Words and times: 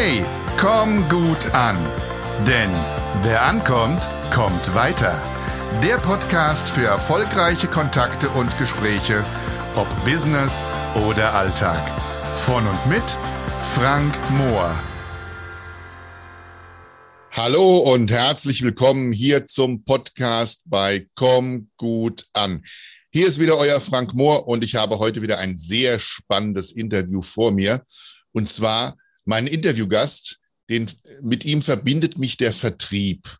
Hey, 0.00 0.24
komm 0.56 1.08
gut 1.08 1.52
an. 1.56 1.76
Denn 2.46 2.70
wer 3.24 3.42
ankommt, 3.42 4.08
kommt 4.32 4.72
weiter. 4.76 5.20
Der 5.82 5.96
Podcast 5.96 6.68
für 6.68 6.86
erfolgreiche 6.86 7.66
Kontakte 7.66 8.28
und 8.28 8.56
Gespräche, 8.58 9.24
ob 9.74 9.88
Business 10.04 10.64
oder 11.08 11.34
Alltag. 11.34 11.82
Von 12.36 12.64
und 12.68 12.86
mit 12.86 13.02
Frank 13.60 14.14
Mohr. 14.30 14.72
Hallo 17.32 17.78
und 17.78 18.12
herzlich 18.12 18.62
willkommen 18.62 19.10
hier 19.10 19.46
zum 19.46 19.82
Podcast 19.82 20.62
bei 20.66 21.08
Komm 21.16 21.70
gut 21.76 22.24
an. 22.34 22.62
Hier 23.10 23.26
ist 23.26 23.40
wieder 23.40 23.58
euer 23.58 23.80
Frank 23.80 24.14
Mohr 24.14 24.46
und 24.46 24.62
ich 24.62 24.76
habe 24.76 25.00
heute 25.00 25.22
wieder 25.22 25.38
ein 25.38 25.56
sehr 25.56 25.98
spannendes 25.98 26.70
Interview 26.70 27.20
vor 27.20 27.50
mir. 27.50 27.82
Und 28.30 28.48
zwar 28.48 28.96
mein 29.28 29.46
Interviewgast, 29.46 30.38
den, 30.70 30.90
mit 31.20 31.44
ihm 31.44 31.60
verbindet 31.60 32.16
mich 32.16 32.38
der 32.38 32.50
Vertrieb. 32.50 33.36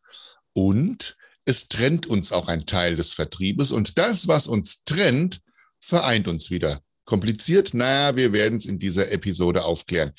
Und 0.53 1.17
es 1.47 1.69
trennt 1.69 2.05
uns 2.05 2.31
auch 2.31 2.47
ein 2.49 2.67
Teil 2.67 2.95
des 2.95 3.15
Vertriebes. 3.15 3.73
Und 3.73 3.97
das, 3.97 4.29
was 4.29 4.49
uns 4.49 4.85
trennt, 4.85 5.41
vereint 5.81 6.29
uns 6.29 6.51
wieder. 6.51 6.83
Kompliziert? 7.07 7.73
Naja, 7.73 8.17
wir 8.17 8.35
werden 8.35 8.59
es 8.59 8.67
in 8.67 8.79
dieser 8.79 9.11
Episode 9.13 9.65
aufklären. 9.65 10.13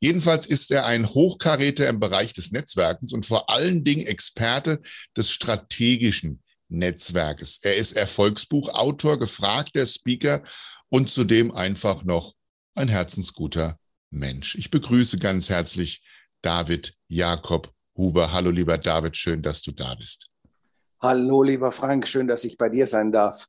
Jedenfalls 0.00 0.46
ist 0.46 0.70
er 0.70 0.86
ein 0.86 1.06
Hochkaräter 1.06 1.86
im 1.86 2.00
Bereich 2.00 2.32
des 2.32 2.50
Netzwerkens 2.50 3.12
und 3.12 3.26
vor 3.26 3.50
allen 3.50 3.84
Dingen 3.84 4.06
Experte 4.06 4.80
des 5.14 5.30
strategischen 5.32 6.42
Netzwerkes. 6.70 7.58
Er 7.60 7.76
ist 7.76 7.92
Erfolgsbuchautor, 7.92 9.18
gefragter 9.18 9.84
Speaker 9.84 10.42
und 10.88 11.10
zudem 11.10 11.52
einfach 11.52 12.04
noch 12.04 12.32
ein 12.74 12.88
herzensguter 12.88 13.79
Mensch. 14.10 14.56
Ich 14.56 14.70
begrüße 14.70 15.18
ganz 15.18 15.48
herzlich 15.48 16.02
David 16.42 16.94
Jakob 17.08 17.72
Huber. 17.96 18.32
Hallo, 18.32 18.50
lieber 18.50 18.78
David, 18.78 19.16
schön, 19.16 19.42
dass 19.42 19.62
du 19.62 19.72
da 19.72 19.94
bist. 19.94 20.30
Hallo, 21.00 21.42
lieber 21.42 21.72
Frank, 21.72 22.06
schön, 22.06 22.28
dass 22.28 22.44
ich 22.44 22.58
bei 22.58 22.68
dir 22.68 22.86
sein 22.86 23.12
darf. 23.12 23.46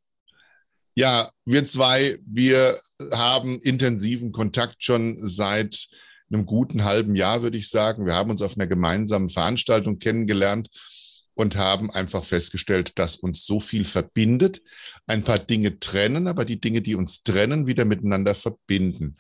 Ja, 0.94 1.32
wir 1.46 1.66
zwei, 1.66 2.18
wir 2.28 2.80
haben 3.12 3.60
intensiven 3.60 4.32
Kontakt 4.32 4.84
schon 4.84 5.16
seit 5.18 5.88
einem 6.32 6.46
guten 6.46 6.84
halben 6.84 7.16
Jahr, 7.16 7.42
würde 7.42 7.58
ich 7.58 7.70
sagen. 7.70 8.06
Wir 8.06 8.16
haben 8.16 8.30
uns 8.30 8.42
auf 8.42 8.58
einer 8.58 8.68
gemeinsamen 8.68 9.30
Veranstaltung 9.30 10.00
kennengelernt 10.00 10.70
und 11.34 11.58
haben 11.58 11.90
einfach 11.92 12.24
festgestellt, 12.24 13.00
dass 13.00 13.16
uns 13.18 13.46
so 13.46 13.60
viel 13.60 13.86
verbindet, 13.86 14.62
ein 15.08 15.24
paar 15.24 15.40
Dinge 15.40 15.80
trennen, 15.80 16.28
aber 16.28 16.46
die 16.46 16.60
Dinge, 16.60 16.82
die 16.82 16.96
uns 16.96 17.24
trennen, 17.24 17.68
wieder 17.68 17.86
miteinander 17.86 18.36
verbinden. 18.36 19.18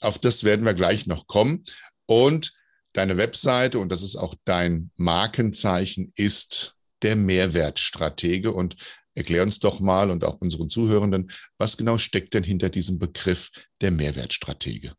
Auf 0.00 0.18
das 0.18 0.44
werden 0.44 0.64
wir 0.64 0.74
gleich 0.74 1.06
noch 1.06 1.26
kommen. 1.26 1.62
Und 2.06 2.52
deine 2.92 3.16
Webseite, 3.16 3.78
und 3.78 3.90
das 3.90 4.02
ist 4.02 4.16
auch 4.16 4.34
dein 4.44 4.90
Markenzeichen, 4.96 6.12
ist 6.16 6.76
der 7.02 7.16
Mehrwertstratege. 7.16 8.52
Und 8.52 8.76
erklär 9.14 9.42
uns 9.42 9.58
doch 9.58 9.80
mal 9.80 10.10
und 10.10 10.24
auch 10.24 10.40
unseren 10.40 10.70
Zuhörenden, 10.70 11.30
was 11.58 11.76
genau 11.76 11.98
steckt 11.98 12.34
denn 12.34 12.44
hinter 12.44 12.68
diesem 12.68 12.98
Begriff 12.98 13.50
der 13.80 13.90
Mehrwertstratege? 13.90 14.92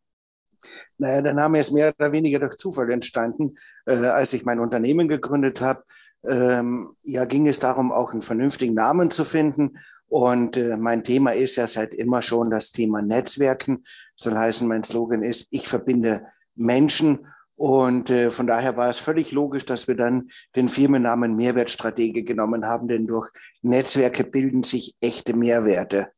Naja, 0.98 1.22
der 1.22 1.34
Name 1.34 1.60
ist 1.60 1.72
mehr 1.72 1.94
oder 1.98 2.12
weniger 2.12 2.40
durch 2.40 2.56
Zufall 2.56 2.90
entstanden. 2.90 3.56
Äh, 3.86 3.94
als 3.94 4.32
ich 4.32 4.44
mein 4.44 4.60
Unternehmen 4.60 5.08
gegründet 5.08 5.60
habe, 5.60 5.82
ähm, 6.28 6.90
ja, 7.02 7.24
ging 7.24 7.46
es 7.46 7.60
darum, 7.60 7.92
auch 7.92 8.12
einen 8.12 8.22
vernünftigen 8.22 8.74
Namen 8.74 9.10
zu 9.10 9.24
finden. 9.24 9.78
Und 10.08 10.56
äh, 10.56 10.76
mein 10.76 11.04
Thema 11.04 11.32
ist 11.32 11.56
ja 11.56 11.66
seit 11.66 11.94
immer 11.94 12.22
schon 12.22 12.50
das 12.50 12.72
Thema 12.72 13.02
Netzwerken. 13.02 13.84
Soll 14.14 14.34
heißen, 14.34 14.66
mein 14.66 14.84
Slogan 14.84 15.22
ist, 15.22 15.48
ich 15.50 15.68
verbinde 15.68 16.26
Menschen. 16.54 17.26
Und 17.56 18.08
äh, 18.08 18.30
von 18.30 18.46
daher 18.46 18.76
war 18.76 18.88
es 18.88 18.98
völlig 18.98 19.32
logisch, 19.32 19.66
dass 19.66 19.88
wir 19.88 19.96
dann 19.96 20.30
den 20.56 20.68
Firmennamen 20.68 21.34
Mehrwertstratege 21.34 22.22
genommen 22.22 22.64
haben, 22.64 22.88
denn 22.88 23.06
durch 23.06 23.30
Netzwerke 23.62 24.24
bilden 24.24 24.62
sich 24.62 24.94
echte 25.00 25.36
Mehrwerte. 25.36 26.08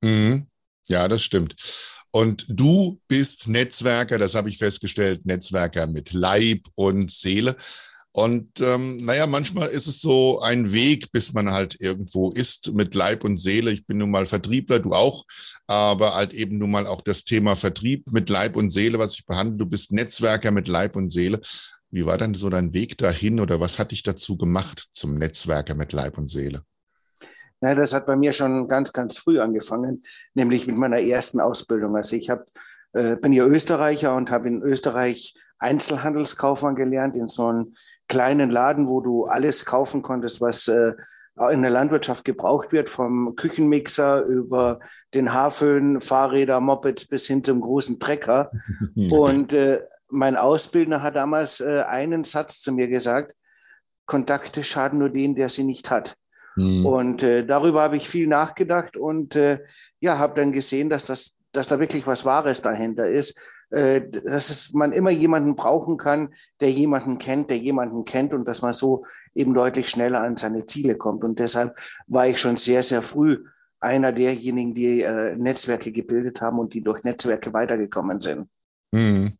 Mhm. 0.00 0.46
Ja, 0.88 1.06
das 1.06 1.22
stimmt. 1.22 1.54
Und 2.10 2.46
du 2.48 2.98
bist 3.06 3.48
Netzwerker, 3.48 4.18
das 4.18 4.34
habe 4.34 4.48
ich 4.48 4.56
festgestellt, 4.56 5.26
Netzwerker 5.26 5.86
mit 5.86 6.12
Leib 6.12 6.62
und 6.74 7.10
Seele. 7.10 7.54
Und 8.12 8.60
ähm, 8.60 8.96
naja, 8.96 9.26
manchmal 9.26 9.68
ist 9.68 9.86
es 9.86 10.00
so 10.00 10.40
ein 10.40 10.72
Weg, 10.72 11.12
bis 11.12 11.34
man 11.34 11.52
halt 11.52 11.80
irgendwo 11.80 12.30
ist 12.30 12.72
mit 12.72 12.94
Leib 12.94 13.22
und 13.22 13.36
Seele. 13.36 13.70
Ich 13.70 13.86
bin 13.86 13.98
nun 13.98 14.10
mal 14.10 14.26
Vertriebler, 14.26 14.80
du 14.80 14.94
auch, 14.94 15.24
aber 15.66 16.14
halt 16.14 16.32
eben 16.32 16.58
nun 16.58 16.70
mal 16.70 16.86
auch 16.86 17.02
das 17.02 17.24
Thema 17.24 17.54
Vertrieb 17.54 18.10
mit 18.10 18.28
Leib 18.28 18.56
und 18.56 18.70
Seele, 18.70 18.98
was 18.98 19.14
ich 19.14 19.26
behandle. 19.26 19.58
Du 19.58 19.66
bist 19.66 19.92
Netzwerker 19.92 20.50
mit 20.50 20.68
Leib 20.68 20.96
und 20.96 21.10
Seele. 21.10 21.40
Wie 21.90 22.06
war 22.06 22.18
dann 22.18 22.34
so 22.34 22.50
dein 22.50 22.72
Weg 22.72 22.98
dahin 22.98 23.40
oder 23.40 23.60
was 23.60 23.78
hat 23.78 23.92
dich 23.92 24.02
dazu 24.02 24.36
gemacht 24.36 24.82
zum 24.92 25.14
Netzwerker 25.14 25.74
mit 25.74 25.92
Leib 25.92 26.18
und 26.18 26.28
Seele? 26.28 26.62
Ja, 27.60 27.74
das 27.74 27.92
hat 27.92 28.06
bei 28.06 28.16
mir 28.16 28.32
schon 28.32 28.68
ganz, 28.68 28.92
ganz 28.92 29.18
früh 29.18 29.40
angefangen, 29.40 30.02
nämlich 30.34 30.66
mit 30.66 30.76
meiner 30.76 31.00
ersten 31.00 31.40
Ausbildung. 31.40 31.96
Also 31.96 32.16
ich 32.16 32.30
hab, 32.30 32.46
äh, 32.92 33.16
bin 33.16 33.32
ja 33.32 33.44
Österreicher 33.44 34.14
und 34.14 34.30
habe 34.30 34.48
in 34.48 34.62
Österreich 34.62 35.34
Einzelhandelskaufmann 35.58 36.76
gelernt 36.76 37.16
in 37.16 37.26
so 37.26 37.46
einem 37.46 37.74
kleinen 38.08 38.50
Laden, 38.50 38.88
wo 38.88 39.00
du 39.00 39.26
alles 39.26 39.64
kaufen 39.64 40.02
konntest, 40.02 40.40
was 40.40 40.68
äh, 40.68 40.92
in 41.52 41.62
der 41.62 41.70
Landwirtschaft 41.70 42.24
gebraucht 42.24 42.72
wird, 42.72 42.88
vom 42.88 43.36
Küchenmixer 43.36 44.22
über 44.22 44.80
den 45.14 45.32
Haarföhn, 45.32 46.00
Fahrräder, 46.00 46.60
Mopeds 46.60 47.06
bis 47.06 47.26
hin 47.26 47.44
zum 47.44 47.60
großen 47.60 48.00
Trecker. 48.00 48.50
Und 49.10 49.52
äh, 49.52 49.82
mein 50.08 50.36
Ausbildner 50.36 51.02
hat 51.02 51.16
damals 51.16 51.60
äh, 51.60 51.84
einen 51.86 52.24
Satz 52.24 52.60
zu 52.60 52.72
mir 52.72 52.88
gesagt, 52.88 53.34
Kontakte 54.06 54.64
schaden 54.64 54.98
nur 54.98 55.10
den, 55.10 55.34
der 55.34 55.48
sie 55.48 55.64
nicht 55.64 55.90
hat. 55.90 56.16
Mhm. 56.56 56.86
Und 56.86 57.22
äh, 57.22 57.44
darüber 57.44 57.82
habe 57.82 57.98
ich 57.98 58.08
viel 58.08 58.26
nachgedacht 58.26 58.96
und 58.96 59.36
äh, 59.36 59.60
ja, 60.00 60.18
habe 60.18 60.40
dann 60.40 60.52
gesehen, 60.52 60.88
dass, 60.88 61.04
das, 61.04 61.36
dass 61.52 61.68
da 61.68 61.78
wirklich 61.78 62.06
was 62.06 62.24
Wahres 62.24 62.62
dahinter 62.62 63.08
ist 63.08 63.38
dass 63.70 64.48
es, 64.48 64.72
man 64.72 64.92
immer 64.92 65.10
jemanden 65.10 65.54
brauchen 65.54 65.98
kann, 65.98 66.32
der 66.60 66.70
jemanden 66.70 67.18
kennt, 67.18 67.50
der 67.50 67.58
jemanden 67.58 68.04
kennt 68.04 68.32
und 68.32 68.46
dass 68.46 68.62
man 68.62 68.72
so 68.72 69.04
eben 69.34 69.54
deutlich 69.54 69.88
schneller 69.88 70.22
an 70.22 70.36
seine 70.36 70.66
Ziele 70.66 70.96
kommt. 70.96 71.22
Und 71.22 71.38
deshalb 71.38 71.78
war 72.06 72.26
ich 72.26 72.38
schon 72.40 72.56
sehr, 72.56 72.82
sehr 72.82 73.02
früh 73.02 73.44
einer 73.80 74.12
derjenigen, 74.12 74.74
die 74.74 75.02
äh, 75.02 75.36
Netzwerke 75.36 75.92
gebildet 75.92 76.40
haben 76.40 76.58
und 76.58 76.74
die 76.74 76.82
durch 76.82 77.02
Netzwerke 77.04 77.52
weitergekommen 77.52 78.20
sind. 78.20 78.48
Hm. 78.94 79.36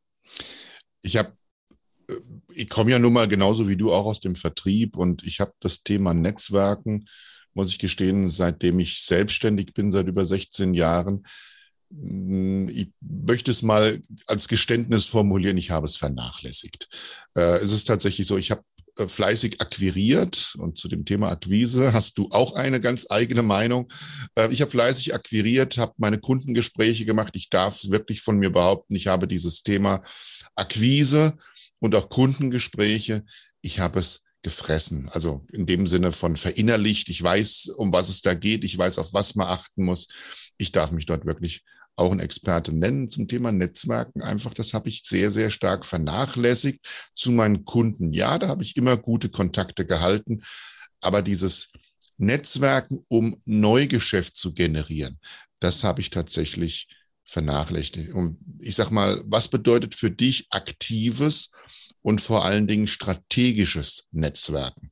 Ich 1.02 1.16
habe 1.16 1.32
äh, 2.08 2.14
ich 2.54 2.68
komme 2.68 2.90
ja 2.90 2.98
nun 2.98 3.12
mal 3.12 3.28
genauso 3.28 3.68
wie 3.68 3.76
du 3.76 3.92
auch 3.92 4.06
aus 4.06 4.20
dem 4.20 4.34
Vertrieb 4.34 4.96
und 4.96 5.24
ich 5.24 5.40
habe 5.40 5.52
das 5.60 5.82
Thema 5.82 6.14
Netzwerken, 6.14 7.08
muss 7.54 7.70
ich 7.70 7.78
gestehen, 7.78 8.28
seitdem 8.28 8.78
ich 8.80 9.02
selbstständig 9.02 9.74
bin, 9.74 9.90
seit 9.92 10.06
über 10.06 10.26
16 10.26 10.74
Jahren, 10.74 11.24
ich 11.90 12.92
möchte 13.00 13.50
es 13.50 13.62
mal 13.62 14.00
als 14.26 14.48
Geständnis 14.48 15.06
formulieren, 15.06 15.56
ich 15.56 15.70
habe 15.70 15.86
es 15.86 15.96
vernachlässigt. 15.96 16.88
Äh, 17.34 17.58
es 17.58 17.72
ist 17.72 17.84
tatsächlich 17.84 18.26
so, 18.26 18.36
ich 18.36 18.50
habe 18.50 18.62
äh, 18.98 19.08
fleißig 19.08 19.60
akquiriert 19.60 20.54
und 20.58 20.76
zu 20.76 20.88
dem 20.88 21.04
Thema 21.04 21.30
Akquise 21.30 21.92
hast 21.92 22.18
du 22.18 22.28
auch 22.30 22.54
eine 22.54 22.80
ganz 22.80 23.06
eigene 23.10 23.42
Meinung. 23.42 23.88
Äh, 24.34 24.52
ich 24.52 24.60
habe 24.60 24.70
fleißig 24.70 25.14
akquiriert, 25.14 25.78
habe 25.78 25.94
meine 25.96 26.18
Kundengespräche 26.18 27.06
gemacht. 27.06 27.34
Ich 27.36 27.48
darf 27.48 27.88
wirklich 27.88 28.20
von 28.20 28.38
mir 28.38 28.50
behaupten, 28.50 28.94
ich 28.94 29.06
habe 29.06 29.26
dieses 29.26 29.62
Thema 29.62 30.02
Akquise 30.56 31.38
und 31.78 31.94
auch 31.94 32.10
Kundengespräche, 32.10 33.24
ich 33.62 33.80
habe 33.80 34.00
es 34.00 34.24
gefressen. 34.42 35.08
Also 35.08 35.44
in 35.52 35.66
dem 35.66 35.86
Sinne 35.86 36.12
von 36.12 36.36
verinnerlicht. 36.36 37.08
Ich 37.08 37.22
weiß, 37.22 37.70
um 37.76 37.92
was 37.92 38.08
es 38.08 38.22
da 38.22 38.34
geht. 38.34 38.64
Ich 38.64 38.78
weiß, 38.78 38.98
auf 38.98 39.12
was 39.12 39.34
man 39.34 39.48
achten 39.48 39.84
muss. 39.84 40.08
Ich 40.58 40.70
darf 40.70 40.92
mich 40.92 41.06
dort 41.06 41.26
wirklich 41.26 41.64
auch 41.98 42.12
ein 42.12 42.20
Experte 42.20 42.72
nennen 42.72 43.10
zum 43.10 43.26
Thema 43.26 43.50
Netzwerken. 43.50 44.22
Einfach, 44.22 44.54
das 44.54 44.72
habe 44.72 44.88
ich 44.88 45.02
sehr, 45.04 45.30
sehr 45.30 45.50
stark 45.50 45.84
vernachlässigt 45.84 46.80
zu 47.14 47.32
meinen 47.32 47.64
Kunden. 47.64 48.12
Ja, 48.12 48.38
da 48.38 48.48
habe 48.48 48.62
ich 48.62 48.76
immer 48.76 48.96
gute 48.96 49.28
Kontakte 49.28 49.84
gehalten, 49.84 50.42
aber 51.00 51.22
dieses 51.22 51.72
Netzwerken, 52.16 53.04
um 53.08 53.40
Neugeschäft 53.44 54.36
zu 54.36 54.54
generieren, 54.54 55.18
das 55.60 55.84
habe 55.84 56.00
ich 56.00 56.10
tatsächlich 56.10 56.88
vernachlässigt. 57.24 58.14
Und 58.14 58.38
ich 58.60 58.76
sag 58.76 58.90
mal, 58.90 59.22
was 59.26 59.48
bedeutet 59.48 59.94
für 59.94 60.10
dich 60.10 60.46
aktives 60.50 61.52
und 62.00 62.20
vor 62.20 62.44
allen 62.44 62.66
Dingen 62.66 62.86
strategisches 62.86 64.08
Netzwerken? 64.12 64.90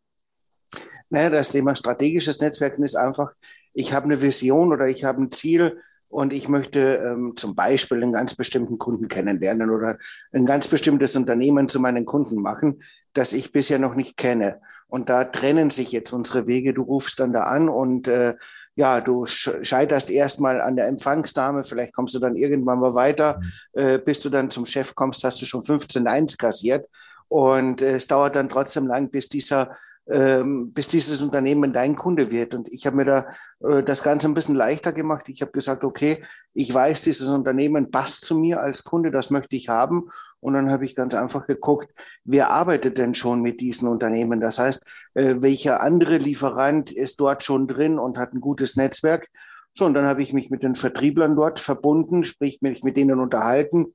Naja, 1.09 1.31
das 1.31 1.53
Thema 1.53 1.77
strategisches 1.77 2.41
Netzwerken 2.41 2.83
ist 2.83 2.97
einfach, 2.97 3.31
ich 3.75 3.93
habe 3.93 4.07
eine 4.07 4.21
Vision 4.21 4.73
oder 4.73 4.89
ich 4.89 5.05
habe 5.05 5.23
ein 5.23 5.31
Ziel 5.31 5.81
und 6.09 6.33
ich 6.33 6.49
möchte 6.49 7.03
ähm, 7.05 7.35
zum 7.37 7.55
Beispiel 7.55 8.03
einen 8.03 8.13
ganz 8.13 8.35
bestimmten 8.35 8.79
Kunden 8.79 9.09
kennenlernen 9.09 9.71
oder 9.71 9.99
ein 10.33 10.47
ganz 10.47 10.69
bestimmtes 10.69 11.17
Unternehmen 11.17 11.69
zu 11.69 11.81
meinen 11.81 12.07
Kunden 12.07 12.41
machen, 12.41 12.83
das 13.13 13.33
ich 13.33 13.53
bisher 13.53 13.79
noch 13.79 13.95
nicht 13.95 14.17
kenne. 14.17 14.61
Und 14.89 15.09
da 15.09 15.25
trennen 15.25 15.71
sich 15.71 15.93
jetzt 15.93 16.13
unsere 16.13 16.47
Wege. 16.47 16.73
Du 16.73 16.83
rufst 16.83 17.19
dann 17.19 17.33
da 17.33 17.45
an 17.45 17.69
und 17.69 18.09
äh, 18.09 18.35
ja, 18.77 19.01
du 19.01 19.25
scheiterst 19.27 20.11
erstmal 20.11 20.61
an 20.61 20.77
der 20.77 20.87
Empfangsdame, 20.87 21.65
vielleicht 21.65 21.95
kommst 21.95 22.15
du 22.15 22.19
dann 22.19 22.37
irgendwann 22.37 22.79
mal 22.79 22.95
weiter, 22.95 23.41
mhm. 23.75 23.81
äh, 23.81 23.99
bis 23.99 24.21
du 24.21 24.29
dann 24.29 24.51
zum 24.51 24.67
Chef 24.67 24.95
kommst, 24.95 25.25
hast 25.25 25.41
du 25.41 25.47
schon 25.47 25.65
15 25.65 26.07
Eins 26.07 26.37
kassiert. 26.37 26.87
Und 27.29 27.83
äh, 27.83 27.93
es 27.93 28.07
dauert 28.07 28.37
dann 28.37 28.49
trotzdem 28.51 28.87
lang, 28.87 29.11
bis 29.11 29.29
dieser 29.29 29.75
bis 30.07 30.89
dieses 30.89 31.21
Unternehmen 31.21 31.73
dein 31.73 31.97
Kunde 31.97 32.31
wird. 32.31 32.55
Und 32.55 32.73
ich 32.73 32.87
habe 32.87 32.97
mir 32.97 33.05
da 33.05 33.27
äh, 33.61 33.83
das 33.83 34.05
Ganze 34.05 34.29
ein 34.29 34.35
bisschen 34.35 34.55
leichter 34.55 34.93
gemacht. 34.93 35.25
Ich 35.29 35.43
habe 35.43 35.51
gesagt, 35.51 35.83
okay, 35.83 36.23
ich 36.55 36.73
weiß, 36.73 37.03
dieses 37.03 37.29
Unternehmen 37.29 37.91
passt 37.91 38.25
zu 38.25 38.39
mir 38.39 38.61
als 38.61 38.85
Kunde, 38.85 39.11
das 39.11 39.31
möchte 39.31 39.57
ich 39.57 39.69
haben. 39.69 40.09
Und 40.39 40.55
dann 40.55 40.71
habe 40.71 40.85
ich 40.85 40.95
ganz 40.95 41.15
einfach 41.15 41.47
geguckt, 41.47 41.93
wer 42.25 42.51
arbeitet 42.51 42.99
denn 42.99 43.17
schon 43.17 43.41
mit 43.41 43.61
diesen 43.61 43.89
Unternehmen? 43.89 44.41
Das 44.41 44.61
heißt, 44.61 44.87
äh, 45.15 45.37
welcher 45.39 45.81
andere 45.81 46.19
Lieferant 46.19 46.93
ist 46.93 47.19
dort 47.19 47.43
schon 47.43 47.67
drin 47.67 47.99
und 47.99 48.17
hat 48.17 48.33
ein 48.33 48.41
gutes 48.41 48.77
Netzwerk? 48.77 49.29
So, 49.73 49.87
und 49.87 49.95
dann 49.95 50.07
habe 50.07 50.23
ich 50.23 50.33
mich 50.33 50.51
mit 50.51 50.63
den 50.63 50.77
Vertrieblern 50.77 51.35
dort 51.35 51.59
verbunden, 51.59 52.25
sprich 52.25 52.63
mich 52.63 52.85
mit 52.85 52.97
denen 52.97 53.19
unterhalten. 53.19 53.93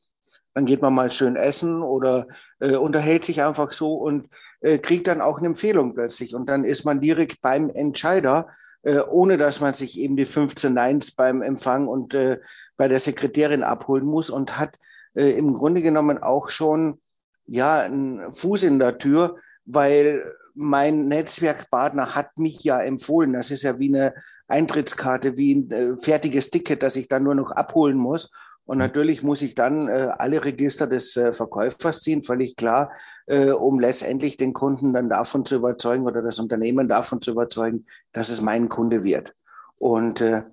Dann 0.53 0.65
geht 0.65 0.81
man 0.81 0.93
mal 0.93 1.09
schön 1.09 1.37
essen 1.37 1.81
oder 1.81 2.27
äh, 2.59 2.75
unterhält 2.75 3.23
sich 3.23 3.41
einfach 3.41 3.71
so 3.71 3.95
und 3.95 4.27
äh, 4.61 4.77
kriegt 4.77 5.07
dann 5.07 5.21
auch 5.21 5.39
eine 5.39 5.47
Empfehlung 5.47 5.93
plötzlich. 5.93 6.35
Und 6.35 6.47
dann 6.49 6.63
ist 6.63 6.85
man 6.85 7.01
direkt 7.01 7.41
beim 7.41 7.69
Entscheider, 7.69 8.47
äh, 8.83 8.99
ohne 8.99 9.37
dass 9.37 9.61
man 9.61 9.73
sich 9.73 9.99
eben 9.99 10.15
die 10.15 10.25
15 10.25 10.73
Neins 10.73 11.11
beim 11.11 11.41
Empfang 11.41 11.87
und 11.87 12.13
äh, 12.13 12.39
bei 12.77 12.87
der 12.87 12.99
Sekretärin 12.99 13.63
abholen 13.63 14.05
muss 14.05 14.29
und 14.29 14.57
hat 14.57 14.77
äh, 15.13 15.31
im 15.31 15.53
Grunde 15.53 15.81
genommen 15.81 16.21
auch 16.21 16.49
schon 16.49 16.99
ja 17.45 17.81
einen 17.81 18.31
Fuß 18.31 18.63
in 18.63 18.79
der 18.79 18.97
Tür, 18.97 19.35
weil 19.65 20.23
mein 20.53 21.07
Netzwerkpartner 21.07 22.15
hat 22.15 22.37
mich 22.37 22.63
ja 22.63 22.79
empfohlen. 22.81 23.33
Das 23.33 23.51
ist 23.51 23.63
ja 23.63 23.79
wie 23.79 23.89
eine 23.89 24.13
Eintrittskarte, 24.47 25.37
wie 25.37 25.55
ein 25.55 25.71
äh, 25.71 25.97
fertiges 25.97 26.51
Ticket, 26.51 26.83
das 26.83 26.95
ich 26.95 27.07
dann 27.07 27.23
nur 27.23 27.35
noch 27.35 27.51
abholen 27.51 27.97
muss. 27.97 28.31
Und 28.71 28.77
natürlich 28.77 29.21
muss 29.21 29.41
ich 29.41 29.53
dann 29.53 29.89
äh, 29.89 30.13
alle 30.18 30.45
Register 30.45 30.88
des 30.88 31.18
äh, 31.18 31.33
Verkäufers 31.33 32.00
ziehen, 32.00 32.23
völlig 32.23 32.56
klar, 32.56 32.94
äh, 33.25 33.50
um 33.50 33.81
letztendlich 33.81 34.38
den 34.38 34.53
Kunden 34.53 34.94
dann 34.94 35.09
davon 35.09 35.45
zu 35.45 35.57
überzeugen 35.57 36.06
oder 36.06 36.21
das 36.21 36.39
Unternehmen 36.39 36.88
davon 36.88 37.21
zu 37.21 37.31
überzeugen, 37.31 37.85
dass 38.13 38.29
es 38.29 38.41
mein 38.41 38.69
Kunde 38.69 39.03
wird. 39.03 39.35
Und 39.77 40.21
äh, 40.21 40.44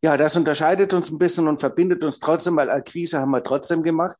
ja, 0.00 0.16
das 0.16 0.34
unterscheidet 0.34 0.94
uns 0.94 1.10
ein 1.10 1.18
bisschen 1.18 1.46
und 1.46 1.60
verbindet 1.60 2.02
uns 2.04 2.20
trotzdem, 2.20 2.56
weil 2.56 2.70
Akquise 2.70 3.18
haben 3.18 3.32
wir 3.32 3.44
trotzdem 3.44 3.82
gemacht. 3.82 4.16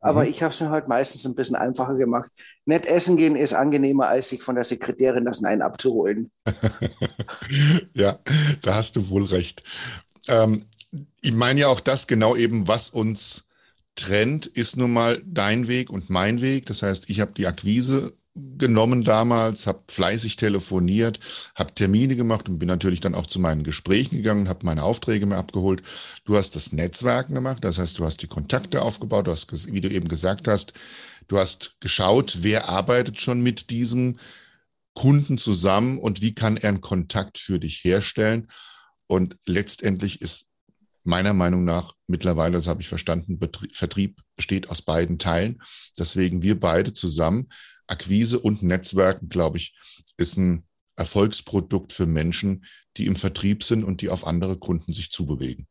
Aber 0.00 0.24
mhm. 0.24 0.30
ich 0.30 0.42
habe 0.42 0.52
es 0.52 0.60
mir 0.60 0.70
halt 0.70 0.88
meistens 0.88 1.24
ein 1.24 1.36
bisschen 1.36 1.54
einfacher 1.54 1.94
gemacht. 1.94 2.32
Nett 2.64 2.84
essen 2.84 3.16
gehen 3.16 3.36
ist 3.36 3.54
angenehmer, 3.54 4.08
als 4.08 4.30
sich 4.30 4.42
von 4.42 4.56
der 4.56 4.64
Sekretärin 4.64 5.24
das 5.24 5.40
Nein 5.40 5.62
abzuholen. 5.62 6.32
ja, 7.94 8.16
da 8.62 8.74
hast 8.74 8.96
du 8.96 9.08
wohl 9.08 9.26
recht. 9.26 9.62
Ähm, 10.26 10.64
ich 11.20 11.32
meine 11.32 11.60
ja 11.60 11.68
auch 11.68 11.80
das 11.80 12.06
genau 12.06 12.36
eben, 12.36 12.68
was 12.68 12.90
uns 12.90 13.46
trennt, 13.94 14.46
ist 14.46 14.76
nun 14.76 14.92
mal 14.92 15.20
dein 15.26 15.66
Weg 15.66 15.90
und 15.90 16.10
mein 16.10 16.40
Weg. 16.40 16.66
Das 16.66 16.82
heißt, 16.82 17.10
ich 17.10 17.20
habe 17.20 17.32
die 17.36 17.46
Akquise 17.46 18.12
genommen 18.56 19.02
damals, 19.02 19.66
habe 19.66 19.82
fleißig 19.88 20.36
telefoniert, 20.36 21.18
habe 21.56 21.74
Termine 21.74 22.14
gemacht 22.14 22.48
und 22.48 22.58
bin 22.58 22.68
natürlich 22.68 23.00
dann 23.00 23.14
auch 23.14 23.26
zu 23.26 23.40
meinen 23.40 23.64
Gesprächen 23.64 24.16
gegangen, 24.16 24.48
habe 24.48 24.64
meine 24.64 24.84
Aufträge 24.84 25.26
mir 25.26 25.36
abgeholt. 25.36 25.82
Du 26.24 26.36
hast 26.36 26.54
das 26.54 26.72
Netzwerken 26.72 27.34
gemacht, 27.34 27.64
das 27.64 27.78
heißt, 27.78 27.98
du 27.98 28.04
hast 28.04 28.22
die 28.22 28.28
Kontakte 28.28 28.82
aufgebaut, 28.82 29.26
du 29.26 29.32
hast, 29.32 29.72
wie 29.72 29.80
du 29.80 29.90
eben 29.90 30.08
gesagt 30.08 30.46
hast, 30.46 30.74
du 31.26 31.38
hast 31.38 31.80
geschaut, 31.80 32.38
wer 32.42 32.68
arbeitet 32.68 33.20
schon 33.20 33.40
mit 33.40 33.70
diesem 33.70 34.18
Kunden 34.94 35.38
zusammen 35.38 35.98
und 35.98 36.22
wie 36.22 36.34
kann 36.34 36.56
er 36.56 36.70
einen 36.70 36.80
Kontakt 36.80 37.38
für 37.38 37.58
dich 37.58 37.82
herstellen. 37.84 38.48
Und 39.06 39.36
letztendlich 39.44 40.20
ist 40.20 40.48
meiner 41.08 41.32
Meinung 41.32 41.64
nach 41.64 41.94
mittlerweile, 42.06 42.52
das 42.52 42.68
habe 42.68 42.82
ich 42.82 42.88
verstanden, 42.88 43.40
Vertrieb 43.72 44.20
besteht 44.36 44.68
aus 44.68 44.82
beiden 44.82 45.18
Teilen. 45.18 45.60
Deswegen 45.98 46.42
wir 46.42 46.60
beide 46.60 46.92
zusammen, 46.92 47.48
Akquise 47.86 48.38
und 48.38 48.62
Netzwerken, 48.62 49.30
glaube 49.30 49.56
ich, 49.56 49.74
ist 50.18 50.36
ein 50.36 50.64
Erfolgsprodukt 50.96 51.94
für 51.94 52.04
Menschen, 52.04 52.66
die 52.98 53.06
im 53.06 53.16
Vertrieb 53.16 53.64
sind 53.64 53.84
und 53.84 54.02
die 54.02 54.10
auf 54.10 54.26
andere 54.26 54.58
Kunden 54.58 54.92
sich 54.92 55.10
zubewegen. 55.10 55.66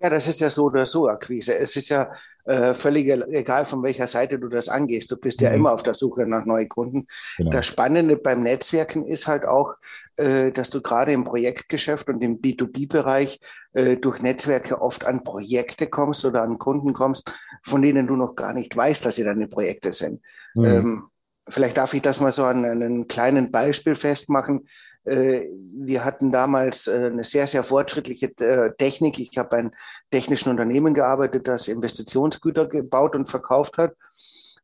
Ja, 0.00 0.10
das 0.10 0.28
ist 0.28 0.40
ja 0.40 0.48
so 0.48 0.64
oder 0.64 0.86
so 0.86 1.08
Akquise. 1.08 1.58
Es 1.58 1.74
ist 1.74 1.88
ja 1.88 2.12
äh, 2.44 2.72
völlig 2.72 3.08
egal, 3.08 3.64
von 3.64 3.82
welcher 3.82 4.06
Seite 4.06 4.38
du 4.38 4.48
das 4.48 4.68
angehst. 4.68 5.10
Du 5.10 5.16
bist 5.16 5.40
ja 5.40 5.50
mhm. 5.50 5.56
immer 5.56 5.72
auf 5.72 5.82
der 5.82 5.94
Suche 5.94 6.24
nach 6.26 6.44
neuen 6.44 6.68
Kunden. 6.68 7.06
Genau. 7.36 7.50
Das 7.50 7.66
Spannende 7.66 8.16
beim 8.16 8.42
Netzwerken 8.42 9.06
ist 9.06 9.26
halt 9.26 9.44
auch, 9.44 9.74
äh, 10.16 10.52
dass 10.52 10.70
du 10.70 10.80
gerade 10.82 11.12
im 11.12 11.24
Projektgeschäft 11.24 12.08
und 12.08 12.22
im 12.22 12.40
B2B-Bereich 12.40 13.40
äh, 13.72 13.96
durch 13.96 14.22
Netzwerke 14.22 14.80
oft 14.80 15.04
an 15.04 15.24
Projekte 15.24 15.88
kommst 15.88 16.24
oder 16.24 16.42
an 16.42 16.58
Kunden 16.58 16.92
kommst, 16.92 17.30
von 17.62 17.82
denen 17.82 18.06
du 18.06 18.14
noch 18.14 18.34
gar 18.34 18.54
nicht 18.54 18.76
weißt, 18.76 19.04
dass 19.04 19.16
sie 19.16 19.24
deine 19.24 19.48
Projekte 19.48 19.92
sind. 19.92 20.22
Mhm. 20.54 20.64
Ähm, 20.64 21.10
vielleicht 21.48 21.76
darf 21.76 21.94
ich 21.94 22.02
das 22.02 22.20
mal 22.20 22.32
so 22.32 22.44
an 22.44 22.64
einem 22.64 23.08
kleinen 23.08 23.50
Beispiel 23.50 23.94
festmachen. 23.94 24.66
Äh, 25.08 25.48
wir 25.80 26.04
hatten 26.04 26.32
damals 26.32 26.86
äh, 26.86 27.06
eine 27.06 27.24
sehr, 27.24 27.46
sehr 27.46 27.62
fortschrittliche 27.62 28.26
äh, 28.40 28.72
Technik. 28.76 29.18
Ich 29.18 29.36
habe 29.38 29.48
bei 29.48 29.56
einem 29.58 29.70
technischen 30.10 30.50
Unternehmen 30.50 30.92
gearbeitet, 30.94 31.48
das 31.48 31.68
Investitionsgüter 31.68 32.66
gebaut 32.66 33.14
und 33.14 33.28
verkauft 33.28 33.78
hat. 33.78 33.94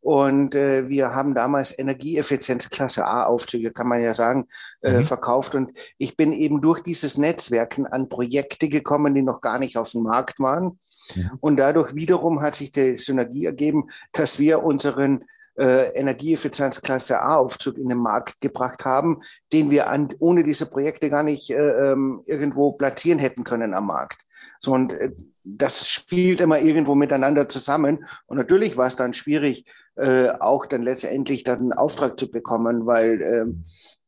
Und 0.01 0.53
wir 0.53 1.15
haben 1.15 1.35
damals 1.35 1.79
Energieeffizienzklasse 1.79 3.07
A-Aufzüge, 3.07 3.71
kann 3.71 3.89
man 3.89 4.03
ja 4.03 4.13
sagen, 4.13 4.49
mhm. 4.83 5.03
verkauft. 5.03 5.55
Und 5.55 5.71
ich 5.97 6.15
bin 6.19 6.35
eben 6.35 6.61
durch 6.61 6.83
dieses 6.83 7.17
Netzwerken 7.17 7.87
an 7.87 8.11
Projekte 8.11 8.69
gekommen, 8.69 9.15
die 9.15 9.23
noch 9.23 9.41
gar 9.41 9.59
nicht 9.59 9.79
auf 9.79 9.93
dem 9.93 10.03
Markt 10.03 10.41
waren. 10.41 10.79
Mhm. 11.15 11.31
Und 11.41 11.57
dadurch 11.57 11.95
wiederum 11.95 12.43
hat 12.43 12.55
sich 12.55 12.71
die 12.71 12.99
Synergie 12.99 13.47
ergeben, 13.47 13.89
dass 14.13 14.39
wir 14.39 14.63
unseren 14.63 15.25
äh, 15.57 15.91
Energieeffizienzklasse 15.95 17.21
A-Aufzug 17.21 17.79
in 17.79 17.89
den 17.89 17.99
Markt 17.99 18.41
gebracht 18.41 18.85
haben, 18.85 19.21
den 19.53 19.71
wir 19.71 19.89
an, 19.89 20.09
ohne 20.19 20.43
diese 20.43 20.67
Projekte 20.67 21.11
gar 21.11 21.23
nicht 21.23 21.51
äh, 21.51 21.57
ähm, 21.57 22.23
irgendwo 22.27 22.73
platzieren 22.73 23.19
hätten 23.19 23.45
können 23.45 23.75
am 23.75 23.87
Markt. 23.87 24.23
So, 24.59 24.73
und 24.73 24.93
äh, 24.93 25.13
das 25.45 25.89
spielt 25.89 26.41
immer 26.41 26.59
irgendwo 26.59 26.95
miteinander 26.95 27.49
zusammen. 27.49 28.05
Und 28.27 28.39
natürlich 28.39 28.77
war 28.77 28.87
es 28.87 28.97
dann 28.97 29.15
schwierig, 29.15 29.67
äh, 29.97 30.31
auch 30.41 30.67
dann 30.67 30.83
letztendlich 30.83 31.45
dann 31.45 31.61
einen 31.61 31.73
Auftrag 31.73 32.19
zu 32.19 32.31
bekommen, 32.31 32.87
weil 32.87 33.21
äh, 33.21 33.45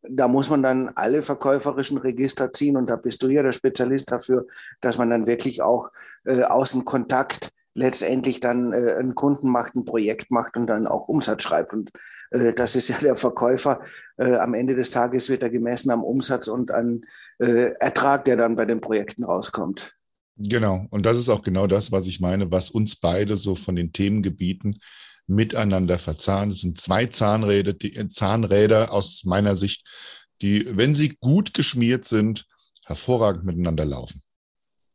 da 0.08 0.28
muss 0.28 0.50
man 0.50 0.62
dann 0.62 0.90
alle 0.94 1.22
verkäuferischen 1.22 1.98
Register 1.98 2.52
ziehen 2.52 2.76
und 2.76 2.88
da 2.88 2.96
bist 2.96 3.22
du 3.22 3.28
ja 3.28 3.42
der 3.42 3.52
Spezialist 3.52 4.12
dafür, 4.12 4.46
dass 4.80 4.98
man 4.98 5.10
dann 5.10 5.26
wirklich 5.26 5.62
auch 5.62 5.90
äh, 6.24 6.42
aus 6.42 6.72
dem 6.72 6.84
Kontakt 6.84 7.50
letztendlich 7.76 8.40
dann 8.40 8.72
äh, 8.72 8.94
einen 8.98 9.14
Kunden 9.14 9.50
macht, 9.50 9.76
ein 9.76 9.84
Projekt 9.84 10.30
macht 10.30 10.56
und 10.56 10.66
dann 10.66 10.86
auch 10.86 11.08
Umsatz 11.08 11.42
schreibt. 11.42 11.72
Und 11.72 11.90
äh, 12.30 12.52
das 12.52 12.74
ist 12.74 12.88
ja 12.88 12.98
der 12.98 13.16
Verkäufer. 13.16 13.80
Äh, 14.16 14.36
am 14.36 14.54
Ende 14.54 14.74
des 14.74 14.90
Tages 14.90 15.28
wird 15.28 15.42
er 15.42 15.50
gemessen 15.50 15.90
am 15.90 16.02
Umsatz 16.02 16.48
und 16.48 16.70
an 16.70 17.02
äh, 17.38 17.72
Ertrag, 17.78 18.24
der 18.24 18.36
dann 18.36 18.56
bei 18.56 18.64
den 18.64 18.80
Projekten 18.80 19.24
rauskommt. 19.24 19.94
Genau. 20.38 20.86
Und 20.90 21.06
das 21.06 21.18
ist 21.18 21.28
auch 21.28 21.42
genau 21.42 21.66
das, 21.66 21.92
was 21.92 22.06
ich 22.06 22.20
meine, 22.20 22.50
was 22.50 22.70
uns 22.70 22.96
beide 22.96 23.36
so 23.36 23.54
von 23.54 23.76
den 23.76 23.92
Themengebieten 23.92 24.78
miteinander 25.26 25.98
verzahnt. 25.98 26.52
Es 26.52 26.60
sind 26.60 26.80
zwei 26.80 27.06
Zahnräder, 27.06 27.74
die, 27.74 27.94
äh, 27.94 28.08
Zahnräder 28.08 28.92
aus 28.92 29.24
meiner 29.24 29.54
Sicht, 29.54 29.86
die, 30.40 30.66
wenn 30.76 30.94
sie 30.94 31.16
gut 31.20 31.52
geschmiert 31.52 32.06
sind, 32.06 32.46
hervorragend 32.86 33.44
miteinander 33.44 33.84
laufen. 33.84 34.22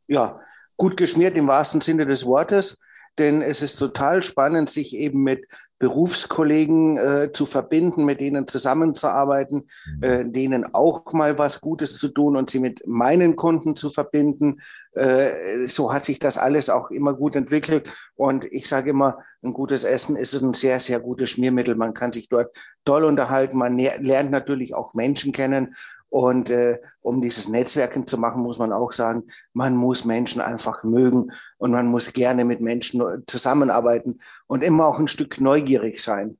Ja, 0.08 0.40
gut 0.82 0.96
geschmiert 0.96 1.36
im 1.36 1.46
wahrsten 1.46 1.80
Sinne 1.80 2.06
des 2.06 2.26
Wortes, 2.26 2.80
denn 3.16 3.40
es 3.40 3.62
ist 3.62 3.76
total 3.76 4.24
spannend, 4.24 4.68
sich 4.68 4.96
eben 4.96 5.22
mit 5.22 5.46
Berufskollegen 5.78 6.96
äh, 6.96 7.30
zu 7.32 7.46
verbinden, 7.46 8.04
mit 8.04 8.20
denen 8.20 8.48
zusammenzuarbeiten, 8.48 9.68
mhm. 9.98 10.02
äh, 10.02 10.24
denen 10.24 10.74
auch 10.74 11.04
mal 11.12 11.38
was 11.38 11.60
Gutes 11.60 11.98
zu 11.98 12.08
tun 12.08 12.36
und 12.36 12.50
sie 12.50 12.58
mit 12.58 12.84
meinen 12.84 13.36
Kunden 13.36 13.76
zu 13.76 13.90
verbinden. 13.90 14.60
Äh, 14.92 15.68
so 15.68 15.92
hat 15.92 16.02
sich 16.02 16.18
das 16.18 16.36
alles 16.36 16.68
auch 16.68 16.90
immer 16.90 17.14
gut 17.14 17.36
entwickelt. 17.36 17.94
Und 18.16 18.44
ich 18.50 18.66
sage 18.66 18.90
immer, 18.90 19.18
ein 19.44 19.52
gutes 19.52 19.84
Essen 19.84 20.16
ist 20.16 20.34
ein 20.34 20.52
sehr, 20.52 20.80
sehr 20.80 20.98
gutes 20.98 21.30
Schmiermittel. 21.30 21.76
Man 21.76 21.94
kann 21.94 22.10
sich 22.10 22.28
dort 22.28 22.56
toll 22.84 23.04
unterhalten. 23.04 23.56
Man 23.56 23.78
lernt 23.78 24.32
natürlich 24.32 24.74
auch 24.74 24.94
Menschen 24.94 25.30
kennen. 25.30 25.76
Und 26.12 26.50
äh, 26.50 26.78
um 27.00 27.22
dieses 27.22 27.48
Netzwerken 27.48 28.06
zu 28.06 28.18
machen, 28.18 28.42
muss 28.42 28.58
man 28.58 28.70
auch 28.70 28.92
sagen, 28.92 29.22
man 29.54 29.74
muss 29.74 30.04
Menschen 30.04 30.42
einfach 30.42 30.84
mögen 30.84 31.32
und 31.56 31.70
man 31.70 31.86
muss 31.86 32.12
gerne 32.12 32.44
mit 32.44 32.60
Menschen 32.60 33.02
zusammenarbeiten 33.26 34.20
und 34.46 34.62
immer 34.62 34.88
auch 34.88 34.98
ein 34.98 35.08
Stück 35.08 35.40
neugierig 35.40 36.02
sein. 36.02 36.36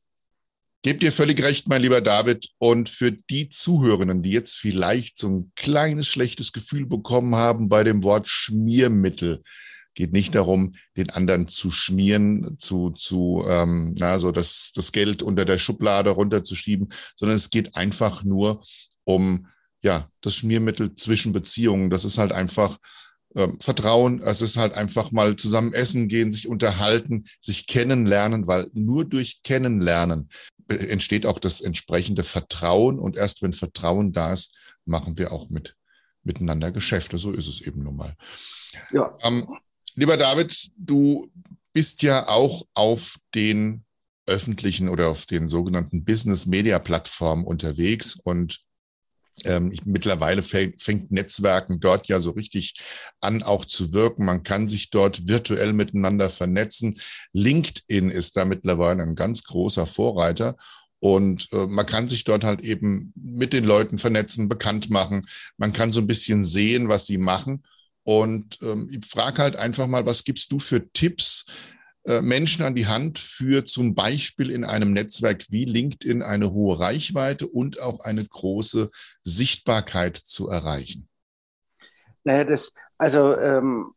Gebt 0.83 1.02
ihr 1.02 1.11
völlig 1.11 1.43
recht, 1.43 1.69
mein 1.69 1.81
lieber 1.81 2.02
David. 2.02 2.50
Und 2.59 2.91
für 2.91 3.12
die 3.12 3.49
Zuhörenden, 3.49 4.21
die 4.21 4.33
jetzt 4.33 4.57
vielleicht 4.57 5.17
so 5.17 5.29
ein 5.31 5.52
kleines 5.57 6.07
schlechtes 6.07 6.52
Gefühl 6.52 6.85
bekommen 6.85 7.35
haben 7.37 7.71
bei 7.71 7.83
dem 7.83 8.02
Wort 8.02 8.29
Schmiermittel, 8.29 9.41
geht 9.95 10.12
nicht 10.12 10.35
darum, 10.35 10.73
den 10.99 11.09
anderen 11.09 11.49
zu 11.49 11.71
schmieren, 11.71 12.59
zu, 12.59 12.91
zu 12.91 13.43
ähm, 13.49 13.95
na, 13.97 14.19
so 14.19 14.33
das, 14.33 14.73
das 14.75 14.93
Geld 14.93 15.23
unter 15.23 15.47
der 15.47 15.57
Schublade 15.57 16.11
runterzuschieben, 16.11 16.91
sondern 17.17 17.38
es 17.38 17.49
geht 17.49 17.75
einfach 17.75 18.23
nur 18.23 18.62
um 19.05 19.47
ja, 19.83 20.09
das 20.21 20.37
Schmiermittel 20.37 20.95
zwischen 20.95 21.33
Beziehungen. 21.33 21.91
Das 21.91 22.05
ist 22.05 22.19
halt 22.19 22.33
einfach 22.33 22.79
äh, 23.35 23.49
Vertrauen. 23.61 24.23
Es 24.23 24.41
ist 24.43 24.57
halt 24.57 24.75
einfach 24.75 25.11
mal 25.11 25.37
zusammen 25.37 25.73
essen 25.73 26.09
gehen, 26.09 26.33
sich 26.33 26.49
unterhalten, 26.49 27.25
sich 27.41 27.67
kennenlernen, 27.67 28.47
weil 28.47 28.71
nur 28.73 29.05
durch 29.05 29.43
Kennenlernen 29.43 30.29
entsteht 30.69 31.27
auch 31.27 31.39
das 31.39 31.61
entsprechende 31.61 32.25
Vertrauen. 32.25 32.99
Und 32.99 33.17
erst 33.17 33.43
wenn 33.43 33.53
Vertrauen 33.53 34.12
da 34.12 34.33
ist, 34.33 34.57
machen 34.85 35.19
wir 35.19 35.33
auch 35.33 35.51
mit 35.51 35.77
miteinander 36.23 36.71
Geschäfte. 36.71 37.19
So 37.19 37.33
ist 37.33 37.49
es 37.49 37.61
eben 37.62 37.83
nun 37.83 37.97
mal. 37.97 38.17
Ja. 38.93 39.17
Ähm, 39.23 39.49
lieber 39.97 40.17
David, 40.17 40.71
du 40.77 41.31
bist 41.73 42.03
ja 42.03 42.29
auch 42.29 42.65
auf 42.75 43.17
den 43.35 43.85
öffentlichen 44.27 44.89
oder 44.89 45.09
auf 45.09 45.27
den 45.27 45.49
sogenannten 45.49 46.05
Business 46.05 46.47
Media 46.47 46.79
Plattformen 46.79 47.45
unterwegs 47.45 48.15
und 48.23 48.61
ähm, 49.45 49.73
ich, 49.73 49.85
mittlerweile 49.85 50.43
fängt, 50.43 51.11
Netzwerken 51.11 51.81
dort 51.81 52.07
ja 52.09 52.21
so 52.21 52.33
richtig 52.33 52.75
an, 53.21 53.43
auch 53.43 53.65
zu 53.65 53.93
wirken. 53.93 54.25
Man 54.25 54.43
kann 54.43 54.69
sich 54.69 54.91
dort 54.91 55.29
virtuell 55.29 55.73
miteinander 55.73 56.31
vernetzen. 56.31 56.99
LinkedIn 57.33 58.11
ist 58.11 58.37
da 58.37 58.45
mittlerweile 58.45 59.03
ein 59.03 59.15
ganz 59.15 59.45
großer 59.45 59.87
Vorreiter. 59.87 60.57
Und 61.01 61.49
äh, 61.53 61.67
man 61.67 61.87
kann 61.87 62.09
sich 62.09 62.25
dort 62.25 62.45
halt 62.45 62.61
eben 62.61 63.12
mit 63.17 63.53
den 63.53 63.65
Leuten 63.65 63.99
vernetzen, 63.99 64.49
bekannt 64.49 64.89
machen. 64.91 65.23
Man 65.57 65.73
kann 65.73 65.93
so 65.93 66.01
ein 66.01 66.07
bisschen 66.07 66.45
sehen, 66.45 66.89
was 66.89 67.07
sie 67.07 67.19
machen. 67.19 67.65
Und 68.05 68.59
ähm, 68.62 68.89
ich 68.91 69.05
frage 69.07 69.43
halt 69.43 69.57
einfach 69.57 69.87
mal, 69.87 70.07
was 70.07 70.25
gibst 70.25 70.53
du 70.53 70.59
für 70.59 70.93
Tipps, 70.93 71.47
Menschen 72.04 72.64
an 72.64 72.75
die 72.75 72.88
Hand 72.88 73.21
für 73.21 73.64
zum 73.64 73.94
Beispiel 73.94 74.50
in 74.50 74.64
einem 74.64 74.92
Netzwerk 74.92 75.44
wie 75.50 75.64
LinkedIn 75.64 76.23
eine 76.23 76.52
hohe 76.52 76.80
Reichweite 76.80 77.47
und 77.47 77.80
auch 77.80 78.00
eine 78.00 78.25
große 78.25 78.90
Sichtbarkeit 79.23 80.16
zu 80.16 80.49
erreichen? 80.49 81.09
Naja, 82.25 82.44
das, 82.44 82.75
also 82.99 83.37
ähm, 83.38 83.94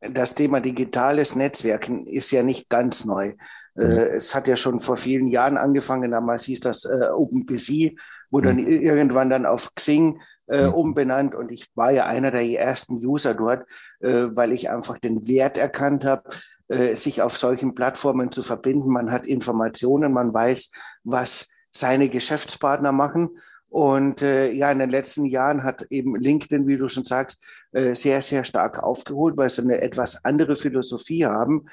das 0.00 0.34
Thema 0.34 0.60
digitales 0.60 1.36
Netzwerken 1.36 2.06
ist 2.06 2.30
ja 2.32 2.42
nicht 2.42 2.68
ganz 2.68 3.04
neu. 3.04 3.34
Äh, 3.76 3.84
mhm. 3.84 4.16
es 4.16 4.34
hat 4.34 4.48
ja 4.48 4.56
schon 4.56 4.80
vor 4.80 4.96
vielen 4.96 5.26
Jahren 5.26 5.56
angefangen, 5.56 6.10
damals 6.10 6.44
hieß 6.44 6.60
das 6.60 6.84
äh, 6.84 7.08
OpenPC, 7.14 7.98
wurde 8.30 8.52
mhm. 8.52 8.58
dann 8.58 8.66
irgendwann 8.66 9.30
dann 9.30 9.46
auf 9.46 9.74
Xing 9.74 10.20
äh, 10.48 10.66
mhm. 10.66 10.74
umbenannt 10.74 11.34
und 11.34 11.50
ich 11.50 11.66
war 11.74 11.92
ja 11.92 12.06
einer 12.06 12.30
der 12.30 12.44
ersten 12.44 13.04
User 13.04 13.34
dort, 13.34 13.66
äh, 14.00 14.26
weil 14.34 14.52
ich 14.52 14.70
einfach 14.70 14.98
den 14.98 15.26
Wert 15.28 15.56
erkannt 15.56 16.04
habe, 16.04 16.28
äh, 16.72 16.94
sich 16.94 17.20
auf 17.22 17.36
solchen 17.36 17.74
Plattformen 17.74 18.32
zu 18.32 18.42
verbinden. 18.42 18.88
Man 18.88 19.12
hat 19.12 19.26
Informationen, 19.26 20.12
man 20.12 20.32
weiß, 20.32 20.72
was 21.04 21.50
seine 21.70 22.08
Geschäftspartner 22.08 22.92
machen. 22.92 23.30
Und 23.68 24.22
äh, 24.22 24.50
ja, 24.50 24.70
in 24.70 24.78
den 24.78 24.90
letzten 24.90 25.24
Jahren 25.24 25.64
hat 25.64 25.86
eben 25.90 26.16
LinkedIn, 26.16 26.66
wie 26.66 26.76
du 26.76 26.88
schon 26.88 27.04
sagst, 27.04 27.42
äh, 27.72 27.94
sehr, 27.94 28.20
sehr 28.22 28.44
stark 28.44 28.82
aufgeholt, 28.82 29.36
weil 29.36 29.48
sie 29.48 29.62
eine 29.62 29.80
etwas 29.80 30.24
andere 30.24 30.56
Philosophie 30.56 31.24
haben. 31.26 31.66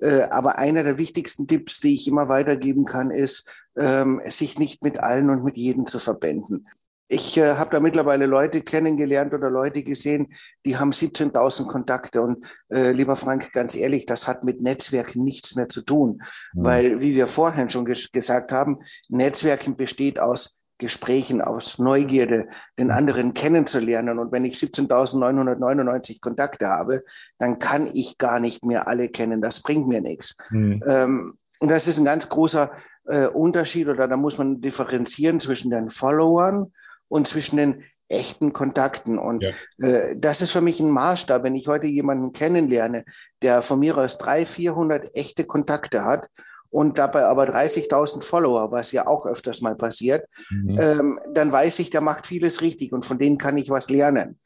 Äh, 0.00 0.22
aber 0.30 0.58
einer 0.58 0.82
der 0.82 0.98
wichtigsten 0.98 1.46
Tipps, 1.46 1.80
die 1.80 1.94
ich 1.94 2.08
immer 2.08 2.28
weitergeben 2.28 2.84
kann, 2.84 3.10
ist, 3.10 3.52
ähm, 3.76 4.20
sich 4.24 4.58
nicht 4.58 4.82
mit 4.82 5.00
allen 5.00 5.30
und 5.30 5.44
mit 5.44 5.56
jedem 5.56 5.86
zu 5.86 5.98
verbinden. 5.98 6.66
Ich 7.08 7.36
äh, 7.36 7.54
habe 7.54 7.70
da 7.70 7.80
mittlerweile 7.80 8.26
Leute 8.26 8.62
kennengelernt 8.62 9.34
oder 9.34 9.50
Leute 9.50 9.82
gesehen, 9.82 10.32
die 10.64 10.76
haben 10.76 10.90
17.000 10.90 11.66
Kontakte. 11.66 12.22
Und 12.22 12.46
äh, 12.70 12.92
lieber 12.92 13.16
Frank, 13.16 13.52
ganz 13.52 13.74
ehrlich, 13.74 14.06
das 14.06 14.26
hat 14.26 14.44
mit 14.44 14.62
Netzwerken 14.62 15.22
nichts 15.22 15.54
mehr 15.54 15.68
zu 15.68 15.82
tun. 15.82 16.22
Mhm. 16.54 16.64
Weil, 16.64 17.00
wie 17.00 17.14
wir 17.14 17.28
vorhin 17.28 17.68
schon 17.68 17.84
ges 17.84 18.10
gesagt 18.10 18.52
haben, 18.52 18.78
Netzwerken 19.08 19.76
besteht 19.76 20.18
aus 20.18 20.58
Gesprächen, 20.78 21.40
aus 21.40 21.78
Neugierde, 21.78 22.48
den 22.78 22.90
anderen 22.90 23.34
kennenzulernen. 23.34 24.18
Und 24.18 24.32
wenn 24.32 24.44
ich 24.44 24.54
17.999 24.54 26.20
Kontakte 26.20 26.68
habe, 26.68 27.04
dann 27.38 27.58
kann 27.58 27.86
ich 27.92 28.18
gar 28.18 28.40
nicht 28.40 28.64
mehr 28.64 28.88
alle 28.88 29.08
kennen. 29.08 29.40
Das 29.40 29.62
bringt 29.62 29.86
mir 29.86 30.00
nichts. 30.00 30.36
Mhm. 30.50 30.82
Ähm, 30.88 31.32
und 31.60 31.70
das 31.70 31.86
ist 31.86 31.98
ein 31.98 32.04
ganz 32.04 32.28
großer 32.28 32.72
äh, 33.06 33.26
Unterschied 33.26 33.88
oder 33.88 34.08
da 34.08 34.16
muss 34.16 34.38
man 34.38 34.60
differenzieren 34.60 35.38
zwischen 35.38 35.70
den 35.70 35.90
Followern 35.90 36.72
und 37.08 37.28
zwischen 37.28 37.56
den 37.56 37.84
echten 38.08 38.52
Kontakten. 38.52 39.18
Und 39.18 39.42
ja. 39.42 39.86
äh, 39.86 40.16
das 40.16 40.42
ist 40.42 40.52
für 40.52 40.60
mich 40.60 40.80
ein 40.80 40.90
Maßstab. 40.90 41.42
Wenn 41.42 41.54
ich 41.54 41.68
heute 41.68 41.86
jemanden 41.86 42.32
kennenlerne, 42.32 43.04
der 43.42 43.62
von 43.62 43.78
mir 43.78 43.96
aus 43.96 44.18
300, 44.18 44.48
400 44.48 45.16
echte 45.16 45.44
Kontakte 45.44 46.04
hat 46.04 46.28
und 46.70 46.98
dabei 46.98 47.24
aber 47.24 47.44
30.000 47.44 48.22
Follower, 48.22 48.70
was 48.72 48.92
ja 48.92 49.06
auch 49.06 49.26
öfters 49.26 49.60
mal 49.60 49.76
passiert, 49.76 50.26
mhm. 50.50 50.78
ähm, 50.78 51.20
dann 51.32 51.50
weiß 51.50 51.78
ich, 51.78 51.90
der 51.90 52.00
macht 52.00 52.26
vieles 52.26 52.62
richtig 52.62 52.92
und 52.92 53.04
von 53.04 53.18
denen 53.18 53.38
kann 53.38 53.58
ich 53.58 53.70
was 53.70 53.90
lernen. 53.90 54.38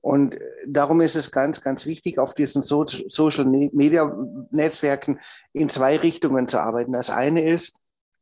Und 0.00 0.36
darum 0.64 1.00
ist 1.00 1.16
es 1.16 1.32
ganz, 1.32 1.62
ganz 1.62 1.84
wichtig, 1.84 2.20
auf 2.20 2.34
diesen 2.34 2.62
so 2.62 2.84
Social 2.86 3.44
Media 3.44 4.16
Netzwerken 4.52 5.18
in 5.52 5.68
zwei 5.68 5.96
Richtungen 5.96 6.46
zu 6.46 6.60
arbeiten. 6.60 6.92
Das 6.92 7.10
eine 7.10 7.44
ist, 7.44 7.78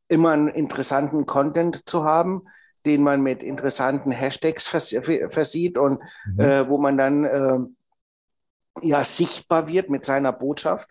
immer 0.07 0.31
einen 0.31 0.47
interessanten 0.47 1.27
Content 1.27 1.87
zu 1.87 2.03
haben, 2.03 2.47
den 2.85 3.03
man 3.03 3.21
mit 3.21 3.43
interessanten 3.43 4.11
Hashtags 4.11 4.67
versieht 4.67 5.77
und 5.77 5.99
mhm. 6.25 6.39
äh, 6.39 6.69
wo 6.69 6.77
man 6.77 6.97
dann 6.97 7.23
äh, 7.23 7.59
ja 8.81 9.03
sichtbar 9.03 9.67
wird 9.67 9.89
mit 9.89 10.05
seiner 10.05 10.33
Botschaft. 10.33 10.89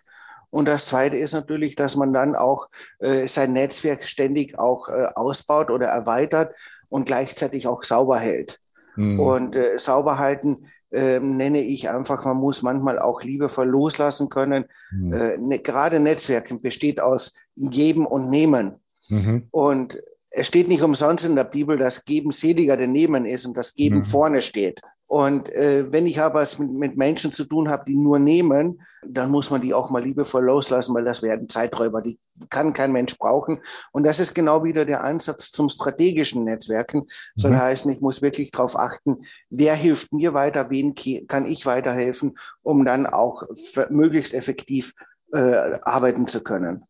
Und 0.49 0.67
das 0.67 0.85
Zweite 0.85 1.17
ist 1.17 1.33
natürlich, 1.33 1.75
dass 1.75 1.95
man 1.95 2.13
dann 2.13 2.35
auch 2.35 2.69
äh, 2.99 3.27
sein 3.27 3.53
Netzwerk 3.53 4.03
ständig 4.03 4.57
auch 4.57 4.87
äh, 4.87 5.07
ausbaut 5.15 5.69
oder 5.69 5.87
erweitert 5.87 6.55
und 6.87 7.05
gleichzeitig 7.05 7.67
auch 7.67 7.83
sauber 7.83 8.17
hält. 8.19 8.59
Mhm. 8.95 9.19
Und 9.19 9.55
äh, 9.55 9.77
sauber 9.77 10.17
halten 10.17 10.67
äh, 10.91 11.19
nenne 11.19 11.59
ich 11.59 11.89
einfach, 11.89 12.23
man 12.23 12.37
muss 12.37 12.61
manchmal 12.61 12.99
auch 12.99 13.21
liebevoll 13.21 13.67
loslassen 13.67 14.29
können. 14.29 14.65
Mhm. 14.91 15.13
Äh, 15.13 15.37
ne, 15.37 15.59
gerade 15.59 15.99
Netzwerken 15.99 16.61
besteht 16.61 17.01
aus 17.01 17.35
Geben 17.57 18.05
und 18.05 18.29
Nehmen. 18.29 18.75
Mhm. 19.09 19.47
Und 19.51 19.99
es 20.37 20.47
steht 20.47 20.67
nicht 20.67 20.83
umsonst 20.83 21.25
in 21.25 21.35
der 21.35 21.45
Bibel, 21.45 21.77
dass 21.77 22.03
Geben 22.03 22.31
seliger 22.31 22.75
denn 22.75 22.91
Nehmen 22.91 23.25
ist 23.25 23.45
und 23.45 23.55
das 23.55 23.73
Geben 23.73 23.97
mhm. 23.97 24.03
vorne 24.03 24.41
steht. 24.41 24.81
Und 25.07 25.49
äh, 25.49 25.89
wenn 25.91 26.07
ich 26.07 26.19
aber 26.19 26.41
es 26.41 26.59
mit, 26.59 26.71
mit, 26.71 26.97
Menschen 26.97 27.31
zu 27.31 27.45
tun 27.45 27.69
habe, 27.69 27.85
die 27.87 27.95
nur 27.95 28.19
nehmen, 28.19 28.81
dann 29.05 29.29
muss 29.29 29.49
man 29.51 29.61
die 29.61 29.73
auch 29.73 29.91
mal 29.91 30.03
liebevoll 30.03 30.43
loslassen, 30.43 30.93
weil 30.93 31.05
das 31.05 31.21
werden 31.21 31.47
Zeiträuber, 31.47 32.01
die 32.01 32.19
kann 32.49 32.73
kein 32.73 32.91
Mensch 32.91 33.17
brauchen. 33.17 33.59
Und 33.91 34.03
das 34.03 34.19
ist 34.19 34.33
genau 34.33 34.63
wieder 34.63 34.83
der 34.83 35.03
Ansatz 35.03 35.51
zum 35.51 35.69
strategischen 35.69 36.43
Netzwerken. 36.43 37.05
Soll 37.35 37.51
mhm. 37.51 37.61
heißen, 37.61 37.91
ich 37.91 38.01
muss 38.01 38.21
wirklich 38.21 38.51
darauf 38.51 38.77
achten, 38.77 39.19
wer 39.49 39.75
hilft 39.75 40.11
mir 40.11 40.33
weiter, 40.33 40.69
wen 40.69 40.95
kann 41.27 41.45
ich 41.45 41.65
weiterhelfen, 41.65 42.37
um 42.61 42.83
dann 42.83 43.05
auch 43.05 43.43
möglichst 43.89 44.33
effektiv 44.33 44.93
äh, 45.31 45.79
arbeiten 45.83 46.27
zu 46.27 46.41
können. 46.41 46.83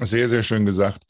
Sehr, 0.00 0.28
sehr 0.28 0.42
schön 0.42 0.66
gesagt. 0.66 1.04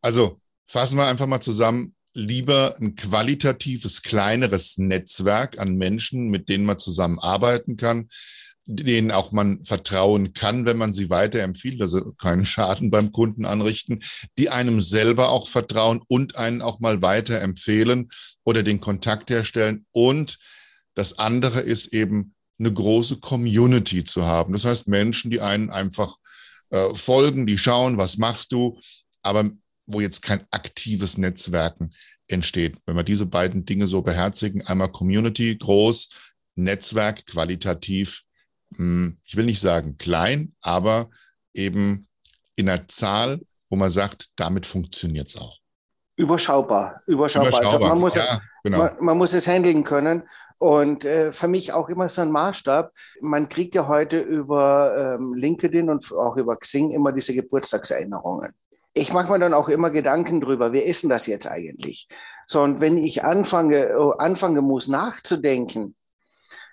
Also 0.00 0.40
Fassen 0.70 0.98
wir 0.98 1.06
einfach 1.06 1.26
mal 1.26 1.40
zusammen, 1.40 1.94
lieber 2.14 2.76
ein 2.78 2.94
qualitatives, 2.94 4.02
kleineres 4.02 4.76
Netzwerk 4.76 5.58
an 5.58 5.76
Menschen, 5.76 6.28
mit 6.28 6.48
denen 6.48 6.64
man 6.64 6.78
zusammenarbeiten 6.78 7.76
kann, 7.76 8.08
denen 8.66 9.10
auch 9.10 9.32
man 9.32 9.64
vertrauen 9.64 10.34
kann, 10.34 10.66
wenn 10.66 10.76
man 10.76 10.92
sie 10.92 11.08
weiterempfiehlt, 11.08 11.80
also 11.80 12.12
keinen 12.12 12.44
Schaden 12.44 12.90
beim 12.90 13.12
Kunden 13.12 13.46
anrichten, 13.46 14.00
die 14.36 14.50
einem 14.50 14.82
selber 14.82 15.30
auch 15.30 15.48
vertrauen 15.48 16.02
und 16.06 16.36
einen 16.36 16.60
auch 16.60 16.80
mal 16.80 17.00
weiterempfehlen 17.00 18.10
oder 18.44 18.62
den 18.62 18.80
Kontakt 18.80 19.30
herstellen. 19.30 19.86
Und 19.92 20.38
das 20.94 21.18
andere 21.18 21.60
ist 21.60 21.94
eben 21.94 22.34
eine 22.58 22.72
große 22.72 23.20
Community 23.20 24.04
zu 24.04 24.26
haben. 24.26 24.52
Das 24.52 24.66
heißt 24.66 24.86
Menschen, 24.86 25.30
die 25.30 25.40
einen 25.40 25.70
einfach 25.70 26.16
äh, 26.68 26.94
folgen, 26.94 27.46
die 27.46 27.56
schauen, 27.56 27.96
was 27.96 28.18
machst 28.18 28.52
du, 28.52 28.78
aber 29.22 29.50
wo 29.88 30.00
jetzt 30.00 30.22
kein 30.22 30.40
aktives 30.50 31.18
Netzwerken 31.18 31.90
entsteht. 32.28 32.76
Wenn 32.86 32.96
wir 32.96 33.02
diese 33.02 33.26
beiden 33.26 33.64
Dinge 33.64 33.86
so 33.86 34.02
beherzigen, 34.02 34.64
einmal 34.66 34.92
Community 34.92 35.56
groß, 35.56 36.10
Netzwerk 36.54 37.26
qualitativ, 37.26 38.22
hm, 38.76 39.18
ich 39.24 39.36
will 39.36 39.46
nicht 39.46 39.60
sagen 39.60 39.96
klein, 39.98 40.54
aber 40.60 41.08
eben 41.54 42.06
in 42.54 42.68
einer 42.68 42.86
Zahl, 42.88 43.40
wo 43.70 43.76
man 43.76 43.90
sagt, 43.90 44.28
damit 44.36 44.66
funktioniert 44.66 45.28
es 45.28 45.36
auch. 45.36 45.58
Überschaubar, 46.16 47.00
überschaubar. 47.06 47.48
überschaubar. 47.48 47.72
Also 47.72 47.86
man 47.86 47.98
muss, 47.98 48.14
ja, 48.14 48.22
es, 48.22 48.40
genau. 48.64 48.78
man, 48.78 48.96
man, 49.00 49.18
muss 49.18 49.32
es 49.32 49.46
handeln 49.46 49.84
können. 49.84 50.22
Und 50.58 51.04
äh, 51.04 51.32
für 51.32 51.46
mich 51.46 51.72
auch 51.72 51.88
immer 51.88 52.08
so 52.08 52.20
ein 52.20 52.32
Maßstab. 52.32 52.92
Man 53.20 53.48
kriegt 53.48 53.76
ja 53.76 53.86
heute 53.86 54.18
über 54.18 55.16
ähm, 55.16 55.34
LinkedIn 55.34 55.88
und 55.88 56.12
auch 56.12 56.36
über 56.36 56.56
Xing 56.56 56.90
immer 56.90 57.12
diese 57.12 57.32
Geburtstagserinnerungen 57.32 58.52
ich 58.94 59.12
mache 59.12 59.32
mir 59.32 59.38
dann 59.38 59.54
auch 59.54 59.68
immer 59.68 59.90
Gedanken 59.90 60.40
drüber, 60.40 60.72
wer 60.72 60.84
ist 60.84 61.02
denn 61.02 61.10
das 61.10 61.26
jetzt 61.26 61.46
eigentlich? 61.46 62.08
So, 62.46 62.62
und 62.62 62.80
wenn 62.80 62.96
ich 62.96 63.24
anfange, 63.24 63.96
oh, 63.98 64.10
anfangen 64.10 64.64
muss 64.64 64.88
nachzudenken, 64.88 65.94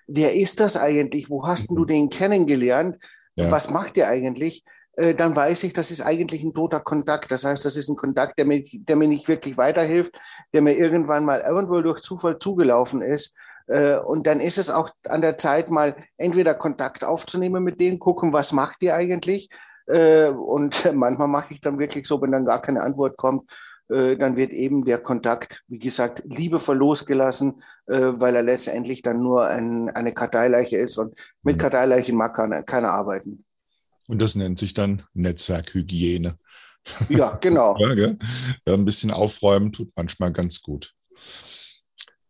wer 0.06 0.34
ist 0.34 0.60
das 0.60 0.76
eigentlich? 0.76 1.28
Wo 1.28 1.46
hast 1.46 1.70
mhm. 1.70 1.76
du 1.76 1.84
den 1.84 2.08
kennengelernt? 2.08 2.96
Ja. 3.34 3.50
Was 3.50 3.70
macht 3.70 3.96
der 3.96 4.08
eigentlich? 4.08 4.64
äh, 4.96 5.14
dann 5.14 5.36
weiß 5.36 5.64
ich, 5.64 5.72
das 5.72 5.90
ist 5.90 6.00
eigentlich 6.00 6.42
ein 6.42 6.54
toter 6.54 6.80
Kontakt. 6.80 7.30
Das 7.30 7.44
heißt, 7.44 7.64
das 7.64 7.76
ist 7.76 7.88
ein 7.88 7.96
Kontakt, 7.96 8.38
der 8.38 8.46
mir, 8.46 8.64
der 8.72 8.96
mir 8.96 9.08
nicht 9.08 9.28
wirklich 9.28 9.56
weiterhilft, 9.56 10.18
der 10.52 10.62
mir 10.62 10.72
irgendwann 10.72 11.24
mal 11.24 11.40
irgendwo 11.40 11.80
durch 11.82 12.00
Zufall 12.00 12.38
zugelaufen 12.38 13.02
ist. 13.02 13.34
Äh, 13.68 13.98
und 13.98 14.26
dann 14.26 14.40
ist 14.40 14.58
es 14.58 14.70
auch 14.70 14.90
an 15.08 15.20
der 15.20 15.38
Zeit, 15.38 15.70
mal 15.70 15.96
entweder 16.16 16.54
Kontakt 16.54 17.04
aufzunehmen 17.04 17.62
mit 17.62 17.80
denen, 17.80 17.98
gucken, 17.98 18.32
was 18.32 18.52
macht 18.52 18.78
ihr 18.80 18.94
eigentlich? 18.94 19.50
Äh, 19.86 20.28
und 20.28 20.92
manchmal 20.94 21.28
mache 21.28 21.54
ich 21.54 21.60
dann 21.60 21.78
wirklich 21.78 22.06
so, 22.06 22.20
wenn 22.20 22.32
dann 22.32 22.46
gar 22.46 22.62
keine 22.62 22.82
Antwort 22.82 23.16
kommt, 23.16 23.50
dann 23.88 24.34
wird 24.34 24.50
eben 24.50 24.84
der 24.84 24.98
Kontakt, 24.98 25.62
wie 25.68 25.78
gesagt, 25.78 26.24
liebevoll 26.24 26.76
losgelassen, 26.76 27.62
weil 27.86 28.34
er 28.34 28.42
letztendlich 28.42 29.00
dann 29.00 29.20
nur 29.20 29.46
ein, 29.46 29.90
eine 29.90 30.12
Karteileiche 30.12 30.76
ist 30.76 30.98
und 30.98 31.16
mit 31.44 31.54
mhm. 31.54 31.60
Karteileichen 31.60 32.16
mag 32.16 32.34
keiner, 32.34 32.64
keiner 32.64 32.90
arbeiten. 32.90 33.44
Und 34.08 34.20
das 34.20 34.34
nennt 34.34 34.58
sich 34.58 34.74
dann 34.74 35.02
Netzwerkhygiene. 35.14 36.36
Ja, 37.08 37.34
genau. 37.40 37.76
ja, 37.78 38.14
ein 38.66 38.84
bisschen 38.84 39.10
aufräumen 39.10 39.72
tut 39.72 39.90
manchmal 39.96 40.32
ganz 40.32 40.62
gut. 40.62 40.94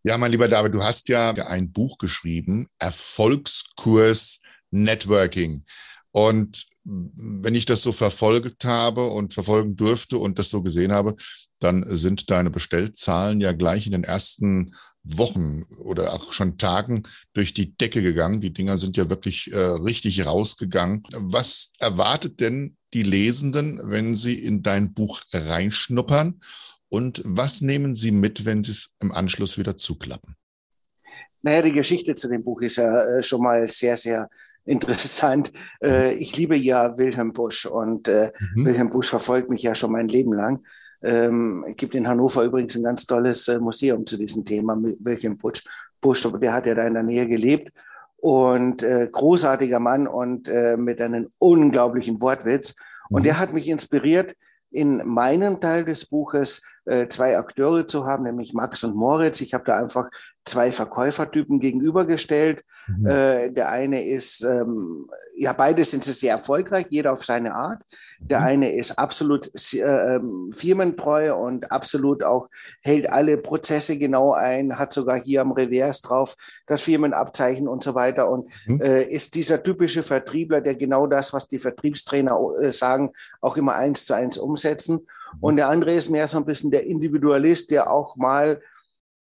Ja, 0.03 0.17
mein 0.19 0.31
lieber 0.31 0.49
David, 0.49 0.75
du 0.75 0.85
hast 0.85 1.09
ja 1.09 1.33
ein 1.33 1.73
Buch 1.73 1.99
geschrieben, 1.99 2.69
Erfolgskurs 2.79 4.41
Networking. 4.71 5.65
Und 6.13 6.67
wenn 6.87 7.55
ich 7.55 7.67
das 7.67 7.83
so 7.83 7.91
verfolgt 7.91 8.65
habe 8.65 9.07
und 9.07 9.35
verfolgen 9.35 9.77
durfte 9.77 10.19
und 10.19 10.39
das 10.39 10.51
so 10.51 10.63
gesehen 10.63 10.93
habe, 10.93 11.17
dann 11.59 11.85
sind 11.97 12.31
deine 12.31 12.51
Bestellzahlen 12.51 13.41
ja 13.41 13.53
gleich 13.53 13.87
in 13.87 13.93
den 13.93 14.05
ersten 14.05 14.75
Wochen 15.03 15.65
oder 15.79 16.13
auch 16.13 16.33
schon 16.33 16.59
Tagen 16.59 17.05
durch 17.33 17.55
die 17.55 17.77
Decke 17.77 18.03
gegangen. 18.03 18.41
Die 18.41 18.53
Dinger 18.53 18.79
sind 18.79 18.97
ja 18.97 19.09
wirklich 19.09 19.53
äh, 19.53 19.59
richtig 19.59 20.27
rausgegangen. 20.27 21.03
Was 21.13 21.73
erwartet 21.79 22.41
denn 22.41 22.77
die 22.95 23.05
Lesenden, 23.05 23.81
wenn 23.85 24.15
sie 24.15 24.35
in 24.35 24.63
dein 24.63 24.95
Buch 24.95 25.23
reinschnuppern? 25.33 26.41
Und 26.89 27.21
was 27.25 27.61
nehmen 27.61 27.95
sie 27.95 28.13
mit, 28.13 28.45
wenn 28.45 28.63
sie 28.63 28.73
es 28.73 28.95
im 29.01 29.13
Anschluss 29.13 29.59
wieder 29.59 29.77
zuklappen? 29.77 30.37
Naja, 31.43 31.63
die 31.63 31.73
Geschichte 31.73 32.15
zu 32.15 32.29
dem 32.29 32.43
Buch 32.43 32.61
ist 32.63 32.77
ja 32.77 33.07
äh, 33.07 33.23
schon 33.23 33.43
mal 33.43 33.69
sehr, 33.71 33.97
sehr 33.97 34.29
interessant. 34.67 35.53
Äh, 35.83 36.15
ich 36.15 36.37
liebe 36.37 36.57
ja 36.57 36.99
Wilhelm 36.99 37.33
Busch 37.33 37.67
und 37.67 38.09
äh, 38.09 38.33
mhm. 38.55 38.67
Wilhelm 38.67 38.91
Busch 38.91 39.09
verfolgt 39.09 39.49
mich 39.49 39.63
ja 39.63 39.75
schon 39.75 39.93
mein 39.93 40.09
Leben 40.09 40.33
lang. 40.33 40.63
Ähm, 41.03 41.65
es 41.69 41.77
gibt 41.77 41.95
in 41.95 42.09
Hannover 42.09 42.43
übrigens 42.43 42.77
ein 42.77 42.83
ganz 42.83 43.07
tolles 43.07 43.49
äh, 43.49 43.59
Museum 43.59 44.07
zu 44.07 44.19
diesem 44.19 44.45
Thema, 44.45 44.77
Wilhelm 44.77 45.39
Busch. 45.39 45.65
Busch, 46.01 46.29
der 46.41 46.53
hat 46.53 46.67
ja 46.67 46.75
da 46.75 46.87
in 46.87 46.95
der 46.95 47.03
Nähe 47.03 47.27
gelebt 47.27 47.73
und 48.17 48.83
äh, 48.83 49.09
großartiger 49.11 49.81
Mann 49.81 50.07
und 50.07 50.49
äh, 50.49 50.77
mit 50.77 51.01
einem 51.01 51.29
unglaublichen 51.39 52.21
Wortwitz. 52.21 52.75
Und 53.09 53.21
mhm. 53.21 53.25
der 53.25 53.39
hat 53.39 53.53
mich 53.53 53.69
inspiriert, 53.69 54.35
in 54.71 55.07
meinem 55.07 55.61
Teil 55.61 55.85
des 55.85 56.07
Buches 56.07 56.69
äh, 56.85 57.09
zwei 57.09 57.37
Akteure 57.39 57.87
zu 57.87 58.07
haben, 58.07 58.25
nämlich 58.25 58.53
Max 58.53 58.85
und 58.85 58.97
Moritz. 58.97 59.41
Ich 59.41 59.55
habe 59.55 59.65
da 59.65 59.77
einfach 59.77 60.11
zwei 60.45 60.71
Verkäufertypen 60.71 61.61
gegenübergestellt. 61.61 62.63
Mhm. 62.87 63.07
Äh, 63.07 63.51
der 63.51 63.71
eine 63.71 64.07
ist, 64.07 64.43
ähm, 64.45 65.09
ja, 65.37 65.53
beide 65.53 65.85
sind 65.85 66.05
sehr 66.05 66.35
erfolgreich, 66.35 66.87
jeder 66.91 67.13
auf 67.13 67.25
seine 67.25 67.55
Art. 67.55 67.83
Der 68.21 68.41
mhm. 68.41 68.47
eine 68.47 68.73
ist 68.73 68.99
absolut 68.99 69.51
äh, 69.75 69.79
ähm, 69.79 70.51
firmentreu 70.53 71.35
und 71.35 71.71
absolut 71.71 72.23
auch 72.23 72.49
hält 72.83 73.11
alle 73.11 73.37
Prozesse 73.37 73.99
genau 73.99 74.33
ein, 74.33 74.79
hat 74.79 74.93
sogar 74.93 75.21
hier 75.21 75.43
am 75.43 75.53
Revers 75.53 76.03
drauf 76.03 76.37
das 76.67 76.83
Firmenabzeichen 76.83 77.69
und 77.69 77.85
so 77.85 77.95
weiter 77.95 78.31
und 78.31 78.49
mhm. 78.67 78.81
äh, 78.81 79.03
ist 79.05 79.35
dieser 79.35 79.63
typische 79.63 80.03
Vertriebler, 80.03 80.61
der 80.61 80.75
genau 80.75 81.07
das, 81.07 81.33
was 81.33 81.49
die 81.49 81.59
Vertriebstrainer 81.59 82.39
äh, 82.61 82.71
sagen, 82.71 83.13
auch 83.41 83.57
immer 83.57 83.75
eins 83.75 84.07
zu 84.07 84.15
eins 84.15 84.39
umsetzen. 84.39 84.95
Mhm. 84.97 85.39
Und 85.41 85.57
der 85.57 85.69
andere 85.69 85.93
ist 85.93 86.11
mehr 86.11 86.29
so 86.29 86.39
ein 86.39 86.45
bisschen 86.45 86.71
der 86.71 86.87
Individualist, 86.87 87.71
der 87.71 87.91
auch 87.91 88.17
mal 88.17 88.61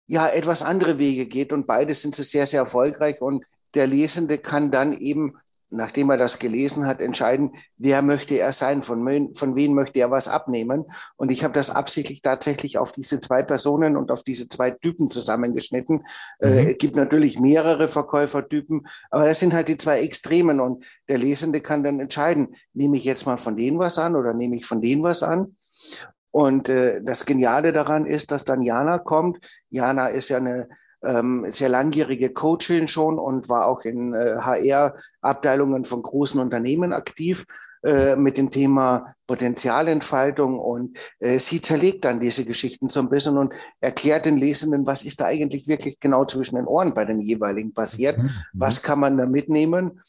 ja 0.08 0.28
etwas 0.28 0.62
andere 0.62 1.00
Wege 1.00 1.26
geht 1.26 1.54
und 1.54 1.68
beide 1.68 1.94
sind 1.94 2.14
so 2.14 2.24
sehr, 2.24 2.46
sehr 2.46 2.60
erfolgreich 2.62 3.22
und 3.22 3.46
der 3.76 3.88
Lesende 3.88 4.38
kann 4.38 4.72
dann 4.72 4.94
eben, 4.94 5.38
nachdem 5.72 6.10
er 6.10 6.18
das 6.18 6.38
gelesen 6.38 6.86
hat, 6.86 7.00
entscheiden, 7.00 7.54
wer 7.78 8.02
möchte 8.02 8.38
er 8.38 8.52
sein, 8.52 8.84
von, 8.84 9.34
von 9.34 9.56
wem 9.56 9.74
möchte 9.74 10.00
er 10.00 10.12
was 10.12 10.28
abnehmen. 10.28 10.86
Und 11.16 11.32
ich 11.32 11.44
habe 11.44 11.54
das 11.54 11.72
absichtlich 11.72 12.22
tatsächlich 12.22 12.78
auf 12.78 12.92
diese 12.92 13.22
zwei 13.22 13.42
Personen 13.44 13.98
und 13.98 14.12
auf 14.12 14.24
diese 14.24 14.50
zwei 14.50 14.72
Typen 14.72 15.10
zusammengeschnitten. 15.10 16.04
Äh, 16.40 16.48
mhm. 16.48 16.58
Äh, 16.58 16.72
es 16.74 16.78
gibt 16.78 16.96
natürlich 16.96 17.40
mehrere 17.40 17.88
Verkäufertypen, 17.88 18.86
aber 19.10 19.26
das 19.26 19.40
sind 19.40 19.54
halt 19.54 19.70
die 19.70 19.78
zwei 19.78 20.02
Extremen 20.02 20.60
und 20.60 20.86
der 21.08 21.18
Lesende 21.18 21.62
kann 21.62 21.84
dann 21.84 22.00
entscheiden, 22.00 22.56
nehme 22.74 22.98
ich 22.98 23.06
jetzt 23.06 23.26
mal 23.26 23.38
von 23.38 23.56
denen 23.56 23.80
was 23.80 23.98
an 23.98 24.16
oder 24.16 24.34
nehme 24.34 24.58
ich 24.58 24.66
von 24.66 24.82
denen 24.82 25.04
was 25.04 25.24
an. 25.24 25.56
Und 26.32 26.70
äh, 26.70 27.02
das 27.04 27.26
Geniale 27.26 27.74
daran 27.74 28.06
ist, 28.06 28.32
dass 28.32 28.46
dann 28.46 28.62
Jana 28.62 29.00
kommt. 29.00 29.40
Jana 29.70 30.08
ist 30.08 30.30
ja 30.30 30.38
eine 30.38 30.70
ähm, 31.04 31.46
sehr 31.50 31.70
langjährige 31.70 32.32
Coachin 32.32 32.88
schon 32.88 33.20
und 33.20 33.50
war 33.50 33.68
auch 33.68 33.82
in 33.82 34.14
äh, 34.14 34.38
HR-Abteilungen 34.38 35.86
von 35.86 36.02
großen 36.02 36.40
Unternehmen 36.40 36.94
aktiv 36.94 37.46
äh, 37.84 38.16
mit 38.16 38.38
dem 38.38 38.52
Thema 38.52 39.16
Potenzialentfaltung 39.26 40.60
und 40.60 40.98
äh, 41.20 41.40
sie 41.40 41.62
zerlegt 41.62 42.06
dann 42.06 42.20
diese 42.20 42.46
Geschichten 42.46 42.90
so 42.90 43.00
ein 43.00 43.10
bisschen 43.10 43.38
und 43.38 43.54
erklärt 43.80 44.26
den 44.26 44.38
Lesenden, 44.38 44.86
was 44.86 45.04
ist 45.04 45.22
da 45.22 45.26
eigentlich 45.26 45.68
wirklich 45.68 46.00
genau 46.00 46.26
zwischen 46.26 46.56
den 46.56 46.68
Ohren 46.68 46.94
bei 46.94 47.06
den 47.06 47.22
jeweiligen 47.22 47.74
passiert, 47.74 48.18
mhm. 48.18 48.30
was 48.54 48.84
kann 48.84 49.00
man 49.00 49.18
da 49.18 49.26
mitnehmen 49.26 50.00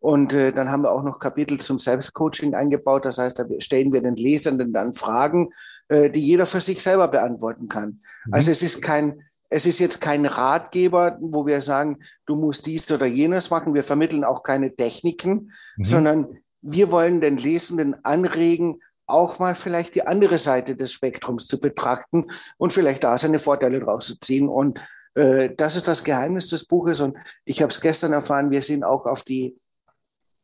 und 0.00 0.32
äh, 0.32 0.52
dann 0.52 0.70
haben 0.70 0.82
wir 0.82 0.92
auch 0.92 1.02
noch 1.02 1.18
Kapitel 1.18 1.58
zum 1.58 1.78
Selbstcoaching 1.78 2.54
eingebaut. 2.54 3.04
Das 3.04 3.18
heißt, 3.18 3.38
da 3.38 3.44
stellen 3.58 3.92
wir 3.92 4.00
den 4.00 4.14
Lesenden 4.14 4.72
dann 4.72 4.94
Fragen, 4.94 5.50
äh, 5.88 6.08
die 6.10 6.20
jeder 6.20 6.46
für 6.46 6.60
sich 6.60 6.80
selber 6.82 7.08
beantworten 7.08 7.68
kann. 7.68 8.00
Mhm. 8.26 8.34
Also 8.34 8.50
es 8.50 8.62
ist 8.62 8.80
kein, 8.80 9.24
es 9.50 9.66
ist 9.66 9.78
jetzt 9.78 10.00
kein 10.00 10.26
Ratgeber, 10.26 11.18
wo 11.20 11.46
wir 11.46 11.60
sagen, 11.60 11.98
du 12.26 12.34
musst 12.34 12.66
dies 12.66 12.90
oder 12.92 13.06
jenes 13.06 13.50
machen. 13.50 13.74
Wir 13.74 13.82
vermitteln 13.82 14.24
auch 14.24 14.42
keine 14.42 14.74
Techniken, 14.74 15.50
mhm. 15.76 15.84
sondern 15.84 16.38
wir 16.60 16.90
wollen 16.90 17.20
den 17.20 17.38
Lesenden 17.38 17.96
anregen, 18.04 18.80
auch 19.06 19.38
mal 19.38 19.54
vielleicht 19.54 19.94
die 19.94 20.06
andere 20.06 20.36
Seite 20.38 20.76
des 20.76 20.92
Spektrums 20.92 21.48
zu 21.48 21.60
betrachten 21.60 22.26
und 22.58 22.72
vielleicht 22.72 23.04
da 23.04 23.16
seine 23.16 23.40
Vorteile 23.40 23.80
draus 23.80 24.06
zu 24.06 24.20
ziehen. 24.20 24.48
Und 24.48 24.78
äh, 25.14 25.50
das 25.56 25.76
ist 25.76 25.88
das 25.88 26.04
Geheimnis 26.04 26.48
des 26.48 26.66
Buches. 26.66 27.00
Und 27.00 27.16
ich 27.46 27.62
habe 27.62 27.72
es 27.72 27.80
gestern 27.80 28.12
erfahren, 28.12 28.50
wir 28.50 28.60
sind 28.60 28.84
auch 28.84 29.06
auf 29.06 29.24
die 29.24 29.56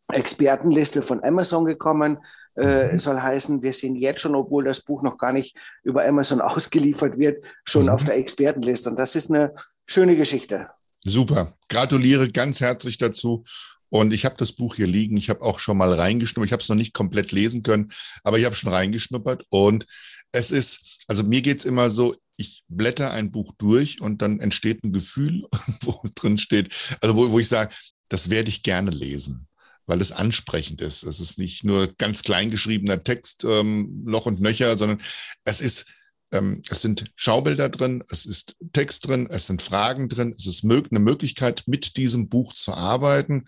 Expertenliste 0.09 1.03
von 1.03 1.23
Amazon 1.23 1.67
gekommen. 1.67 2.19
Äh, 2.57 2.93
mhm. 2.93 2.99
soll 2.99 3.21
heißen, 3.21 3.63
wir 3.63 3.73
sind 3.73 3.97
jetzt 3.97 4.21
schon, 4.21 4.35
obwohl 4.35 4.65
das 4.65 4.83
Buch 4.83 5.03
noch 5.03 5.19
gar 5.19 5.33
nicht 5.33 5.57
über 5.83 6.05
Amazon 6.07 6.41
ausgeliefert 6.41 7.19
wird, 7.19 7.45
schon 7.65 7.85
mhm. 7.85 7.89
auf 7.91 8.05
der 8.05 8.17
Expertenliste. 8.17 8.91
Und 8.91 8.97
das 8.97 9.17
ist 9.17 9.31
eine 9.31 9.55
schöne 9.87 10.17
Geschichte. 10.17 10.69
Super. 11.05 11.55
Gratuliere 11.69 12.31
ganz 12.31 12.61
herzlich 12.61 12.99
dazu. 12.99 13.45
Und 13.91 14.13
ich 14.13 14.25
habe 14.25 14.37
das 14.39 14.53
Buch 14.53 14.77
hier 14.77 14.87
liegen. 14.87 15.17
Ich 15.17 15.31
habe 15.31 15.43
auch 15.43 15.59
schon 15.59 15.77
mal 15.77 15.93
reingeschnuppert. 15.93 16.47
Ich 16.47 16.53
habe 16.53 16.63
es 16.63 16.69
noch 16.69 16.77
nicht 16.77 16.95
komplett 16.95 17.33
lesen 17.33 17.63
können, 17.63 17.93
aber 18.23 18.39
ich 18.39 18.45
habe 18.45 18.55
schon 18.55 18.73
reingeschnuppert. 18.73 19.45
Und 19.51 19.87
es 20.33 20.51
ist, 20.51 21.05
also 21.07 21.23
mir 21.23 21.43
geht's 21.43 21.65
immer 21.65 21.91
so, 21.91 22.15
ich 22.37 22.65
blätter 22.69 23.13
ein 23.13 23.31
Buch 23.31 23.55
durch 23.59 24.01
und 24.01 24.23
dann 24.23 24.41
entsteht 24.41 24.83
ein 24.83 24.93
Gefühl, 24.93 25.43
wo 25.83 26.01
drin 26.15 26.39
steht, 26.39 26.75
also 27.01 27.15
wo, 27.17 27.31
wo 27.31 27.39
ich 27.39 27.49
sage, 27.49 27.73
das 28.09 28.31
werde 28.31 28.49
ich 28.49 28.63
gerne 28.63 28.91
lesen 28.91 29.47
weil 29.87 30.01
es 30.01 30.13
ansprechend 30.13 30.81
ist. 30.81 31.03
Es 31.03 31.21
ist 31.21 31.39
nicht 31.39 31.65
nur 31.65 31.89
ganz 31.99 32.23
klein 32.23 32.51
geschriebener 32.51 33.03
Text, 33.03 33.45
ähm, 33.45 34.03
Loch 34.07 34.27
und 34.27 34.41
Nöcher, 34.41 34.77
sondern 34.79 35.01
es 35.45 35.61
ist, 35.61 35.87
ähm, 36.33 36.63
es 36.71 36.83
sind 36.83 37.05
Schaubilder 37.17 37.69
drin, 37.69 38.03
es 38.09 38.27
ist 38.27 38.57
Text 38.73 39.09
drin, 39.09 39.29
es 39.31 39.47
sind 39.47 39.63
Fragen 39.63 40.09
drin, 40.09 40.35
es 40.37 40.47
ist 40.47 40.65
mög 40.65 40.89
eine 40.91 41.01
Möglichkeit, 41.01 41.65
mit 41.67 41.97
diesem 41.97 42.29
Buch 42.29 42.55
zu 42.55 42.73
arbeiten 42.75 43.45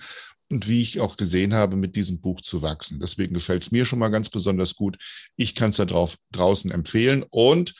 und 0.48 0.68
wie 0.68 0.80
ich 0.80 1.00
auch 1.00 1.16
gesehen 1.16 1.54
habe, 1.54 1.76
mit 1.76 1.96
diesem 1.96 2.20
Buch 2.20 2.40
zu 2.40 2.62
wachsen. 2.62 3.00
Deswegen 3.00 3.34
gefällt 3.34 3.62
es 3.62 3.72
mir 3.72 3.84
schon 3.84 3.98
mal 3.98 4.10
ganz 4.10 4.30
besonders 4.30 4.76
gut. 4.76 4.96
Ich 5.36 5.54
kann 5.54 5.70
es 5.70 5.76
da 5.76 5.84
drauf, 5.84 6.16
draußen 6.32 6.70
empfehlen 6.70 7.24
und 7.30 7.74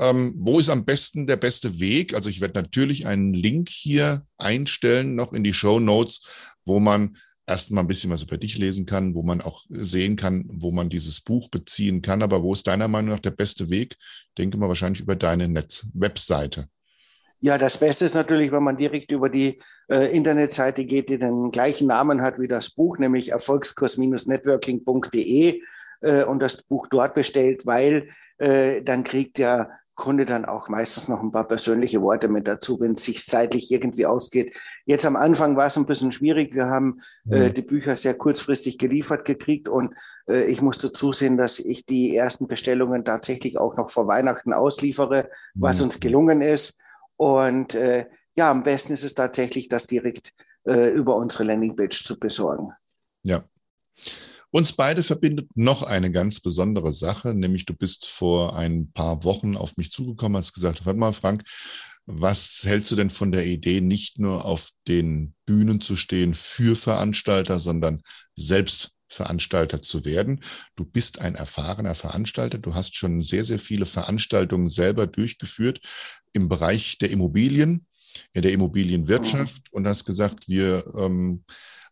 ähm, 0.00 0.34
wo 0.38 0.60
ist 0.60 0.70
am 0.70 0.84
besten 0.84 1.26
der 1.26 1.36
beste 1.36 1.80
Weg? 1.80 2.14
Also 2.14 2.30
ich 2.30 2.40
werde 2.40 2.60
natürlich 2.60 3.06
einen 3.06 3.34
Link 3.34 3.68
hier 3.68 4.24
einstellen, 4.36 5.16
noch 5.16 5.32
in 5.32 5.42
die 5.42 5.52
Show 5.52 5.80
Notes, 5.80 6.22
wo 6.64 6.78
man 6.78 7.16
erstmal 7.48 7.84
ein 7.84 7.88
bisschen 7.88 8.10
was 8.10 8.22
über 8.22 8.36
dich 8.36 8.58
lesen 8.58 8.86
kann, 8.86 9.14
wo 9.14 9.22
man 9.22 9.40
auch 9.40 9.62
sehen 9.68 10.16
kann, 10.16 10.44
wo 10.48 10.72
man 10.72 10.88
dieses 10.88 11.20
Buch 11.20 11.48
beziehen 11.50 12.02
kann. 12.02 12.22
Aber 12.22 12.42
wo 12.42 12.52
ist 12.52 12.66
deiner 12.66 12.88
Meinung 12.88 13.10
nach 13.10 13.20
der 13.20 13.30
beste 13.30 13.70
Weg? 13.70 13.96
Denke 14.36 14.58
mal 14.58 14.68
wahrscheinlich 14.68 15.00
über 15.00 15.16
deine 15.16 15.48
Netz 15.48 15.88
Webseite. 15.94 16.68
Ja, 17.40 17.56
das 17.56 17.78
Beste 17.78 18.04
ist 18.04 18.14
natürlich, 18.14 18.50
wenn 18.50 18.64
man 18.64 18.76
direkt 18.76 19.12
über 19.12 19.28
die 19.28 19.60
äh, 19.88 20.12
Internetseite 20.14 20.84
geht, 20.84 21.08
die 21.08 21.18
den 21.18 21.52
gleichen 21.52 21.86
Namen 21.86 22.20
hat 22.20 22.40
wie 22.40 22.48
das 22.48 22.70
Buch, 22.70 22.98
nämlich 22.98 23.30
erfolgskurs-networking.de 23.30 25.62
äh, 26.00 26.24
und 26.24 26.40
das 26.40 26.64
Buch 26.64 26.88
dort 26.88 27.14
bestellt, 27.14 27.64
weil 27.64 28.08
äh, 28.38 28.82
dann 28.82 29.04
kriegt 29.04 29.38
der 29.38 29.70
Kunde 29.98 30.24
dann 30.24 30.44
auch 30.44 30.68
meistens 30.68 31.08
noch 31.08 31.20
ein 31.20 31.32
paar 31.32 31.46
persönliche 31.46 32.00
Worte 32.00 32.28
mit 32.28 32.46
dazu, 32.46 32.78
wenn 32.78 32.92
es 32.92 33.02
sich 33.02 33.26
zeitlich 33.26 33.70
irgendwie 33.72 34.06
ausgeht. 34.06 34.56
Jetzt 34.86 35.04
am 35.04 35.16
Anfang 35.16 35.56
war 35.56 35.66
es 35.66 35.76
ein 35.76 35.86
bisschen 35.86 36.12
schwierig. 36.12 36.54
Wir 36.54 36.66
haben 36.66 37.00
äh, 37.28 37.48
mhm. 37.48 37.54
die 37.54 37.62
Bücher 37.62 37.96
sehr 37.96 38.14
kurzfristig 38.14 38.78
geliefert 38.78 39.24
gekriegt 39.24 39.68
und 39.68 39.92
äh, 40.28 40.44
ich 40.44 40.62
musste 40.62 40.92
zusehen, 40.92 41.36
dass 41.36 41.58
ich 41.58 41.84
die 41.84 42.16
ersten 42.16 42.46
Bestellungen 42.46 43.04
tatsächlich 43.04 43.58
auch 43.58 43.76
noch 43.76 43.90
vor 43.90 44.06
Weihnachten 44.06 44.52
ausliefere, 44.52 45.30
was 45.54 45.78
mhm. 45.78 45.84
uns 45.86 45.98
gelungen 46.00 46.42
ist. 46.42 46.78
Und 47.16 47.74
äh, 47.74 48.06
ja, 48.36 48.52
am 48.52 48.62
besten 48.62 48.92
ist 48.92 49.02
es 49.02 49.14
tatsächlich, 49.14 49.68
das 49.68 49.88
direkt 49.88 50.32
äh, 50.64 50.90
über 50.90 51.16
unsere 51.16 51.42
Landingpage 51.42 52.04
zu 52.04 52.20
besorgen. 52.20 52.72
Ja, 53.24 53.42
uns 54.50 54.72
beide 54.72 55.02
verbindet 55.02 55.50
noch 55.56 55.82
eine 55.82 56.10
ganz 56.10 56.40
besondere 56.40 56.92
Sache, 56.92 57.34
nämlich 57.34 57.66
du 57.66 57.74
bist 57.74 58.06
vor 58.06 58.56
ein 58.56 58.90
paar 58.92 59.24
Wochen 59.24 59.56
auf 59.56 59.76
mich 59.76 59.90
zugekommen, 59.90 60.38
hast 60.38 60.54
gesagt, 60.54 60.86
warte 60.86 60.98
mal, 60.98 61.12
Frank, 61.12 61.44
was 62.06 62.62
hältst 62.64 62.90
du 62.90 62.96
denn 62.96 63.10
von 63.10 63.32
der 63.32 63.46
Idee, 63.46 63.82
nicht 63.82 64.18
nur 64.18 64.46
auf 64.46 64.70
den 64.86 65.34
Bühnen 65.44 65.80
zu 65.80 65.94
stehen 65.94 66.34
für 66.34 66.74
Veranstalter, 66.74 67.60
sondern 67.60 68.00
selbst 68.34 68.92
Veranstalter 69.10 69.82
zu 69.82 70.04
werden. 70.04 70.40
Du 70.76 70.84
bist 70.84 71.20
ein 71.20 71.34
erfahrener 71.34 71.94
Veranstalter. 71.94 72.58
Du 72.58 72.74
hast 72.74 72.96
schon 72.96 73.22
sehr, 73.22 73.44
sehr 73.44 73.58
viele 73.58 73.86
Veranstaltungen 73.86 74.68
selber 74.68 75.06
durchgeführt 75.06 75.80
im 76.32 76.48
Bereich 76.48 76.98
der 76.98 77.10
Immobilien, 77.10 77.86
in 78.32 78.42
der 78.42 78.52
Immobilienwirtschaft 78.52 79.62
mhm. 79.64 79.76
und 79.76 79.88
hast 79.88 80.04
gesagt, 80.04 80.48
wir 80.48 80.84
ähm, 80.96 81.44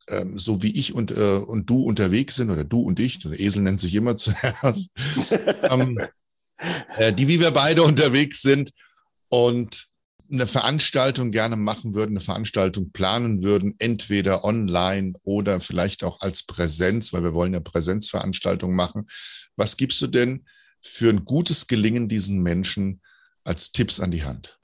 ähm, 0.07 0.39
so 0.39 0.63
wie 0.63 0.79
ich 0.79 0.95
und, 0.95 1.11
äh, 1.11 1.43
und 1.45 1.69
du 1.69 1.83
unterwegs 1.83 2.37
sind, 2.37 2.51
oder 2.51 2.63
du 2.63 2.83
und 2.83 3.01
ich, 3.01 3.19
der 3.19 3.41
Esel 3.41 3.63
nennt 3.63 3.81
sich 3.81 3.97
immer 3.97 4.17
zuerst, 4.17 4.93
ähm, 5.69 5.99
äh, 6.97 7.13
die 7.13 7.27
wie 7.27 7.41
wir 7.41 7.51
beide 7.51 7.83
unterwegs 7.83 8.41
sind 8.41 8.73
und 9.29 9.89
eine 10.31 10.47
Veranstaltung 10.47 11.31
gerne 11.31 11.57
machen 11.57 11.95
würden, 11.95 12.11
eine 12.11 12.21
Veranstaltung 12.21 12.93
planen 12.93 13.43
würden, 13.43 13.75
entweder 13.79 14.45
online 14.45 15.15
oder 15.25 15.61
vielleicht 15.61 16.05
auch 16.05 16.21
als 16.21 16.45
Präsenz, 16.45 17.13
weil 17.13 17.23
wir 17.23 17.35
wollen 17.35 17.55
ja 17.55 17.61
Präsenzveranstaltungen 17.61 18.77
machen. 18.77 19.07
Was 19.57 19.77
gibst 19.77 20.01
du 20.03 20.07
denn 20.07 20.45
für 20.83 21.11
ein 21.11 21.25
gutes 21.25 21.67
Gelingen 21.67 22.09
diesen 22.09 22.43
Menschen 22.43 23.01
als 23.45 23.73
Tipps 23.73 24.01
an 24.01 24.11
die 24.11 24.25
Hand? 24.25 24.59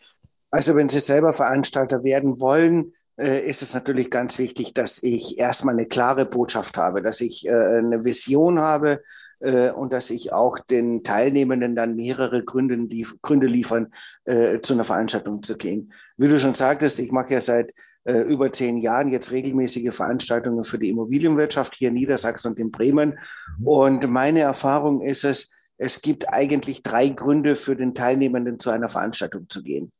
Also 0.50 0.76
wenn 0.76 0.88
Sie 0.88 1.00
selber 1.00 1.32
Veranstalter 1.32 2.04
werden 2.04 2.40
wollen, 2.40 2.92
äh, 3.16 3.48
ist 3.48 3.62
es 3.62 3.74
natürlich 3.74 4.10
ganz 4.10 4.38
wichtig, 4.38 4.74
dass 4.74 5.02
ich 5.02 5.38
erstmal 5.38 5.74
eine 5.74 5.86
klare 5.86 6.26
Botschaft 6.26 6.76
habe, 6.76 7.02
dass 7.02 7.20
ich 7.20 7.46
äh, 7.46 7.50
eine 7.50 8.04
Vision 8.04 8.60
habe, 8.60 9.02
äh, 9.44 9.70
und 9.70 9.92
dass 9.92 10.10
ich 10.10 10.32
auch 10.32 10.58
den 10.58 11.02
Teilnehmenden 11.04 11.76
dann 11.76 11.96
mehrere 11.96 12.44
Gründe, 12.44 12.76
die, 12.86 13.06
Gründe 13.22 13.46
liefern, 13.46 13.92
äh, 14.24 14.60
zu 14.60 14.74
einer 14.74 14.84
Veranstaltung 14.84 15.42
zu 15.42 15.56
gehen. 15.56 15.92
Wie 16.16 16.28
du 16.28 16.38
schon 16.38 16.54
sagtest, 16.54 16.98
ich 16.98 17.12
mache 17.12 17.34
ja 17.34 17.40
seit 17.40 17.72
äh, 18.04 18.20
über 18.20 18.50
zehn 18.50 18.78
Jahren 18.78 19.08
jetzt 19.08 19.32
regelmäßige 19.32 19.94
Veranstaltungen 19.94 20.64
für 20.64 20.78
die 20.78 20.88
Immobilienwirtschaft 20.88 21.74
hier 21.76 21.88
in 21.88 21.94
Niedersachsen 21.94 22.52
und 22.52 22.58
in 22.58 22.70
Bremen. 22.70 23.18
Mhm. 23.58 23.66
Und 23.66 24.10
meine 24.10 24.40
Erfahrung 24.40 25.02
ist 25.02 25.24
es, 25.24 25.50
es 25.76 26.00
gibt 26.00 26.28
eigentlich 26.32 26.82
drei 26.82 27.08
Gründe 27.08 27.56
für 27.56 27.76
den 27.76 27.94
Teilnehmenden 27.94 28.58
zu 28.58 28.70
einer 28.70 28.88
Veranstaltung 28.88 29.48
zu 29.48 29.62
gehen. 29.62 29.92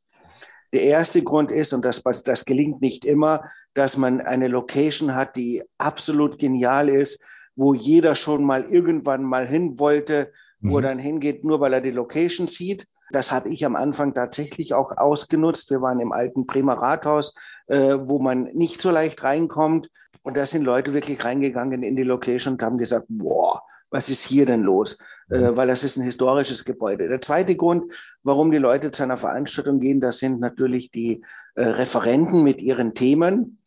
Der 0.72 0.83
erste 0.83 1.22
Grund 1.22 1.52
ist, 1.52 1.72
und 1.72 1.85
das, 1.85 2.02
das 2.02 2.44
gelingt 2.44 2.80
nicht 2.80 3.04
immer, 3.04 3.44
dass 3.74 3.96
man 3.96 4.20
eine 4.20 4.48
Location 4.48 5.14
hat, 5.14 5.37
die 5.37 5.62
absolut 5.78 6.38
genial 6.38 6.88
ist, 6.88 7.24
wo 7.57 7.75
jeder 7.75 8.17
schon 8.17 8.45
mal 8.45 8.64
irgendwann 8.64 9.23
mal 9.23 9.47
hin 9.47 9.79
wollte, 9.79 10.33
wo 10.61 10.71
mhm. 10.71 10.77
er 10.77 10.83
dann 10.83 10.99
hingeht, 10.99 11.45
nur 11.45 11.61
weil 11.61 11.73
er 11.73 11.81
die 11.81 11.90
Location 11.90 12.49
sieht. 12.49 12.87
Das 13.11 13.33
habe 13.33 13.51
ich 13.51 13.64
am 13.64 13.77
Anfang 13.77 14.14
tatsächlich 14.14 14.75
auch 14.75 14.97
ausgenutzt. 14.97 15.71
Wir 15.71 15.81
waren 15.81 16.01
im 16.01 16.12
alten 16.12 16.47
Bremer 16.47 16.75
Rathaus, 16.75 17.35
äh, 17.67 17.97
wo 18.01 18.19
man 18.19 18.45
nicht 18.55 18.81
so 18.81 18.90
leicht 18.90 19.23
reinkommt. 19.23 19.90
Und 20.23 20.37
da 20.37 20.47
sind 20.47 20.64
Leute 20.64 20.95
wirklich 20.95 21.23
reingegangen 21.25 21.83
in 21.83 21.97
die 21.97 22.03
Location 22.03 22.55
und 22.55 22.62
haben 22.62 22.79
gesagt, 22.79 23.07
boah, 23.09 23.62
was 23.90 24.09
ist 24.09 24.25
hier 24.27 24.47
denn 24.47 24.62
los? 24.62 24.99
Äh, 25.31 25.38
mhm. 25.38 25.57
weil 25.57 25.69
das 25.69 25.85
ist 25.85 25.97
ein 25.97 26.05
historisches 26.05 26.64
Gebäude. 26.64 27.09
Der 27.09 27.21
zweite 27.21 27.57
Grund, 27.57 27.93
warum 28.23 28.51
die 28.51 28.59
Leute 28.59 28.90
zu 28.90 29.03
einer 29.03 29.17
Veranstaltung 29.17 29.81
gehen, 29.81 30.01
das 30.01 30.19
sind 30.19 30.40
natürlich 30.40 30.90
die 30.90 31.23
äh, 31.55 31.62
Referenten 31.62 32.43
mit 32.43 32.61
ihren 32.61 32.95
Themen. 32.95 33.59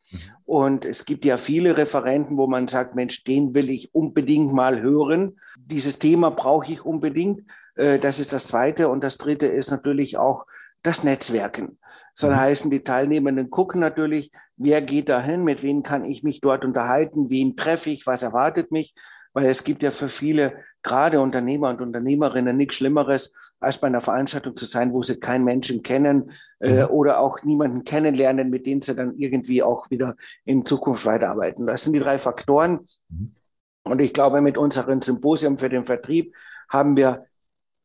Und 0.48 0.86
es 0.86 1.04
gibt 1.04 1.26
ja 1.26 1.36
viele 1.38 1.76
Referenten, 1.76 2.38
wo 2.38 2.48
man 2.48 2.70
sagt, 2.70 2.96
Mensch, 2.96 3.26
den 3.26 3.54
will 3.54 3.70
ich 3.70 3.94
unbedingt 3.94 4.54
mal 4.54 4.82
hören. 4.82 5.38
Dieses 5.58 6.00
Thema 6.00 6.32
brauche 6.32 6.72
ich 6.72 6.86
unbedingt. 6.86 7.42
Äh, 7.76 8.00
das 8.00 8.20
ist 8.20 8.32
das 8.32 8.48
Zweite. 8.48 8.88
Und 8.88 9.04
das 9.04 9.18
Dritte 9.18 9.48
ist 9.48 9.72
natürlich 9.72 10.18
auch 10.18 10.46
das 10.84 11.04
Netzwerken. 11.04 11.78
Soll 12.14 12.32
mhm. 12.32 12.38
heißen, 12.38 12.72
die 12.72 12.82
Teilnehmenden 12.82 13.50
gucken 13.50 13.82
natürlich, 13.82 14.32
wer 14.56 14.82
geht 14.82 15.10
dahin, 15.10 15.44
mit 15.44 15.64
wem 15.64 15.84
kann 15.84 16.06
ich 16.06 16.24
mich 16.24 16.40
dort 16.40 16.64
unterhalten, 16.64 17.30
wen 17.30 17.58
treffe 17.58 17.90
ich, 17.90 18.08
was 18.08 18.24
erwartet 18.24 18.72
mich. 18.72 18.96
Weil 19.38 19.52
es 19.52 19.64
gibt 19.64 19.84
ja 19.84 19.92
für 19.92 20.10
viele 20.10 20.54
gerade 20.82 21.22
Unternehmer 21.22 21.70
und 21.70 21.80
Unternehmerinnen 21.80 22.58
nichts 22.58 22.78
Schlimmeres, 22.78 23.36
als 23.60 23.80
bei 23.80 23.86
einer 23.86 24.02
Veranstaltung 24.02 24.58
zu 24.58 24.66
sein, 24.66 24.94
wo 24.94 25.04
sie 25.04 25.20
keinen 25.20 25.44
Menschen 25.44 25.84
kennen 25.84 26.32
äh, 26.60 26.86
mhm. 26.86 26.90
oder 26.90 27.20
auch 27.20 27.44
niemanden 27.44 27.84
kennenlernen, 27.84 28.50
mit 28.50 28.66
dem 28.66 28.82
sie 28.82 28.96
dann 28.96 29.16
irgendwie 29.16 29.62
auch 29.62 29.92
wieder 29.92 30.16
in 30.44 30.66
Zukunft 30.66 31.06
weiterarbeiten. 31.06 31.68
Das 31.68 31.84
sind 31.84 31.94
die 31.94 32.00
drei 32.00 32.18
Faktoren. 32.18 32.80
Mhm. 33.10 33.34
Und 33.84 34.02
ich 34.02 34.12
glaube, 34.12 34.42
mit 34.42 34.58
unserem 34.58 35.04
Symposium 35.04 35.60
für 35.60 35.70
den 35.70 35.86
Vertrieb 35.86 36.34
haben 36.68 36.98
wir 36.98 37.28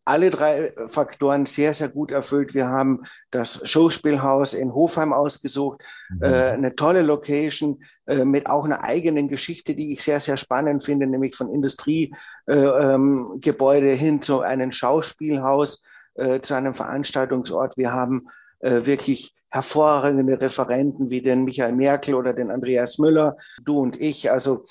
alle 0.04 0.30
drei 0.30 0.72
Faktoren 0.86 1.46
sehr, 1.46 1.74
sehr 1.74 1.88
gut 1.88 2.10
erfüllt. 2.10 2.54
Wir 2.54 2.68
haben 2.68 3.02
das 3.30 3.68
Showspielhaus 3.68 4.54
in 4.54 4.74
Hofheim 4.74 5.12
ausgesucht, 5.12 5.82
mhm. 6.10 6.22
äh, 6.22 6.50
eine 6.50 6.74
tolle 6.74 7.02
Location 7.02 7.82
äh, 8.06 8.24
mit 8.24 8.46
auch 8.46 8.64
einer 8.64 8.82
eigenen 8.82 9.28
Geschichte, 9.28 9.74
die 9.74 9.92
ich 9.92 10.02
sehr, 10.02 10.20
sehr 10.20 10.36
spannend 10.36 10.82
finde, 10.82 11.06
nämlich 11.06 11.36
von 11.36 11.52
Industriegebäude 11.52 13.86
äh, 13.86 13.92
ähm, 13.92 13.98
hin 13.98 14.22
zu 14.22 14.40
einem 14.40 14.72
Schauspielhaus, 14.72 15.82
äh, 16.14 16.40
zu 16.40 16.54
einem 16.54 16.74
Veranstaltungsort. 16.74 17.76
Wir 17.76 17.92
haben 17.92 18.28
äh, 18.60 18.84
wirklich 18.84 19.34
hervorragende 19.50 20.40
Referenten 20.40 21.10
wie 21.10 21.22
den 21.22 21.44
Michael 21.44 21.74
Merkel 21.74 22.14
oder 22.14 22.32
den 22.32 22.50
Andreas 22.50 22.98
Müller, 22.98 23.36
du 23.62 23.78
und 23.78 24.00
ich. 24.00 24.30
Also 24.30 24.64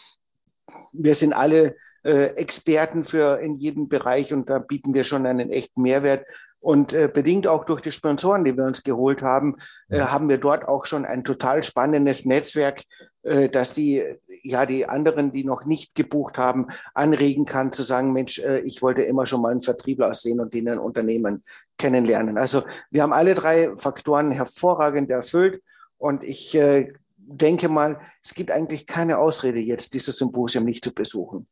wir 0.91 1.15
sind 1.15 1.33
alle 1.33 1.75
Experten 2.03 3.03
für 3.03 3.39
in 3.39 3.55
jedem 3.55 3.87
Bereich 3.87 4.33
und 4.33 4.49
da 4.49 4.59
bieten 4.59 4.93
wir 4.93 5.03
schon 5.03 5.25
einen 5.25 5.51
echten 5.51 5.81
Mehrwert. 5.81 6.25
Und 6.61 6.93
äh, 6.93 7.09
bedingt 7.11 7.47
auch 7.47 7.65
durch 7.65 7.81
die 7.81 7.91
Sponsoren, 7.91 8.43
die 8.43 8.55
wir 8.55 8.65
uns 8.65 8.83
geholt 8.83 9.23
haben, 9.23 9.55
äh, 9.89 9.99
haben 9.99 10.29
wir 10.29 10.37
dort 10.37 10.67
auch 10.67 10.85
schon 10.85 11.05
ein 11.05 11.23
total 11.23 11.63
spannendes 11.63 12.23
Netzwerk, 12.23 12.83
äh, 13.23 13.49
dass 13.49 13.73
die, 13.73 14.03
ja, 14.43 14.67
die 14.67 14.87
anderen, 14.87 15.31
die 15.31 15.43
noch 15.43 15.65
nicht 15.65 15.95
gebucht 15.95 16.37
haben, 16.37 16.67
anregen 16.93 17.45
kann 17.45 17.73
zu 17.73 17.81
sagen, 17.81 18.13
Mensch, 18.13 18.37
äh, 18.39 18.59
ich 18.59 18.83
wollte 18.83 19.01
immer 19.01 19.25
schon 19.25 19.41
mal 19.41 19.51
einen 19.51 19.63
Vertriebler 19.63 20.11
aussehen 20.11 20.39
und 20.39 20.53
den 20.53 20.69
ein 20.69 20.79
Unternehmen 20.79 21.43
kennenlernen. 21.79 22.37
Also 22.37 22.63
wir 22.91 23.01
haben 23.01 23.13
alle 23.13 23.33
drei 23.33 23.75
Faktoren 23.75 24.31
hervorragend 24.31 25.09
erfüllt 25.09 25.63
und 25.97 26.23
ich 26.23 26.55
äh, 26.55 26.93
denke 27.17 27.69
mal, 27.69 27.99
es 28.23 28.35
gibt 28.35 28.51
eigentlich 28.51 28.87
keine 28.87 29.17
Ausrede 29.17 29.59
jetzt, 29.59 29.93
dieses 29.95 30.17
Symposium 30.17 30.65
nicht 30.65 30.83
zu 30.83 30.93
besuchen. 30.93 31.47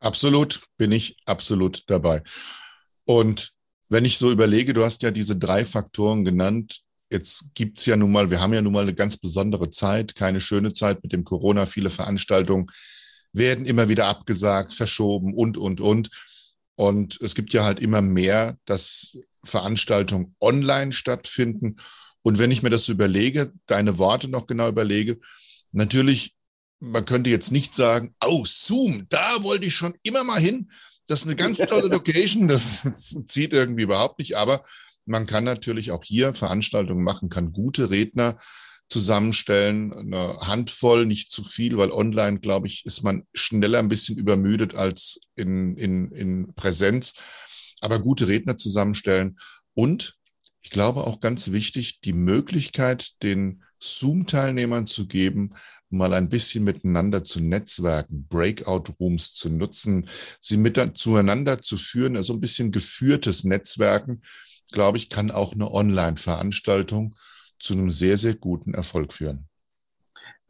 Absolut, 0.00 0.62
bin 0.76 0.92
ich 0.92 1.16
absolut 1.26 1.82
dabei. 1.88 2.22
Und 3.04 3.52
wenn 3.88 4.04
ich 4.04 4.18
so 4.18 4.30
überlege, 4.30 4.74
du 4.74 4.84
hast 4.84 5.02
ja 5.02 5.10
diese 5.10 5.36
drei 5.36 5.64
Faktoren 5.64 6.24
genannt. 6.24 6.80
Jetzt 7.10 7.54
gibt's 7.54 7.86
ja 7.86 7.96
nun 7.96 8.12
mal, 8.12 8.30
wir 8.30 8.40
haben 8.40 8.52
ja 8.52 8.60
nun 8.60 8.74
mal 8.74 8.82
eine 8.82 8.94
ganz 8.94 9.16
besondere 9.16 9.70
Zeit, 9.70 10.14
keine 10.14 10.40
schöne 10.40 10.74
Zeit 10.74 11.02
mit 11.02 11.12
dem 11.12 11.24
Corona. 11.24 11.64
Viele 11.64 11.88
Veranstaltungen 11.88 12.66
werden 13.32 13.64
immer 13.64 13.88
wieder 13.88 14.06
abgesagt, 14.06 14.72
verschoben 14.74 15.32
und, 15.34 15.56
und, 15.56 15.80
und. 15.80 16.10
Und 16.76 17.18
es 17.22 17.34
gibt 17.34 17.52
ja 17.54 17.64
halt 17.64 17.80
immer 17.80 18.02
mehr, 18.02 18.58
dass 18.66 19.18
Veranstaltungen 19.42 20.36
online 20.40 20.92
stattfinden. 20.92 21.76
Und 22.22 22.38
wenn 22.38 22.50
ich 22.50 22.62
mir 22.62 22.70
das 22.70 22.88
überlege, 22.88 23.52
deine 23.66 23.96
Worte 23.96 24.28
noch 24.28 24.46
genau 24.46 24.68
überlege, 24.68 25.18
natürlich 25.72 26.34
man 26.80 27.04
könnte 27.04 27.30
jetzt 27.30 27.52
nicht 27.52 27.74
sagen, 27.74 28.14
oh, 28.24 28.44
Zoom, 28.46 29.06
da 29.08 29.42
wollte 29.42 29.66
ich 29.66 29.74
schon 29.74 29.94
immer 30.02 30.24
mal 30.24 30.40
hin. 30.40 30.70
Das 31.06 31.20
ist 31.20 31.26
eine 31.26 31.36
ganz 31.36 31.58
tolle 31.58 31.88
Location. 31.92 32.48
Das 32.48 32.86
zieht 33.26 33.52
irgendwie 33.52 33.82
überhaupt 33.82 34.18
nicht. 34.18 34.36
Aber 34.36 34.64
man 35.06 35.26
kann 35.26 35.44
natürlich 35.44 35.90
auch 35.90 36.04
hier 36.04 36.34
Veranstaltungen 36.34 37.02
machen, 37.02 37.30
kann 37.30 37.52
gute 37.52 37.90
Redner 37.90 38.38
zusammenstellen, 38.88 39.92
eine 39.92 40.38
Handvoll, 40.40 41.04
nicht 41.04 41.30
zu 41.30 41.44
viel, 41.44 41.76
weil 41.76 41.90
online, 41.90 42.40
glaube 42.40 42.66
ich, 42.66 42.86
ist 42.86 43.02
man 43.02 43.24
schneller 43.34 43.80
ein 43.80 43.88
bisschen 43.88 44.16
übermüdet 44.16 44.74
als 44.74 45.20
in, 45.36 45.76
in, 45.76 46.10
in 46.12 46.54
Präsenz. 46.54 47.14
Aber 47.80 48.00
gute 48.00 48.28
Redner 48.28 48.56
zusammenstellen 48.56 49.38
und 49.74 50.18
ich 50.62 50.70
glaube 50.70 51.06
auch 51.06 51.20
ganz 51.20 51.52
wichtig, 51.52 52.00
die 52.00 52.12
Möglichkeit, 52.12 53.22
den 53.22 53.62
Zoom-Teilnehmern 53.80 54.86
zu 54.86 55.06
geben, 55.06 55.54
mal 55.90 56.12
ein 56.12 56.28
bisschen 56.28 56.64
miteinander 56.64 57.24
zu 57.24 57.42
netzwerken, 57.42 58.26
Breakout-Rooms 58.28 59.34
zu 59.34 59.50
nutzen, 59.50 60.08
sie 60.40 60.56
mit 60.56 60.80
zueinander 60.94 61.62
zu 61.62 61.76
führen, 61.76 62.16
also 62.16 62.34
ein 62.34 62.40
bisschen 62.40 62.72
geführtes 62.72 63.44
Netzwerken, 63.44 64.22
glaube 64.72 64.98
ich, 64.98 65.08
kann 65.08 65.30
auch 65.30 65.54
eine 65.54 65.70
Online-Veranstaltung 65.70 67.14
zu 67.58 67.74
einem 67.74 67.90
sehr, 67.90 68.16
sehr 68.16 68.34
guten 68.34 68.74
Erfolg 68.74 69.12
führen. 69.12 69.48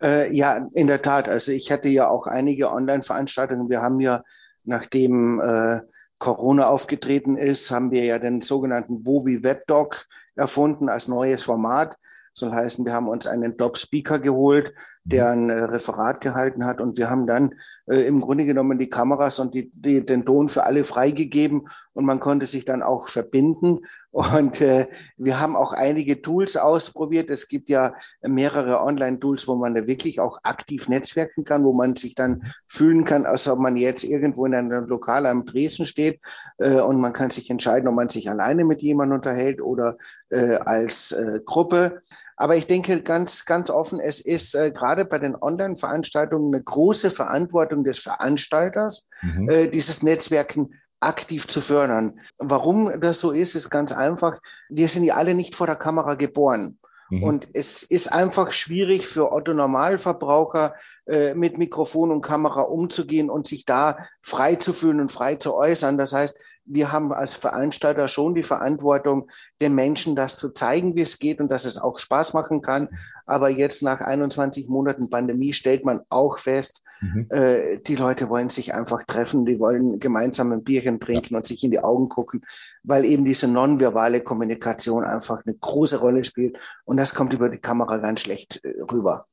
Äh, 0.03 0.35
ja, 0.35 0.69
in 0.73 0.87
der 0.87 1.03
Tat. 1.03 1.29
Also 1.29 1.53
ich 1.53 1.73
hatte 1.73 1.89
ja 1.89 2.09
auch 2.09 2.27
einige 2.27 2.71
Online-Veranstaltungen. 2.71 3.69
Wir 3.69 3.83
haben 3.83 4.01
ja, 4.01 4.23
nachdem 4.65 5.41
äh, 5.41 5.81
Corona 6.19 6.69
aufgetreten 6.69 7.37
ist, 7.37 7.71
haben 7.71 7.91
wir 7.91 8.05
ja 8.05 8.19
den 8.19 8.41
sogenannten 8.41 9.07
Wobi 9.07 9.43
Webdoc 9.43 10.07
erfunden 10.35 10.89
als 10.89 11.09
neues 11.09 11.45
Format. 11.45 11.97
Soll 12.39 12.53
heißen, 12.53 12.85
wir 12.85 12.93
haben 12.93 13.09
uns 13.09 13.27
einen 13.27 13.57
Top-Speaker 13.57 14.19
geholt, 14.19 14.73
der 15.05 15.31
ein 15.31 15.49
äh, 15.49 15.65
Referat 15.65 16.21
gehalten 16.21 16.65
hat. 16.65 16.81
Und 16.81 16.99
wir 16.99 17.09
haben 17.09 17.27
dann 17.27 17.55
äh, 17.87 18.03
im 18.03 18.21
Grunde 18.21 18.45
genommen 18.45 18.79
die 18.79 18.91
Kameras 18.91 19.39
und 19.39 19.55
die, 19.55 19.71
die, 19.75 20.05
den 20.05 20.27
Ton 20.27 20.49
für 20.49 20.65
alle 20.65 20.85
freigegeben 20.85 21.69
und 21.95 22.05
man 22.05 22.21
konnte 22.21 22.47
sich 22.47 22.65
dann 22.65 22.83
auch 22.83 23.09
verbinden. 23.09 23.81
Und 24.11 24.61
äh, 24.61 24.87
wir 25.17 25.41
haben 25.41 25.57
auch 25.57 25.73
einige 25.73 26.21
Tools 26.21 26.57
ausprobiert. 26.57 27.31
Es 27.31 27.49
gibt 27.49 27.71
ja 27.71 27.95
mehrere 28.21 28.83
Online-Tools, 28.83 29.49
wo 29.49 29.55
man 29.55 29.75
da 29.75 29.87
wirklich 29.87 30.21
auch 30.21 30.39
aktiv 30.43 30.89
netzwerken 30.89 31.45
kann, 31.45 31.65
wo 31.65 31.73
man 31.73 31.97
sich 31.97 32.15
dann 32.15 32.43
fühlen 32.67 33.05
kann, 33.05 33.25
als 33.25 33.49
ob 33.49 33.59
man 33.59 33.77
jetzt 33.77 34.05
irgendwo 34.05 34.45
in 34.45 34.55
einem 34.55 34.87
Lokal 34.87 35.27
am 35.27 35.47
Dresden 35.47 35.87
steht 35.87 36.21
äh, 36.59 36.81
und 36.81 37.01
man 37.01 37.13
kann 37.13 37.31
sich 37.31 37.51
entscheiden, 37.51 37.89
ob 37.89 37.95
man 37.95 38.09
sich 38.09 38.29
alleine 38.29 38.65
mit 38.65 38.83
jemandem 38.83 39.17
unterhält 39.17 39.63
oder 39.63 39.97
äh, 40.29 40.57
als 40.57 41.13
äh, 41.13 41.41
Gruppe. 41.45 42.01
Aber 42.41 42.55
ich 42.55 42.69
denke 42.69 43.03
ganz, 43.03 43.45
ganz 43.47 43.69
offen, 43.69 43.99
es 43.99 44.21
ist 44.21 44.55
äh, 44.55 44.71
gerade 44.71 45.05
bei 45.05 45.19
den 45.19 45.35
Online-Veranstaltungen 45.35 46.55
eine 46.55 46.63
große 46.63 47.11
Verantwortung 47.11 47.83
des 47.83 47.99
Veranstalters, 47.99 49.09
mhm. 49.23 49.51
äh, 49.51 49.67
dieses 49.69 50.05
Netzwerken 50.05 50.73
aktiv 51.01 51.49
zu 51.49 51.61
fördern. 51.61 52.21
Warum 52.39 53.01
das 53.01 53.19
so 53.21 53.33
ist, 53.33 53.57
ist 53.57 53.71
ganz 53.71 53.93
einfach. 53.93 54.41
Wir 54.69 54.87
sind 54.87 55.05
ja 55.05 55.17
alle 55.17 55.35
nicht 55.35 55.57
vor 55.57 55.67
der 55.67 55.77
Kamera 55.77 56.15
geboren. 56.15 56.79
Mhm. 57.11 57.23
Und 57.25 57.49
es 57.55 57.83
ist 57.83 58.13
einfach 58.13 58.53
schwierig 58.53 59.07
für 59.07 59.33
Otto 59.33 59.53
Normalverbraucher 59.53 60.75
äh, 61.07 61.35
mit 61.35 61.59
Mikrofon 61.59 62.13
und 62.13 62.23
Kamera 62.23 62.63
umzugehen 62.63 63.31
und 63.31 63.49
sich 63.49 63.65
da 63.65 63.99
frei 64.23 64.55
zu 64.55 64.73
fühlen 64.73 65.01
und 65.01 65.11
frei 65.11 65.37
zu 65.37 65.55
äußern. 65.57 65.99
Das 65.99 66.13
heißt, 66.13 66.39
wir 66.69 66.93
haben 66.93 67.13
als 67.13 67.35
Veranstalter 67.35 68.09
schon 68.09 68.35
die 68.35 68.43
Verantwortung, 68.43 69.29
den 69.61 69.75
Menschen 69.75 70.15
das 70.15 70.37
zu 70.37 70.51
zeigen, 70.51 70.95
wie 70.95 71.03
es 71.03 71.19
geht 71.19 71.41
und 71.41 71.51
dass 71.51 71.65
es 71.65 71.79
auch 71.79 71.99
Spaß 71.99 72.35
machen 72.35 72.63
kann. 72.63 72.89
Aber 73.27 73.51
jetzt 73.51 73.83
nach 73.83 74.01
21 74.01 74.69
Monaten 74.69 75.11
Pandemie 75.11 75.53
stellt 75.53 75.85
man 75.85 76.01
auch 76.09 76.39
fest, 76.39 76.83
mhm. 77.01 77.27
äh, 77.31 77.79
die 77.87 77.97
Leute 77.97 78.29
wollen 78.29 78.49
sich 78.49 78.75
einfach 78.75 79.05
treffen, 79.05 79.45
die 79.45 79.59
wollen 79.59 79.99
gemeinsam 79.99 80.53
ein 80.53 80.65
Bierchen 80.65 81.01
trinken 81.01 81.35
ja. 81.35 81.39
und 81.39 81.47
sich 81.47 81.65
in 81.65 81.71
die 81.71 81.81
Augen 81.81 82.09
gucken, 82.09 82.45
weil 82.83 83.05
eben 83.05 83.25
diese 83.25 83.49
nonverbale 83.49 84.21
Kommunikation 84.21 85.05
einfach 85.05 85.43
eine 85.45 85.55
große 85.55 85.99
Rolle 85.99 86.25
spielt. 86.25 86.57
Und 86.85 86.97
das 86.97 87.15
kommt 87.15 87.35
über 87.35 87.49
die 87.49 87.59
Kamera 87.59 87.99
ganz 87.99 88.21
schlecht 88.21 88.61
äh, 88.63 88.75
rüber 88.91 89.27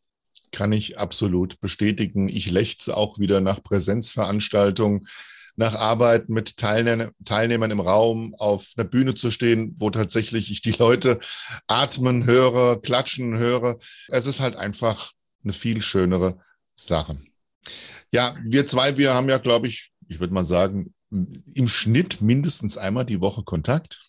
kann 0.51 0.71
ich 0.71 0.97
absolut 0.97 1.59
bestätigen. 1.59 2.29
Ich 2.29 2.49
lechze 2.49 2.95
auch 2.95 3.19
wieder 3.19 3.41
nach 3.41 3.61
Präsenzveranstaltungen 3.61 5.05
nach 5.55 5.75
Arbeit 5.75 6.29
mit 6.29 6.57
Teilnehmern 6.57 7.71
im 7.71 7.79
Raum 7.79 8.35
auf 8.39 8.73
einer 8.77 8.87
Bühne 8.87 9.15
zu 9.15 9.31
stehen, 9.31 9.73
wo 9.77 9.89
tatsächlich 9.89 10.51
ich 10.51 10.61
die 10.61 10.73
Leute 10.73 11.19
atmen 11.67 12.25
höre, 12.25 12.81
klatschen 12.81 13.37
höre. 13.37 13.77
Es 14.09 14.27
ist 14.27 14.41
halt 14.41 14.55
einfach 14.55 15.11
eine 15.43 15.53
viel 15.53 15.81
schönere 15.81 16.39
Sache. 16.73 17.17
Ja, 18.11 18.35
wir 18.43 18.67
zwei, 18.67 18.97
wir 18.97 19.13
haben 19.13 19.29
ja, 19.29 19.37
glaube 19.37 19.67
ich, 19.67 19.91
ich 20.07 20.19
würde 20.19 20.33
mal 20.33 20.45
sagen, 20.45 20.93
im 21.11 21.67
Schnitt 21.67 22.21
mindestens 22.21 22.77
einmal 22.77 23.05
die 23.05 23.21
Woche 23.21 23.43
Kontakt. 23.43 23.99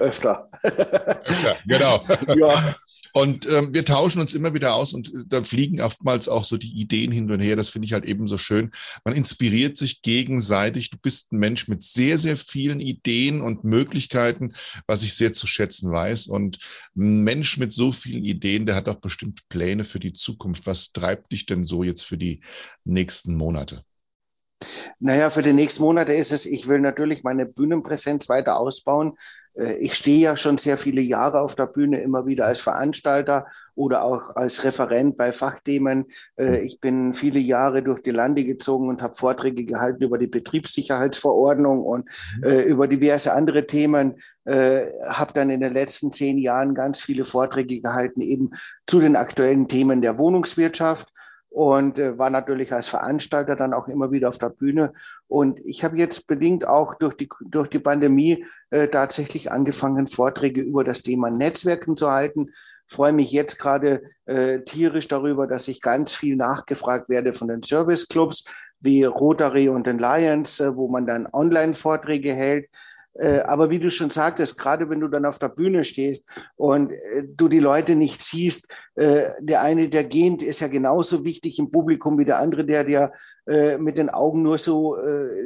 Öfter. 0.00 0.50
Öfter, 0.62 1.56
genau. 1.66 2.04
Ja. 2.34 2.74
Und 3.16 3.48
ähm, 3.50 3.72
wir 3.72 3.82
tauschen 3.82 4.20
uns 4.20 4.34
immer 4.34 4.52
wieder 4.52 4.74
aus 4.74 4.92
und 4.92 5.08
äh, 5.08 5.24
da 5.26 5.42
fliegen 5.42 5.80
oftmals 5.80 6.28
auch 6.28 6.44
so 6.44 6.58
die 6.58 6.78
Ideen 6.78 7.10
hin 7.10 7.30
und 7.30 7.40
her. 7.40 7.56
Das 7.56 7.70
finde 7.70 7.86
ich 7.86 7.94
halt 7.94 8.04
eben 8.04 8.28
so 8.28 8.36
schön. 8.36 8.70
Man 9.06 9.14
inspiriert 9.14 9.78
sich 9.78 10.02
gegenseitig. 10.02 10.90
Du 10.90 10.98
bist 10.98 11.32
ein 11.32 11.38
Mensch 11.38 11.66
mit 11.66 11.82
sehr, 11.82 12.18
sehr 12.18 12.36
vielen 12.36 12.78
Ideen 12.78 13.40
und 13.40 13.64
Möglichkeiten, 13.64 14.52
was 14.86 15.02
ich 15.02 15.14
sehr 15.14 15.32
zu 15.32 15.46
schätzen 15.46 15.90
weiß. 15.90 16.26
Und 16.26 16.58
ein 16.94 17.24
Mensch 17.24 17.56
mit 17.56 17.72
so 17.72 17.90
vielen 17.90 18.22
Ideen, 18.22 18.66
der 18.66 18.74
hat 18.74 18.86
auch 18.86 19.00
bestimmt 19.00 19.48
Pläne 19.48 19.84
für 19.84 19.98
die 19.98 20.12
Zukunft. 20.12 20.66
Was 20.66 20.92
treibt 20.92 21.32
dich 21.32 21.46
denn 21.46 21.64
so 21.64 21.84
jetzt 21.84 22.02
für 22.02 22.18
die 22.18 22.42
nächsten 22.84 23.34
Monate? 23.34 23.82
Naja, 24.98 25.30
für 25.30 25.42
die 25.42 25.54
nächsten 25.54 25.82
Monate 25.82 26.12
ist 26.12 26.32
es, 26.32 26.44
ich 26.44 26.66
will 26.68 26.80
natürlich 26.80 27.22
meine 27.22 27.46
Bühnenpräsenz 27.46 28.28
weiter 28.28 28.58
ausbauen. 28.58 29.16
Äh, 29.58 29.76
ich 29.78 29.94
stehe 29.94 30.20
ja 30.20 30.36
schon 30.36 30.58
sehr 30.58 30.76
viele 30.76 31.00
Jahre 31.00 31.40
auf 31.40 31.54
der 31.54 31.66
Bühne, 31.66 32.00
immer 32.00 32.26
wieder 32.26 32.46
als 32.46 32.60
Veranstalter 32.60 33.46
oder 33.74 34.04
auch 34.04 34.34
als 34.36 34.64
Referent 34.64 35.16
bei 35.16 35.32
Fachthemen. 35.32 36.06
Äh, 36.36 36.60
ich 36.60 36.80
bin 36.80 37.14
viele 37.14 37.38
Jahre 37.38 37.82
durch 37.82 38.02
die 38.02 38.10
Lande 38.10 38.44
gezogen 38.44 38.88
und 38.88 39.02
habe 39.02 39.14
Vorträge 39.14 39.64
gehalten 39.64 40.02
über 40.02 40.18
die 40.18 40.26
Betriebssicherheitsverordnung 40.26 41.82
und 41.82 42.06
mhm. 42.38 42.44
Äh, 42.44 42.62
über 42.62 42.88
diverse 42.88 43.32
andere 43.32 43.66
Themen. 43.66 44.16
Habe 44.48 45.32
dann 45.34 45.50
in 45.50 45.58
den 45.58 45.72
letzten 45.72 46.12
zehn 46.12 46.38
Jahren 46.38 46.76
ganz 46.76 47.00
viele 47.00 47.24
Vorträge 47.24 47.80
gehalten, 47.80 48.20
eben 48.20 48.50
zu 48.86 49.00
den 49.00 49.16
aktuellen 49.16 49.66
Themen 49.66 50.02
der 50.02 50.18
Wohnungswirtschaft 50.18 51.08
und 51.56 51.98
äh, 51.98 52.18
war 52.18 52.28
natürlich 52.28 52.74
als 52.74 52.88
Veranstalter 52.88 53.56
dann 53.56 53.72
auch 53.72 53.88
immer 53.88 54.12
wieder 54.12 54.28
auf 54.28 54.36
der 54.36 54.50
Bühne. 54.50 54.92
Und 55.26 55.58
ich 55.64 55.84
habe 55.84 55.96
jetzt 55.96 56.26
bedingt 56.26 56.66
auch 56.66 56.96
durch 56.96 57.16
die, 57.16 57.30
durch 57.40 57.70
die 57.70 57.78
Pandemie 57.78 58.44
äh, 58.68 58.88
tatsächlich 58.88 59.50
angefangen, 59.50 60.06
Vorträge 60.06 60.60
über 60.60 60.84
das 60.84 61.00
Thema 61.00 61.30
Netzwerken 61.30 61.96
zu 61.96 62.10
halten. 62.10 62.50
Freue 62.86 63.14
mich 63.14 63.32
jetzt 63.32 63.58
gerade 63.58 64.02
äh, 64.26 64.64
tierisch 64.64 65.08
darüber, 65.08 65.46
dass 65.46 65.66
ich 65.68 65.80
ganz 65.80 66.12
viel 66.12 66.36
nachgefragt 66.36 67.08
werde 67.08 67.32
von 67.32 67.48
den 67.48 67.62
Serviceclubs 67.62 68.52
wie 68.80 69.04
Rotary 69.04 69.70
und 69.70 69.86
den 69.86 69.98
Lions, 69.98 70.60
äh, 70.60 70.76
wo 70.76 70.88
man 70.88 71.06
dann 71.06 71.26
Online-Vorträge 71.32 72.34
hält. 72.34 72.68
Äh, 73.18 73.40
aber 73.40 73.70
wie 73.70 73.78
du 73.78 73.90
schon 73.90 74.10
sagtest, 74.10 74.58
gerade 74.58 74.90
wenn 74.90 75.00
du 75.00 75.08
dann 75.08 75.24
auf 75.24 75.38
der 75.38 75.48
Bühne 75.48 75.84
stehst 75.84 76.26
und 76.56 76.92
äh, 76.92 77.24
du 77.24 77.48
die 77.48 77.60
Leute 77.60 77.96
nicht 77.96 78.22
siehst, 78.22 78.68
äh, 78.94 79.30
der 79.40 79.62
eine, 79.62 79.88
der 79.88 80.04
gehend, 80.04 80.42
ist 80.42 80.60
ja 80.60 80.68
genauso 80.68 81.24
wichtig 81.24 81.58
im 81.58 81.70
Publikum 81.70 82.18
wie 82.18 82.24
der 82.24 82.38
andere, 82.38 82.64
der 82.64 82.84
dir 82.84 83.12
mit 83.78 83.96
den 83.96 84.10
Augen 84.10 84.42
nur 84.42 84.58
so 84.58 84.96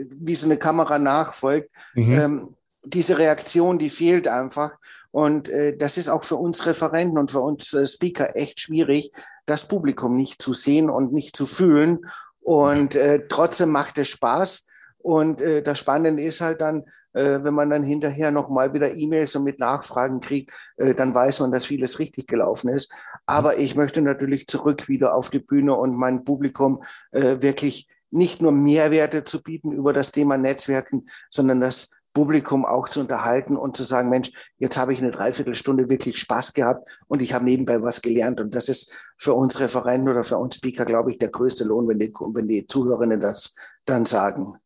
wie 0.09 0.35
so 0.35 0.47
eine 0.47 0.57
Kamera 0.57 0.99
nachfolgt. 0.99 1.69
Mhm. 1.93 2.13
Ähm, 2.13 2.49
diese 2.83 3.19
Reaktion, 3.19 3.79
die 3.79 3.91
fehlt 3.91 4.27
einfach. 4.27 4.71
Und 5.11 5.51
das 5.77 5.99
ist 5.99 6.09
auch 6.09 6.25
für 6.25 6.37
uns 6.37 6.65
Referenten 6.65 7.19
und 7.19 7.31
für 7.31 7.41
uns 7.41 7.77
Speaker 7.85 8.35
echt 8.37 8.59
schwierig, 8.59 9.13
das 9.45 9.69
Publikum 9.69 10.17
nicht 10.17 10.41
zu 10.41 10.55
sehen 10.55 10.89
und 10.89 11.13
nicht 11.13 11.37
zu 11.37 11.45
fühlen. 11.45 12.07
Und 12.41 12.97
trotzdem 13.29 13.69
macht 13.69 13.99
es 13.99 14.09
Spaß. 14.09 14.65
Und 15.03 15.43
das 15.43 15.79
Spannende 15.79 16.23
ist 16.23 16.41
halt 16.41 16.63
dann, 16.63 16.85
äh, 17.13 17.43
wenn 17.43 17.55
man 17.55 17.71
dann 17.71 17.83
hinterher 17.83 18.31
nochmal 18.31 18.73
wieder 18.75 18.95
E-Mails 18.95 19.37
und 19.37 19.45
mit 19.45 19.59
Nachfragen 19.59 20.21
kriegt, 20.21 20.53
äh, 20.77 20.95
dann 20.95 21.15
weiß 21.15 21.41
man, 21.41 21.53
dass 21.53 21.67
vieles 21.67 21.99
richtig 21.99 22.27
gelaufen 22.27 22.69
ist. 22.69 22.93
Aber 23.27 23.59
ich 23.59 23.77
möchte 23.77 24.03
natürlich 24.03 24.47
zurück 24.47 24.89
wieder 24.89 25.15
auf 25.15 25.31
die 25.31 25.39
Bühne 25.39 25.75
und 25.75 25.97
mein 25.97 26.25
Publikum 26.25 26.83
äh, 27.13 27.41
wirklich 27.41 27.89
nicht 28.11 28.43
nur 28.43 28.53
Mehrwerte 28.53 29.25
zu 29.25 29.43
bieten 29.43 29.73
über 29.73 29.93
das 29.93 30.13
Thema 30.13 30.37
Netzwerken, 30.37 31.07
sondern 31.31 31.61
das 31.61 31.95
Publikum 32.13 32.65
auch 32.65 32.89
zu 32.89 33.01
unterhalten 33.01 33.57
und 33.57 33.77
zu 33.77 33.85
sagen, 33.85 34.09
Mensch, 34.09 34.33
jetzt 34.59 34.77
habe 34.77 34.93
ich 34.93 35.01
eine 35.01 35.13
Dreiviertelstunde 35.13 35.89
wirklich 35.89 36.19
Spaß 36.19 36.55
gehabt 36.55 36.89
und 37.07 37.23
ich 37.23 37.35
habe 37.35 37.45
nebenbei 37.45 37.81
was 37.83 38.03
gelernt. 38.03 38.41
Und 38.41 38.55
das 38.55 38.69
ist 38.69 39.13
für 39.17 39.35
uns 39.35 39.61
Referenten 39.61 40.09
oder 40.09 40.25
für 40.25 40.39
uns 40.39 40.57
Speaker, 40.57 40.85
glaube 40.85 41.13
ich, 41.13 41.19
der 41.19 41.29
größte 41.29 41.65
Lohn, 41.65 41.87
wenn 41.87 42.01
die, 42.01 42.13
wenn 42.13 42.49
die 42.49 42.67
Zuhörerinnen 42.67 43.21
das 43.21 43.55
dann 43.85 44.07
sagen. 44.07 44.57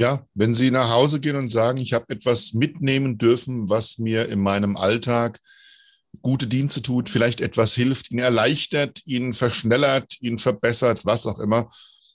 Ja, 0.00 0.24
wenn 0.32 0.54
Sie 0.54 0.70
nach 0.70 0.88
Hause 0.88 1.20
gehen 1.20 1.36
und 1.36 1.50
sagen, 1.50 1.76
ich 1.76 1.92
habe 1.92 2.06
etwas 2.08 2.54
mitnehmen 2.54 3.18
dürfen, 3.18 3.68
was 3.68 3.98
mir 3.98 4.30
in 4.30 4.40
meinem 4.40 4.78
Alltag 4.78 5.38
gute 6.22 6.46
Dienste 6.46 6.80
tut, 6.80 7.10
vielleicht 7.10 7.42
etwas 7.42 7.74
hilft, 7.74 8.10
ihn 8.10 8.18
erleichtert, 8.18 9.02
ihn 9.04 9.34
verschnellert, 9.34 10.16
ihn 10.22 10.38
verbessert, 10.38 11.04
was 11.04 11.26
auch 11.26 11.38
immer. 11.38 11.70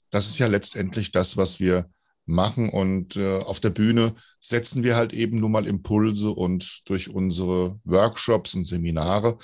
Das 0.09 0.25
ist 0.29 0.39
ja 0.39 0.47
letztendlich 0.47 1.11
das, 1.11 1.37
was 1.37 1.59
wir 1.59 1.87
machen. 2.25 2.69
Und 2.69 3.17
äh, 3.17 3.37
auf 3.41 3.59
der 3.59 3.69
Bühne 3.69 4.15
setzen 4.39 4.81
wir 4.81 4.95
halt 4.95 5.13
eben 5.13 5.39
nur 5.39 5.49
mal 5.49 5.67
Impulse 5.67 6.31
und 6.31 6.89
durch 6.89 7.13
unsere 7.13 7.79
Workshops 7.83 8.55
und 8.55 8.63
Seminare 8.63 9.37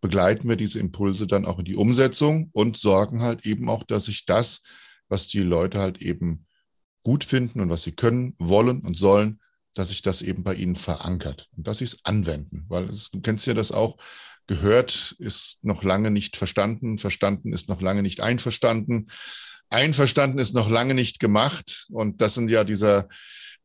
begleiten 0.00 0.48
wir 0.48 0.54
diese 0.54 0.78
Impulse 0.78 1.26
dann 1.26 1.44
auch 1.44 1.58
in 1.58 1.64
die 1.64 1.74
Umsetzung 1.74 2.50
und 2.52 2.76
sorgen 2.76 3.20
halt 3.22 3.44
eben 3.46 3.68
auch, 3.68 3.82
dass 3.82 4.04
sich 4.04 4.26
das, 4.26 4.62
was 5.08 5.26
die 5.26 5.40
Leute 5.40 5.80
halt 5.80 6.00
eben 6.00 6.46
gut 7.02 7.24
finden 7.24 7.60
und 7.60 7.70
was 7.70 7.82
sie 7.82 7.92
können, 7.92 8.34
wollen 8.38 8.80
und 8.80 8.96
sollen, 8.96 9.40
dass 9.74 9.88
sich 9.88 10.02
das 10.02 10.22
eben 10.22 10.42
bei 10.42 10.54
ihnen 10.54 10.76
verankert 10.76 11.48
und 11.56 11.66
dass 11.66 11.78
sie 11.78 11.84
es 11.84 12.04
anwenden. 12.04 12.64
Weil 12.68 12.88
es, 12.88 13.10
du 13.10 13.20
kennst 13.20 13.46
ja 13.46 13.54
das 13.54 13.72
auch, 13.72 13.96
gehört 14.46 15.14
ist 15.18 15.64
noch 15.64 15.84
lange 15.84 16.10
nicht 16.10 16.36
verstanden, 16.36 16.98
verstanden 16.98 17.52
ist 17.52 17.68
noch 17.68 17.80
lange 17.80 18.02
nicht 18.02 18.20
einverstanden, 18.20 19.06
einverstanden 19.68 20.38
ist 20.38 20.54
noch 20.54 20.68
lange 20.68 20.94
nicht 20.94 21.20
gemacht. 21.20 21.86
Und 21.90 22.20
das 22.20 22.34
sind 22.34 22.50
ja 22.50 22.64
dieser, 22.64 23.08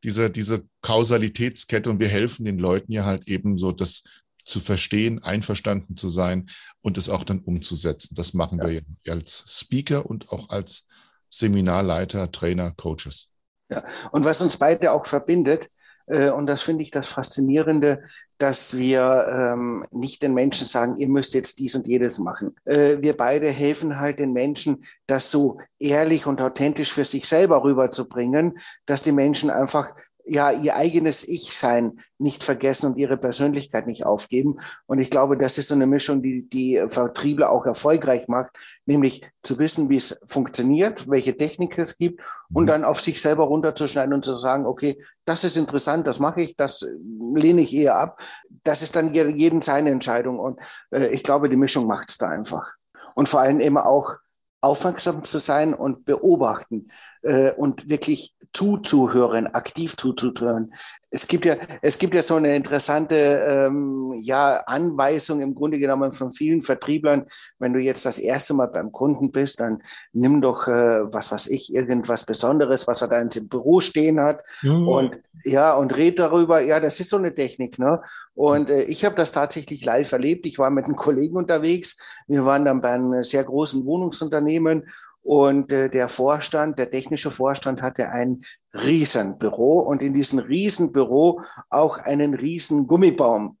diese, 0.04 0.30
diese 0.30 0.64
Kausalitätskette 0.82 1.90
und 1.90 1.98
wir 1.98 2.08
helfen 2.08 2.44
den 2.44 2.58
Leuten 2.58 2.92
ja 2.92 3.04
halt 3.04 3.26
eben 3.26 3.58
so, 3.58 3.72
das 3.72 4.04
zu 4.44 4.60
verstehen, 4.60 5.20
einverstanden 5.24 5.96
zu 5.96 6.08
sein 6.08 6.46
und 6.80 6.96
es 6.98 7.08
auch 7.08 7.24
dann 7.24 7.40
umzusetzen. 7.40 8.14
Das 8.14 8.32
machen 8.32 8.60
ja. 8.62 8.68
wir 8.68 8.82
als 9.12 9.44
Speaker 9.48 10.06
und 10.06 10.30
auch 10.30 10.50
als 10.50 10.86
Seminarleiter, 11.30 12.30
Trainer, 12.30 12.72
Coaches. 12.76 13.30
Ja, 13.68 13.82
und 14.12 14.24
was 14.24 14.40
uns 14.40 14.56
beide 14.56 14.92
auch 14.92 15.06
verbindet, 15.06 15.68
äh, 16.06 16.30
und 16.30 16.46
das 16.46 16.62
finde 16.62 16.82
ich 16.82 16.90
das 16.90 17.08
Faszinierende, 17.08 18.02
dass 18.38 18.76
wir 18.76 19.26
ähm, 19.30 19.84
nicht 19.90 20.22
den 20.22 20.34
Menschen 20.34 20.66
sagen, 20.66 20.96
ihr 20.98 21.08
müsst 21.08 21.34
jetzt 21.34 21.58
dies 21.58 21.74
und 21.74 21.86
jedes 21.86 22.18
machen. 22.18 22.54
Äh, 22.64 22.98
wir 23.00 23.16
beide 23.16 23.50
helfen 23.50 23.98
halt 23.98 24.18
den 24.18 24.32
Menschen, 24.32 24.84
das 25.06 25.30
so 25.30 25.58
ehrlich 25.78 26.26
und 26.26 26.40
authentisch 26.40 26.92
für 26.92 27.04
sich 27.04 27.26
selber 27.26 27.64
rüberzubringen, 27.64 28.58
dass 28.84 29.02
die 29.02 29.12
Menschen 29.12 29.50
einfach 29.50 29.94
ja 30.26 30.50
ihr 30.50 30.74
eigenes 30.74 31.26
Ich-Sein 31.26 32.00
nicht 32.18 32.42
vergessen 32.42 32.92
und 32.92 32.98
ihre 32.98 33.16
Persönlichkeit 33.16 33.86
nicht 33.86 34.04
aufgeben. 34.04 34.58
Und 34.86 34.98
ich 34.98 35.10
glaube, 35.10 35.36
das 35.38 35.56
ist 35.56 35.68
so 35.68 35.74
eine 35.74 35.86
Mischung, 35.86 36.22
die 36.22 36.48
die 36.48 36.84
Vertriebler 36.88 37.50
auch 37.50 37.64
erfolgreich 37.64 38.26
macht, 38.26 38.50
nämlich 38.86 39.22
zu 39.42 39.58
wissen, 39.58 39.88
wie 39.88 39.96
es 39.96 40.18
funktioniert, 40.26 41.08
welche 41.08 41.36
Technik 41.36 41.78
es 41.78 41.96
gibt 41.96 42.22
und 42.52 42.64
mhm. 42.64 42.68
dann 42.68 42.84
auf 42.84 43.00
sich 43.00 43.20
selber 43.20 43.44
runterzuschneiden 43.44 44.12
und 44.12 44.24
zu 44.24 44.36
sagen, 44.36 44.66
okay, 44.66 45.00
das 45.24 45.44
ist 45.44 45.56
interessant, 45.56 46.06
das 46.06 46.18
mache 46.18 46.42
ich, 46.42 46.56
das 46.56 46.88
lehne 47.34 47.62
ich 47.62 47.74
eher 47.74 47.96
ab. 47.96 48.20
Das 48.64 48.82
ist 48.82 48.96
dann 48.96 49.14
jeden 49.14 49.60
seine 49.60 49.90
Entscheidung. 49.90 50.38
Und 50.40 50.58
äh, 50.90 51.08
ich 51.08 51.22
glaube, 51.22 51.48
die 51.48 51.56
Mischung 51.56 51.86
macht 51.86 52.10
es 52.10 52.18
da 52.18 52.28
einfach. 52.28 52.74
Und 53.14 53.28
vor 53.28 53.40
allem 53.40 53.60
immer 53.60 53.86
auch 53.86 54.16
aufmerksam 54.60 55.22
zu 55.22 55.38
sein 55.38 55.74
und 55.74 56.04
beobachten 56.04 56.90
äh, 57.22 57.52
und 57.52 57.88
wirklich 57.88 58.34
zuzuhören, 58.56 59.46
aktiv 59.48 59.94
zuzuhören. 59.96 60.72
Es 61.10 61.26
gibt 61.28 61.44
ja, 61.44 61.56
es 61.82 61.98
gibt 61.98 62.14
ja 62.14 62.22
so 62.22 62.36
eine 62.36 62.56
interessante 62.56 63.14
ähm, 63.14 64.18
ja, 64.22 64.62
Anweisung 64.66 65.42
im 65.42 65.54
Grunde 65.54 65.78
genommen 65.78 66.10
von 66.12 66.32
vielen 66.32 66.62
Vertrieblern. 66.62 67.26
Wenn 67.58 67.74
du 67.74 67.80
jetzt 67.80 68.06
das 68.06 68.18
erste 68.18 68.54
Mal 68.54 68.68
beim 68.68 68.90
Kunden 68.92 69.30
bist, 69.30 69.60
dann 69.60 69.82
nimm 70.14 70.40
doch, 70.40 70.68
äh, 70.68 71.12
was 71.12 71.30
weiß 71.30 71.48
ich, 71.48 71.74
irgendwas 71.74 72.24
Besonderes, 72.24 72.86
was 72.86 73.02
er 73.02 73.08
da 73.08 73.20
im 73.20 73.28
Büro 73.48 73.80
stehen 73.82 74.20
hat. 74.20 74.40
Mhm. 74.62 74.88
Und 74.88 75.18
ja, 75.44 75.74
und 75.74 75.94
red 75.94 76.18
darüber. 76.18 76.60
Ja, 76.60 76.80
das 76.80 76.98
ist 76.98 77.10
so 77.10 77.18
eine 77.18 77.34
Technik. 77.34 77.78
Ne? 77.78 78.00
Und 78.34 78.70
äh, 78.70 78.84
ich 78.84 79.04
habe 79.04 79.16
das 79.16 79.32
tatsächlich 79.32 79.84
live 79.84 80.10
erlebt. 80.12 80.46
Ich 80.46 80.58
war 80.58 80.70
mit 80.70 80.86
einem 80.86 80.96
Kollegen 80.96 81.36
unterwegs. 81.36 82.00
Wir 82.26 82.46
waren 82.46 82.64
dann 82.64 82.80
bei 82.80 82.92
einem 82.92 83.22
sehr 83.22 83.44
großen 83.44 83.84
Wohnungsunternehmen 83.84 84.88
und 85.26 85.72
äh, 85.72 85.90
der 85.90 86.08
Vorstand, 86.08 86.78
der 86.78 86.88
technische 86.88 87.32
Vorstand 87.32 87.82
hatte 87.82 88.10
ein 88.10 88.42
Riesenbüro 88.72 89.80
und 89.80 90.00
in 90.00 90.14
diesem 90.14 90.38
Riesenbüro 90.38 91.42
auch 91.68 91.98
einen 91.98 92.34
riesen 92.34 92.86
Gummibaum, 92.86 93.58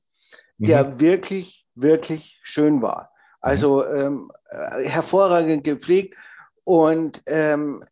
der 0.58 0.84
mhm. 0.84 1.00
wirklich, 1.00 1.66
wirklich 1.74 2.38
schön 2.44 2.82
war. 2.82 3.10
Also 3.40 3.84
ähm, 3.84 4.30
äh, 4.48 4.88
hervorragend 4.88 5.64
gepflegt 5.64 6.14
und 6.62 7.24
ähm, 7.26 7.84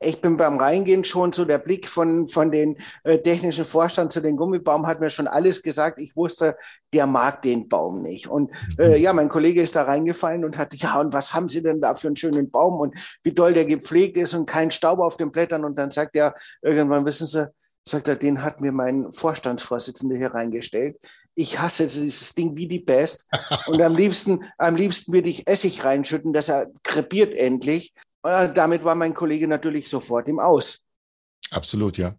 ich 0.00 0.20
bin 0.20 0.36
beim 0.36 0.58
Reingehen 0.58 1.04
schon 1.04 1.32
so, 1.32 1.44
der 1.44 1.58
Blick 1.58 1.88
von, 1.88 2.28
von 2.28 2.50
den 2.50 2.76
äh, 3.02 3.18
technischen 3.18 3.64
Vorstand 3.64 4.12
zu 4.12 4.20
den 4.20 4.36
Gummibaum 4.36 4.86
hat 4.86 5.00
mir 5.00 5.10
schon 5.10 5.26
alles 5.26 5.62
gesagt. 5.62 6.00
Ich 6.00 6.14
wusste, 6.14 6.56
der 6.92 7.06
mag 7.06 7.42
den 7.42 7.68
Baum 7.68 8.02
nicht. 8.02 8.28
Und 8.28 8.50
äh, 8.78 8.90
mhm. 8.90 8.96
ja, 8.96 9.12
mein 9.12 9.28
Kollege 9.28 9.60
ist 9.60 9.74
da 9.74 9.82
reingefallen 9.82 10.44
und 10.44 10.56
hat, 10.56 10.74
ja, 10.76 11.00
und 11.00 11.12
was 11.12 11.34
haben 11.34 11.48
Sie 11.48 11.62
denn 11.62 11.80
da 11.80 11.94
für 11.94 12.08
einen 12.08 12.16
schönen 12.16 12.50
Baum 12.50 12.80
und 12.80 13.18
wie 13.22 13.32
doll 13.32 13.52
der 13.52 13.66
gepflegt 13.66 14.16
ist 14.16 14.34
und 14.34 14.46
kein 14.46 14.70
Staub 14.70 15.00
auf 15.00 15.16
den 15.16 15.32
Blättern. 15.32 15.64
Und 15.64 15.76
dann 15.76 15.90
sagt 15.90 16.14
er, 16.14 16.34
irgendwann 16.62 17.04
wissen 17.04 17.26
Sie, 17.26 17.48
sagt 17.84 18.06
er, 18.06 18.16
den 18.16 18.42
hat 18.42 18.60
mir 18.60 18.72
mein 18.72 19.10
Vorstandsvorsitzender 19.10 20.16
hier 20.16 20.32
reingestellt. 20.32 20.96
Ich 21.34 21.58
hasse 21.58 21.84
dieses 21.84 22.34
Ding 22.34 22.56
wie 22.56 22.68
die 22.68 22.80
Pest. 22.80 23.26
Und 23.66 23.80
am 23.80 23.96
liebsten, 23.96 24.44
am 24.58 24.76
liebsten 24.76 25.12
würde 25.12 25.28
ich 25.28 25.48
Essig 25.48 25.82
reinschütten, 25.82 26.32
dass 26.32 26.48
er 26.48 26.66
krepiert 26.82 27.34
endlich. 27.34 27.92
Und 28.28 28.56
damit 28.56 28.84
war 28.84 28.94
mein 28.94 29.14
Kollege 29.14 29.48
natürlich 29.48 29.88
sofort 29.88 30.28
im 30.28 30.38
Aus. 30.38 30.84
Absolut, 31.50 31.98
ja. 31.98 32.14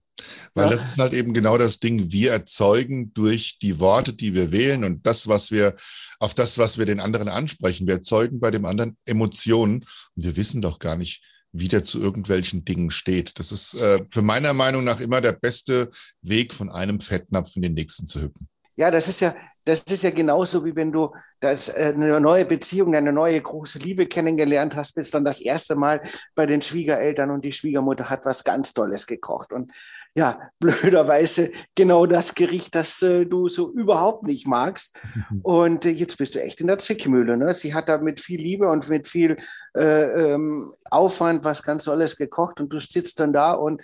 Weil 0.53 0.65
ja. 0.65 0.75
das 0.75 0.91
ist 0.91 0.97
halt 0.97 1.13
eben 1.13 1.33
genau 1.33 1.57
das 1.57 1.79
Ding. 1.79 2.11
Wir 2.11 2.31
erzeugen 2.31 3.13
durch 3.13 3.59
die 3.59 3.79
Worte, 3.79 4.13
die 4.13 4.33
wir 4.33 4.51
wählen 4.51 4.83
und 4.83 5.05
das, 5.05 5.27
was 5.27 5.51
wir, 5.51 5.75
auf 6.19 6.33
das, 6.33 6.57
was 6.57 6.77
wir 6.77 6.85
den 6.85 6.99
anderen 6.99 7.29
ansprechen. 7.29 7.87
Wir 7.87 7.95
erzeugen 7.95 8.39
bei 8.39 8.51
dem 8.51 8.65
anderen 8.65 8.97
Emotionen 9.05 9.85
und 10.15 10.23
wir 10.23 10.35
wissen 10.35 10.61
doch 10.61 10.79
gar 10.79 10.95
nicht, 10.95 11.23
wie 11.51 11.67
der 11.67 11.83
zu 11.83 12.01
irgendwelchen 12.01 12.65
Dingen 12.65 12.91
steht. 12.91 13.39
Das 13.39 13.51
ist 13.51 13.75
äh, 13.75 14.05
für 14.11 14.21
meiner 14.21 14.53
Meinung 14.53 14.83
nach 14.83 14.99
immer 14.99 15.21
der 15.21 15.33
beste 15.33 15.89
Weg, 16.21 16.53
von 16.53 16.69
einem 16.69 16.99
Fettnapf 16.99 17.55
in 17.55 17.61
den 17.61 17.73
nächsten 17.73 18.05
zu 18.05 18.21
hüppen. 18.21 18.47
Ja, 18.75 18.91
das 18.91 19.07
ist 19.07 19.19
ja, 19.21 19.35
das 19.69 19.83
ist 19.83 20.03
ja 20.03 20.09
genauso, 20.09 20.65
wie 20.65 20.75
wenn 20.75 20.91
du 20.91 21.13
das, 21.39 21.69
äh, 21.69 21.93
eine 21.95 22.19
neue 22.19 22.45
Beziehung, 22.45 22.95
eine 22.95 23.13
neue 23.13 23.39
große 23.39 23.77
Liebe 23.79 24.07
kennengelernt 24.07 24.75
hast, 24.75 24.95
bist 24.95 25.13
dann 25.13 25.23
das 25.23 25.41
erste 25.41 25.75
Mal 25.75 26.01
bei 26.33 26.47
den 26.47 26.61
Schwiegereltern 26.61 27.29
und 27.29 27.45
die 27.45 27.51
Schwiegermutter 27.51 28.09
hat 28.09 28.25
was 28.25 28.43
ganz 28.43 28.73
Tolles 28.73 29.05
gekocht. 29.05 29.53
Und 29.53 29.71
ja, 30.15 30.39
blöderweise 30.59 31.51
genau 31.75 32.07
das 32.07 32.33
Gericht, 32.33 32.73
das 32.73 33.01
äh, 33.03 33.25
du 33.25 33.47
so 33.47 33.71
überhaupt 33.71 34.23
nicht 34.23 34.47
magst. 34.47 34.99
Und 35.43 35.85
äh, 35.85 35.89
jetzt 35.89 36.17
bist 36.17 36.33
du 36.35 36.41
echt 36.41 36.61
in 36.61 36.67
der 36.67 36.79
Zwickmühle. 36.79 37.37
Ne? 37.37 37.53
Sie 37.53 37.73
hat 37.73 37.89
da 37.89 37.99
mit 37.99 38.19
viel 38.19 38.41
Liebe 38.41 38.67
und 38.67 38.87
mit 38.89 39.07
viel 39.07 39.37
äh, 39.77 40.33
ähm, 40.33 40.73
Aufwand 40.89 41.43
was 41.43 41.63
ganz 41.63 41.83
Tolles 41.85 42.17
gekocht 42.17 42.59
und 42.59 42.69
du 42.73 42.79
sitzt 42.79 43.19
dann 43.19 43.33
da 43.33 43.53
und 43.53 43.81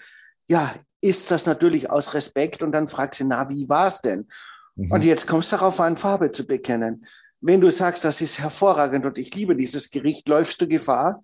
ja, 0.47 0.73
isst 1.01 1.29
das 1.31 1.45
natürlich 1.45 1.89
aus 1.89 2.13
Respekt 2.13 2.63
und 2.63 2.71
dann 2.71 2.87
fragt 2.87 3.15
sie, 3.15 3.25
na, 3.25 3.47
wie 3.49 3.69
war 3.69 3.87
es 3.87 4.01
denn? 4.01 4.27
Mhm. 4.75 4.91
Und 4.91 5.03
jetzt 5.03 5.27
kommst 5.27 5.51
du 5.51 5.57
darauf 5.57 5.79
an, 5.79 5.97
Farbe 5.97 6.31
zu 6.31 6.45
bekennen. 6.45 7.05
Wenn 7.41 7.61
du 7.61 7.69
sagst, 7.69 8.03
das 8.05 8.21
ist 8.21 8.39
hervorragend 8.39 9.05
und 9.05 9.17
ich 9.17 9.33
liebe 9.35 9.55
dieses 9.55 9.91
Gericht, 9.91 10.27
läufst 10.27 10.59
du 10.61 10.67
Gefahr, 10.67 11.21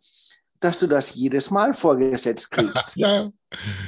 dass 0.59 0.79
du 0.79 0.87
das 0.87 1.15
jedes 1.15 1.49
Mal 1.49 1.73
vorgesetzt 1.73 2.51
kriegst. 2.51 2.95
ja. 2.95 3.29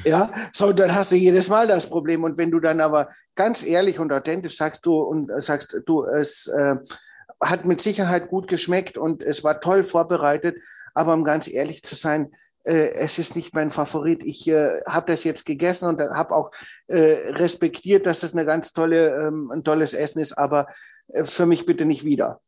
ja, 0.03 0.29
so 0.53 0.73
dann 0.73 0.93
hast 0.93 1.11
du 1.11 1.15
jedes 1.15 1.49
Mal 1.49 1.67
das 1.67 1.87
Problem. 1.89 2.23
Und 2.23 2.37
wenn 2.37 2.49
du 2.51 2.59
dann 2.59 2.81
aber 2.81 3.09
ganz 3.35 3.63
ehrlich 3.63 3.99
und 3.99 4.11
authentisch 4.11 4.57
sagst 4.57 4.85
du 4.85 4.99
und 4.99 5.31
sagst, 5.41 5.77
du, 5.85 6.03
es 6.05 6.47
äh, 6.47 6.75
hat 7.41 7.65
mit 7.65 7.79
Sicherheit 7.79 8.29
gut 8.29 8.47
geschmeckt 8.47 8.97
und 8.97 9.21
es 9.21 9.43
war 9.43 9.61
toll 9.61 9.83
vorbereitet, 9.83 10.57
aber 10.95 11.13
um 11.13 11.23
ganz 11.23 11.47
ehrlich 11.47 11.83
zu 11.83 11.95
sein, 11.95 12.31
äh, 12.31 12.42
es 12.63 13.19
ist 13.19 13.35
nicht 13.35 13.53
mein 13.53 13.69
Favorit. 13.69 14.23
Ich 14.23 14.47
äh, 14.47 14.81
habe 14.87 15.11
das 15.11 15.23
jetzt 15.23 15.45
gegessen 15.45 15.89
und 15.89 15.99
habe 15.99 16.35
auch 16.35 16.51
äh, 16.87 17.31
respektiert, 17.33 18.05
dass 18.05 18.21
das 18.21 18.33
eine 18.33 18.45
ganz 18.45 18.73
tolle, 18.73 19.27
ähm, 19.27 19.51
ein 19.51 19.63
tolles 19.63 19.93
Essen 19.93 20.19
ist, 20.19 20.37
aber 20.37 20.67
äh, 21.09 21.23
für 21.23 21.45
mich 21.45 21.65
bitte 21.65 21.85
nicht 21.85 22.03
wieder. 22.03 22.41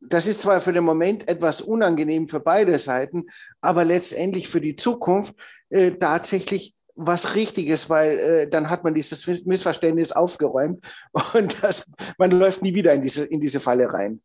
Das 0.00 0.26
ist 0.26 0.42
zwar 0.42 0.60
für 0.60 0.72
den 0.72 0.84
Moment 0.84 1.28
etwas 1.28 1.60
unangenehm 1.62 2.26
für 2.26 2.40
beide 2.40 2.78
Seiten, 2.78 3.24
aber 3.60 3.84
letztendlich 3.84 4.48
für 4.48 4.60
die 4.60 4.76
Zukunft 4.76 5.34
äh, 5.70 5.92
tatsächlich 5.92 6.74
was 6.94 7.34
Richtiges, 7.34 7.90
weil 7.90 8.18
äh, 8.18 8.48
dann 8.48 8.70
hat 8.70 8.84
man 8.84 8.94
dieses 8.94 9.26
Missverständnis 9.44 10.12
aufgeräumt 10.12 10.86
und 11.34 11.62
das, 11.62 11.90
man 12.18 12.30
läuft 12.30 12.62
nie 12.62 12.74
wieder 12.74 12.94
in 12.94 13.02
diese, 13.02 13.24
in 13.26 13.40
diese 13.40 13.60
Falle 13.60 13.92
rein. 13.92 14.22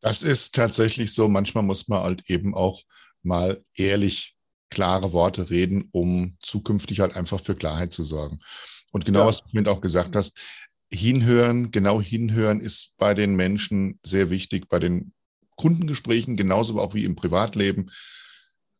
Das 0.00 0.22
ist 0.22 0.54
tatsächlich 0.54 1.12
so. 1.12 1.28
Manchmal 1.28 1.64
muss 1.64 1.88
man 1.88 2.02
halt 2.02 2.30
eben 2.30 2.54
auch 2.54 2.80
mal 3.22 3.60
ehrlich 3.74 4.37
klare 4.78 5.12
Worte 5.12 5.50
reden, 5.50 5.88
um 5.90 6.36
zukünftig 6.40 7.00
halt 7.00 7.16
einfach 7.16 7.40
für 7.40 7.56
Klarheit 7.56 7.92
zu 7.92 8.04
sorgen. 8.04 8.38
Und 8.92 9.04
genau, 9.04 9.20
ja. 9.20 9.26
was 9.26 9.38
du 9.38 9.48
mit 9.50 9.66
auch 9.66 9.80
gesagt 9.80 10.14
hast, 10.14 10.38
hinhören, 10.92 11.72
genau 11.72 12.00
hinhören 12.00 12.60
ist 12.60 12.94
bei 12.96 13.12
den 13.12 13.34
Menschen 13.34 13.98
sehr 14.04 14.30
wichtig, 14.30 14.68
bei 14.68 14.78
den 14.78 15.12
Kundengesprächen, 15.56 16.36
genauso 16.36 16.78
auch 16.78 16.94
wie 16.94 17.04
im 17.04 17.16
Privatleben. 17.16 17.90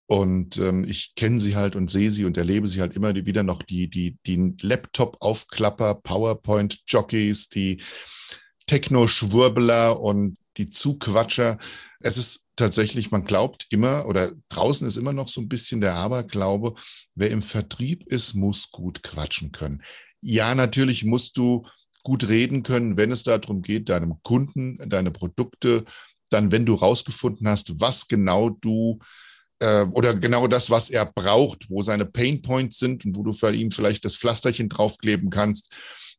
Und 0.07 0.57
ähm, 0.59 0.85
ich 0.85 1.17
kenne 1.17 1.41
sie 1.41 1.57
halt 1.57 1.75
und 1.75 1.91
sehe 1.91 2.13
sie 2.13 2.25
und 2.25 2.37
erlebe 2.37 2.69
sie 2.69 2.81
halt 2.81 2.95
immer 2.95 3.13
wieder 3.17 3.43
noch, 3.43 3.65
die, 3.65 3.91
die, 3.91 4.19
die 4.25 4.55
Laptop-Aufklapper, 4.63 5.97
PowerPoint-Jockeys, 5.97 7.49
die 7.49 7.83
Techno-Schwurbler 8.67 9.99
und 9.99 10.39
die 10.59 10.71
Zuquatscher. 10.71 11.59
Es 11.99 12.17
ist 12.19 12.48
tatsächlich, 12.59 13.11
man 13.11 13.25
glaubt 13.25 13.67
immer 13.71 14.07
oder 14.07 14.33
draußen 14.49 14.87
ist 14.87 14.97
immer 14.97 15.13
noch 15.13 15.29
so 15.29 15.41
ein 15.41 15.49
bisschen 15.49 15.81
der 15.81 15.95
Aberglaube, 15.95 16.75
wer 17.15 17.31
im 17.31 17.43
Vertrieb 17.43 18.07
ist, 18.07 18.35
muss 18.35 18.71
gut 18.71 19.03
quatschen 19.03 19.53
können. 19.53 19.83
Ja, 20.21 20.55
natürlich 20.55 21.05
musst 21.05 21.39
du 21.39 21.65
gut 22.03 22.29
reden 22.29 22.63
können, 22.63 22.97
wenn 22.97 23.13
es 23.13 23.23
darum 23.23 23.63
geht, 23.63 23.89
deinem 23.89 24.23
Kunden 24.23 24.79
deine 24.89 25.11
Produkte 25.11 25.85
dann, 26.31 26.53
wenn 26.53 26.67
du 26.67 26.75
rausgefunden 26.75 27.49
hast, 27.49 27.81
was 27.81 28.09
genau 28.09 28.51
du 28.51 28.99
äh, 29.61 29.85
oder 29.93 30.15
genau 30.15 30.47
das, 30.47 30.71
was 30.71 30.91
er 30.91 31.07
braucht, 31.07 31.71
wo 31.71 31.83
seine 31.83 32.07
Pain 32.07 32.43
Points 32.43 32.79
sind 32.79 33.05
und 33.05 33.17
wo 33.17 33.23
du 33.23 33.33
für 33.33 33.53
ihn 33.53 33.71
vielleicht 33.71 34.05
das 34.05 34.17
Pflasterchen 34.17 34.69
draufkleben 34.69 35.31
kannst, 35.31 35.73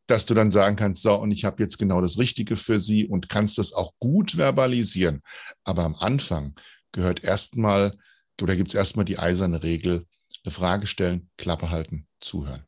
dass 0.09 0.25
du 0.25 0.33
dann 0.33 0.51
sagen 0.51 0.75
kannst, 0.75 1.03
so, 1.03 1.15
und 1.15 1.31
ich 1.31 1.45
habe 1.45 1.61
jetzt 1.61 1.77
genau 1.77 2.01
das 2.01 2.17
Richtige 2.17 2.55
für 2.55 2.79
sie 2.79 3.07
und 3.07 3.29
kannst 3.29 3.57
das 3.57 3.73
auch 3.73 3.93
gut 3.99 4.37
verbalisieren. 4.37 5.21
Aber 5.63 5.83
am 5.83 5.95
Anfang 5.95 6.53
gehört 6.91 7.23
erstmal, 7.23 7.97
oder 8.41 8.55
gibt 8.55 8.69
es 8.69 8.75
erstmal 8.75 9.05
die 9.05 9.19
eiserne 9.19 9.61
Regel, 9.63 10.05
eine 10.43 10.51
Frage 10.51 10.87
stellen, 10.87 11.29
Klappe 11.37 11.69
halten, 11.69 12.07
zuhören. 12.19 12.63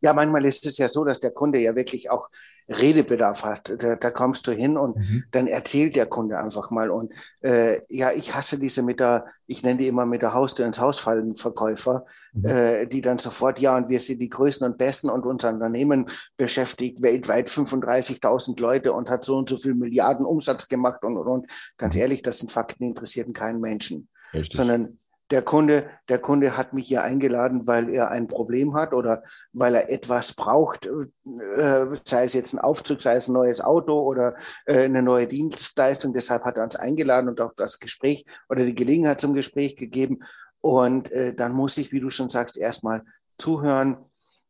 Ja, 0.00 0.14
manchmal 0.14 0.44
ist 0.44 0.64
es 0.66 0.78
ja 0.78 0.88
so, 0.88 1.04
dass 1.04 1.20
der 1.20 1.30
Kunde 1.30 1.60
ja 1.60 1.76
wirklich 1.76 2.10
auch 2.10 2.28
Redebedarf 2.68 3.44
hat. 3.44 3.74
Da, 3.78 3.96
da 3.96 4.10
kommst 4.10 4.46
du 4.46 4.52
hin 4.52 4.76
und 4.76 4.96
mhm. 4.96 5.24
dann 5.30 5.46
erzählt 5.46 5.94
der 5.94 6.06
Kunde 6.06 6.38
einfach 6.38 6.70
mal. 6.70 6.90
Und 6.90 7.12
äh, 7.40 7.80
ja, 7.88 8.12
ich 8.12 8.34
hasse 8.34 8.58
diese 8.58 8.82
mit 8.82 8.98
der, 8.98 9.26
ich 9.46 9.62
nenne 9.62 9.78
die 9.78 9.86
immer 9.86 10.06
mit 10.06 10.22
der 10.22 10.34
Haustür 10.34 10.66
ins 10.66 10.80
Haus 10.80 10.98
fallen 10.98 11.36
Verkäufer, 11.36 12.04
mhm. 12.32 12.44
äh, 12.44 12.86
die 12.86 13.00
dann 13.00 13.18
sofort, 13.18 13.58
ja, 13.58 13.76
und 13.76 13.88
wir 13.88 14.00
sind 14.00 14.20
die 14.20 14.28
Größten 14.28 14.66
und 14.66 14.78
Besten 14.78 15.10
und 15.10 15.24
unser 15.24 15.50
Unternehmen 15.50 16.06
beschäftigt 16.36 17.02
weltweit 17.02 17.48
35.000 17.48 18.60
Leute 18.60 18.92
und 18.92 19.10
hat 19.10 19.24
so 19.24 19.36
und 19.36 19.48
so 19.48 19.56
viel 19.56 19.74
Milliarden 19.74 20.26
Umsatz 20.26 20.68
gemacht 20.68 21.04
und, 21.04 21.16
und, 21.16 21.28
und. 21.28 21.46
Ganz 21.76 21.94
mhm. 21.94 22.00
ehrlich, 22.00 22.22
das 22.22 22.38
sind 22.38 22.50
Fakten, 22.50 22.82
die 22.82 22.88
interessieren 22.88 23.32
keinen 23.32 23.60
Menschen. 23.60 24.08
Richtig. 24.32 24.56
Sondern 24.56 24.98
der 25.30 25.42
Kunde, 25.42 25.90
der 26.08 26.18
Kunde 26.18 26.56
hat 26.56 26.72
mich 26.72 26.86
hier 26.86 27.02
eingeladen, 27.02 27.66
weil 27.66 27.88
er 27.88 28.10
ein 28.10 28.28
Problem 28.28 28.74
hat 28.74 28.92
oder 28.92 29.24
weil 29.52 29.74
er 29.74 29.90
etwas 29.90 30.34
braucht, 30.34 30.86
äh, 30.86 31.86
sei 32.04 32.24
es 32.24 32.32
jetzt 32.34 32.54
ein 32.54 32.60
Aufzug, 32.60 33.02
sei 33.02 33.16
es 33.16 33.28
ein 33.28 33.32
neues 33.32 33.60
Auto 33.60 34.00
oder 34.00 34.36
äh, 34.66 34.84
eine 34.84 35.02
neue 35.02 35.26
Dienstleistung. 35.26 36.12
Deshalb 36.12 36.44
hat 36.44 36.56
er 36.56 36.64
uns 36.64 36.76
eingeladen 36.76 37.28
und 37.28 37.40
auch 37.40 37.52
das 37.56 37.80
Gespräch 37.80 38.24
oder 38.48 38.64
die 38.64 38.74
Gelegenheit 38.74 39.20
zum 39.20 39.34
Gespräch 39.34 39.76
gegeben. 39.76 40.20
Und 40.60 41.10
äh, 41.10 41.34
dann 41.34 41.52
muss 41.52 41.76
ich, 41.76 41.90
wie 41.90 42.00
du 42.00 42.10
schon 42.10 42.28
sagst, 42.28 42.56
erstmal 42.56 43.02
zuhören. 43.36 43.98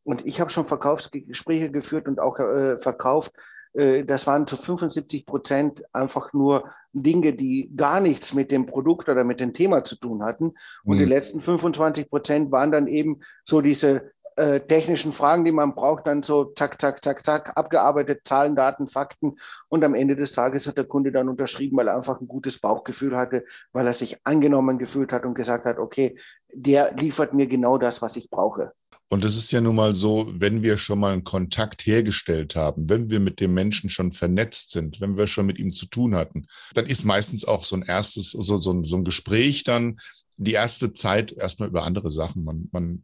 Und 0.05 0.27
ich 0.27 0.41
habe 0.41 0.51
schon 0.51 0.67
Verkaufsgespräche 0.67 1.71
geführt 1.71 2.07
und 2.07 2.21
auch 2.21 2.37
verkauft. 2.37 3.33
Das 3.75 4.27
waren 4.29 4.47
zu 4.47 4.57
75 4.57 5.27
Prozent 5.27 5.85
einfach 5.93 6.33
nur 6.33 6.71
Dinge, 7.03 7.35
die 7.35 7.71
gar 7.77 8.01
nichts 8.01 8.35
mit 8.35 8.51
dem 8.51 8.67
Produkt 8.67 9.09
oder 9.09 9.25
mit 9.25 9.41
dem 9.41 9.53
Thema 9.53 9.85
zu 9.85 9.97
tun 9.97 10.25
hatten. 10.25 10.55
Und 10.85 10.97
mhm. 10.97 11.01
die 11.01 11.05
letzten 11.05 11.41
25 11.41 12.09
Prozent 12.09 12.51
waren 12.51 12.73
dann 12.73 12.87
eben 12.87 13.21
so 13.45 13.61
diese 13.61 14.13
äh, 14.37 14.61
technischen 14.61 15.13
Fragen, 15.13 15.45
die 15.45 15.53
man 15.53 15.75
braucht, 15.75 16.07
dann 16.07 16.23
so 16.23 16.45
zack, 16.45 16.81
zack, 16.81 17.03
zack, 17.03 17.25
zack, 17.25 17.57
abgearbeitet, 17.57 18.21
Zahlen, 18.25 18.55
Daten, 18.55 18.87
Fakten. 18.87 19.37
Und 19.69 19.83
am 19.83 19.95
Ende 19.95 20.15
des 20.15 20.33
Tages 20.33 20.67
hat 20.67 20.77
der 20.77 20.85
Kunde 20.85 21.11
dann 21.11 21.29
unterschrieben, 21.29 21.77
weil 21.77 21.89
er 21.89 21.97
einfach 21.97 22.21
ein 22.21 22.29
gutes 22.29 22.61
Bauchgefühl 22.61 23.17
hatte, 23.17 23.45
weil 23.73 23.87
er 23.87 23.95
sich 23.95 24.19
angenommen 24.25 24.79
gefühlt 24.79 25.13
hat 25.13 25.25
und 25.25 25.35
gesagt 25.35 25.65
hat, 25.65 25.79
okay, 25.79 26.19
der 26.53 26.95
liefert 26.95 27.35
mir 27.35 27.47
genau 27.47 27.79
das, 27.79 28.03
was 28.03 28.17
ich 28.17 28.31
brauche. 28.31 28.73
Und 29.09 29.25
es 29.25 29.37
ist 29.37 29.53
ja 29.53 29.61
nun 29.61 29.77
mal 29.77 29.95
so, 29.95 30.27
wenn 30.35 30.63
wir 30.63 30.79
schon 30.79 30.99
mal 30.99 31.13
einen 31.13 31.23
Kontakt 31.23 31.87
hergestellt 31.87 32.57
haben, 32.57 32.89
wenn 32.89 33.09
wir 33.09 33.21
mit 33.21 33.39
dem 33.39 33.55
Menschen 33.55 33.89
schon 33.89 34.11
vernetzt 34.11 34.73
sind, 34.73 35.01
wenn 35.01 35.17
wir 35.17 35.29
schon 35.29 35.47
mit 35.47 35.59
ihm 35.59 35.73
zu 35.73 35.87
tun 35.87 36.17
hatten, 36.17 36.47
dann 36.75 36.87
ist 36.87 37.05
meistens 37.05 37.45
auch 37.45 37.63
so 37.63 37.77
ein 37.77 37.83
erstes, 37.83 38.33
so, 38.33 38.59
so, 38.59 38.83
so 38.83 38.97
ein 38.97 39.05
Gespräch 39.05 39.63
dann 39.63 39.99
die 40.39 40.53
erste 40.53 40.93
Zeit 40.93 41.33
erstmal 41.33 41.69
über 41.69 41.85
andere 41.85 42.11
Sachen. 42.11 42.45
Man, 42.45 42.69
man 42.73 43.03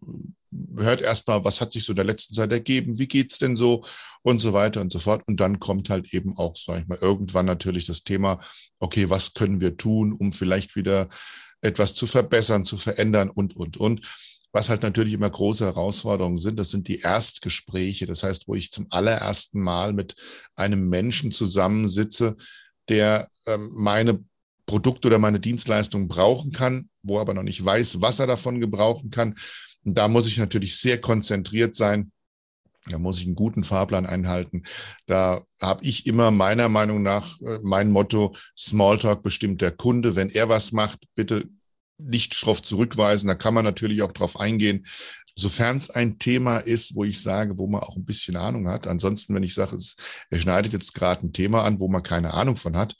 hört 0.76 1.00
erstmal, 1.00 1.44
was 1.44 1.60
hat 1.60 1.72
sich 1.72 1.84
so 1.84 1.92
in 1.92 1.96
der 1.96 2.04
letzten 2.04 2.34
Zeit 2.34 2.52
ergeben, 2.52 2.98
wie 2.98 3.08
geht's 3.08 3.38
denn 3.38 3.56
so 3.56 3.84
und 4.22 4.38
so 4.40 4.52
weiter 4.52 4.80
und 4.80 4.92
so 4.92 4.98
fort. 4.98 5.22
Und 5.26 5.38
dann 5.40 5.60
kommt 5.60 5.88
halt 5.88 6.12
eben 6.12 6.36
auch, 6.36 6.56
sag 6.56 6.82
ich 6.82 6.88
mal, 6.88 6.98
irgendwann 7.00 7.46
natürlich 7.46 7.86
das 7.86 8.04
Thema, 8.04 8.40
okay, 8.78 9.08
was 9.08 9.34
können 9.34 9.60
wir 9.60 9.76
tun, 9.76 10.12
um 10.12 10.32
vielleicht 10.32 10.76
wieder 10.76 11.08
etwas 11.62 11.94
zu 11.94 12.06
verbessern, 12.06 12.64
zu 12.64 12.76
verändern 12.76 13.30
und, 13.30 13.56
und, 13.56 13.76
und. 13.76 14.00
Was 14.52 14.68
halt 14.68 14.82
natürlich 14.82 15.14
immer 15.14 15.30
große 15.30 15.64
Herausforderungen 15.64 16.38
sind, 16.38 16.58
das 16.58 16.70
sind 16.70 16.86
die 16.88 17.00
Erstgespräche. 17.00 18.06
Das 18.06 18.22
heißt, 18.22 18.48
wo 18.48 18.54
ich 18.54 18.70
zum 18.70 18.86
allerersten 18.90 19.60
Mal 19.60 19.92
mit 19.94 20.14
einem 20.54 20.88
Menschen 20.88 21.32
zusammensitze, 21.32 22.36
der 22.88 23.30
ähm, 23.46 23.70
meine 23.72 24.22
Produkte 24.66 25.08
oder 25.08 25.18
meine 25.18 25.40
Dienstleistung 25.40 26.08
brauchen 26.08 26.52
kann, 26.52 26.88
wo 27.02 27.18
aber 27.18 27.34
noch 27.34 27.42
nicht 27.42 27.64
weiß, 27.64 28.00
was 28.00 28.20
er 28.20 28.26
davon 28.26 28.60
gebrauchen 28.60 29.10
kann. 29.10 29.34
Und 29.84 29.96
da 29.96 30.08
muss 30.08 30.28
ich 30.28 30.38
natürlich 30.38 30.76
sehr 30.76 31.00
konzentriert 31.00 31.74
sein. 31.74 32.12
Da 32.90 32.98
muss 32.98 33.18
ich 33.18 33.26
einen 33.26 33.36
guten 33.36 33.64
Fahrplan 33.64 34.06
einhalten. 34.06 34.64
Da 35.06 35.42
habe 35.60 35.84
ich 35.84 36.06
immer 36.06 36.30
meiner 36.30 36.68
Meinung 36.68 37.02
nach 37.02 37.40
äh, 37.40 37.58
mein 37.62 37.90
Motto, 37.90 38.34
Smalltalk 38.56 39.22
bestimmt 39.22 39.62
der 39.62 39.70
Kunde. 39.70 40.16
Wenn 40.16 40.30
er 40.30 40.48
was 40.48 40.72
macht, 40.72 41.06
bitte 41.14 41.48
nicht 41.98 42.34
schroff 42.34 42.62
zurückweisen. 42.62 43.28
Da 43.28 43.34
kann 43.34 43.54
man 43.54 43.64
natürlich 43.64 44.02
auch 44.02 44.12
drauf 44.12 44.38
eingehen, 44.40 44.84
sofern 45.36 45.78
es 45.78 45.90
ein 45.90 46.18
Thema 46.18 46.58
ist, 46.58 46.94
wo 46.94 47.04
ich 47.04 47.20
sage, 47.20 47.58
wo 47.58 47.66
man 47.66 47.82
auch 47.82 47.96
ein 47.96 48.04
bisschen 48.04 48.36
Ahnung 48.36 48.68
hat. 48.68 48.86
Ansonsten, 48.86 49.34
wenn 49.34 49.42
ich 49.42 49.54
sage, 49.54 49.76
es, 49.76 49.96
er 50.30 50.38
schneidet 50.38 50.72
jetzt 50.72 50.94
gerade 50.94 51.26
ein 51.26 51.32
Thema 51.32 51.64
an, 51.64 51.80
wo 51.80 51.88
man 51.88 52.02
keine 52.02 52.34
Ahnung 52.34 52.56
von 52.56 52.76
hat, 52.76 52.96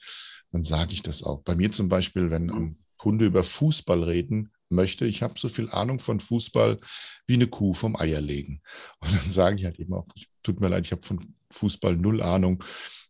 dann 0.52 0.64
sage 0.64 0.92
ich 0.92 1.02
das 1.02 1.22
auch. 1.22 1.42
Bei 1.42 1.54
mir 1.54 1.72
zum 1.72 1.88
Beispiel, 1.88 2.30
wenn 2.30 2.50
ein 2.50 2.76
Kunde 2.96 3.26
über 3.26 3.42
Fußball 3.42 4.02
reden 4.02 4.52
möchte, 4.68 5.06
ich 5.06 5.22
habe 5.22 5.38
so 5.38 5.48
viel 5.48 5.68
Ahnung 5.70 5.98
von 5.98 6.20
Fußball 6.20 6.78
wie 7.26 7.34
eine 7.34 7.46
Kuh 7.46 7.74
vom 7.74 7.96
Eierlegen. 7.96 8.62
Und 9.00 9.12
dann 9.12 9.30
sage 9.30 9.56
ich 9.56 9.64
halt 9.64 9.78
eben 9.78 9.92
auch, 9.94 10.06
tut 10.42 10.60
mir 10.60 10.68
leid, 10.68 10.86
ich 10.86 10.92
habe 10.92 11.02
von 11.02 11.34
Fußball 11.50 11.96
null 11.96 12.22
Ahnung, 12.22 12.62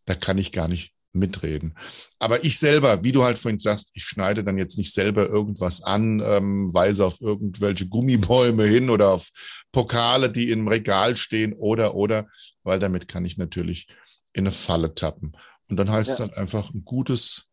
da 0.04 0.14
kann 0.14 0.38
ich 0.38 0.52
gar 0.52 0.68
nicht 0.68 0.94
mitreden. 1.12 1.74
Aber 2.18 2.44
ich 2.44 2.58
selber, 2.58 3.04
wie 3.04 3.12
du 3.12 3.22
halt 3.22 3.38
vorhin 3.38 3.58
sagst, 3.58 3.90
ich 3.94 4.04
schneide 4.04 4.42
dann 4.42 4.58
jetzt 4.58 4.78
nicht 4.78 4.92
selber 4.92 5.28
irgendwas 5.28 5.82
an, 5.82 6.22
ähm, 6.24 6.72
weise 6.72 7.04
auf 7.04 7.20
irgendwelche 7.20 7.88
Gummibäume 7.88 8.64
hin 8.64 8.90
oder 8.90 9.10
auf 9.10 9.30
Pokale, 9.72 10.30
die 10.32 10.50
im 10.50 10.68
Regal 10.68 11.16
stehen 11.16 11.52
oder, 11.52 11.94
oder, 11.94 12.26
weil 12.62 12.78
damit 12.78 13.08
kann 13.08 13.24
ich 13.24 13.36
natürlich 13.36 13.88
in 14.32 14.44
eine 14.44 14.50
Falle 14.50 14.94
tappen. 14.94 15.32
Und 15.68 15.76
dann 15.76 15.90
heißt 15.90 16.08
ja. 16.08 16.14
es 16.14 16.20
halt 16.20 16.36
einfach 16.36 16.72
ein 16.72 16.84
gutes, 16.84 17.50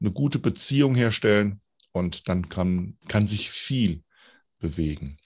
eine 0.00 0.12
gute 0.12 0.38
Beziehung 0.38 0.94
herstellen 0.94 1.60
und 1.92 2.28
dann 2.28 2.48
kann, 2.48 2.96
kann 3.08 3.26
sich 3.26 3.50
viel 3.50 4.02
bewegen. 4.58 5.18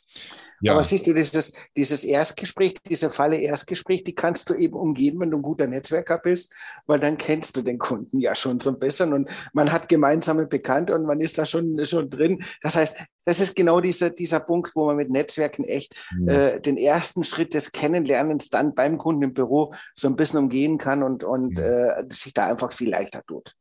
Ja. 0.63 0.75
Aber 0.75 0.85
siehst 0.85 1.09
du, 1.09 1.13
dieses, 1.13 1.57
dieses 1.77 2.05
Erstgespräch, 2.05 2.75
diese 2.89 3.11
Falle 3.11 3.37
Erstgespräch, 3.37 4.05
die 4.05 4.15
kannst 4.15 4.49
du 4.49 4.55
eben 4.55 4.75
umgehen, 4.75 5.19
wenn 5.19 5.31
du 5.31 5.39
ein 5.39 5.43
guter 5.43 5.67
Netzwerker 5.67 6.19
bist, 6.19 6.55
weil 6.87 7.01
dann 7.01 7.17
kennst 7.19 7.57
du 7.57 7.63
den 7.63 7.79
Kunden 7.79 8.21
ja 8.21 8.37
schon 8.37 8.61
so 8.61 8.71
ein 8.71 8.79
bisschen 8.79 9.13
und 9.13 9.29
man 9.53 9.73
hat 9.73 9.89
gemeinsame 9.89 10.47
Bekannte 10.47 10.95
und 10.95 11.05
man 11.05 11.21
ist 11.21 11.37
da 11.37 11.47
schon, 11.47 11.85
schon 11.85 12.09
drin. 12.09 12.39
Das 12.63 12.77
heißt, 12.77 13.05
das 13.25 13.41
ist 13.41 13.57
genau 13.57 13.81
dieser, 13.81 14.11
dieser 14.11 14.39
Punkt, 14.39 14.71
wo 14.77 14.87
man 14.87 14.97
mit 14.97 15.11
Netzwerken 15.11 15.65
echt 15.65 16.09
ja. 16.27 16.33
äh, 16.33 16.61
den 16.61 16.77
ersten 16.77 17.25
Schritt 17.25 17.55
des 17.55 17.73
Kennenlernens 17.73 18.49
dann 18.49 18.75
beim 18.75 18.99
Kunden 18.99 19.23
im 19.23 19.35
Büro 19.35 19.75
so 19.97 20.07
ein 20.07 20.17
bisschen 20.17 20.39
umgehen 20.39 20.79
kann 20.79 21.03
und, 21.03 21.25
und 21.25 21.59
ja. 21.59 21.99
äh, 21.99 22.05
sich 22.11 22.35
da 22.35 22.47
einfach 22.47 22.73
viel 22.73 22.91
leichter 22.91 23.23
tut. 23.27 23.57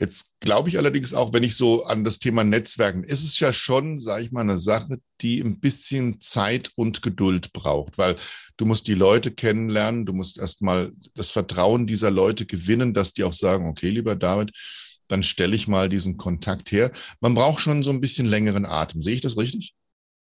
Jetzt 0.00 0.40
glaube 0.40 0.70
ich 0.70 0.78
allerdings 0.78 1.12
auch, 1.12 1.34
wenn 1.34 1.42
ich 1.42 1.54
so 1.54 1.84
an 1.84 2.04
das 2.04 2.18
Thema 2.18 2.42
Netzwerken, 2.42 3.04
ist 3.04 3.22
es 3.22 3.38
ja 3.38 3.52
schon, 3.52 3.98
sage 3.98 4.24
ich 4.24 4.32
mal, 4.32 4.40
eine 4.40 4.58
Sache, 4.58 4.98
die 5.20 5.40
ein 5.40 5.60
bisschen 5.60 6.22
Zeit 6.22 6.70
und 6.74 7.02
Geduld 7.02 7.52
braucht, 7.52 7.98
weil 7.98 8.16
du 8.56 8.64
musst 8.64 8.88
die 8.88 8.94
Leute 8.94 9.30
kennenlernen, 9.30 10.06
du 10.06 10.14
musst 10.14 10.38
erstmal 10.38 10.90
das 11.14 11.32
Vertrauen 11.32 11.86
dieser 11.86 12.10
Leute 12.10 12.46
gewinnen, 12.46 12.94
dass 12.94 13.12
die 13.12 13.24
auch 13.24 13.34
sagen, 13.34 13.68
okay, 13.68 13.90
lieber 13.90 14.16
David, 14.16 14.52
dann 15.06 15.22
stelle 15.22 15.54
ich 15.54 15.68
mal 15.68 15.90
diesen 15.90 16.16
Kontakt 16.16 16.72
her. 16.72 16.90
Man 17.20 17.34
braucht 17.34 17.60
schon 17.60 17.82
so 17.82 17.90
ein 17.90 18.00
bisschen 18.00 18.26
längeren 18.26 18.64
Atem. 18.64 19.02
Sehe 19.02 19.14
ich 19.14 19.20
das 19.20 19.36
richtig? 19.36 19.74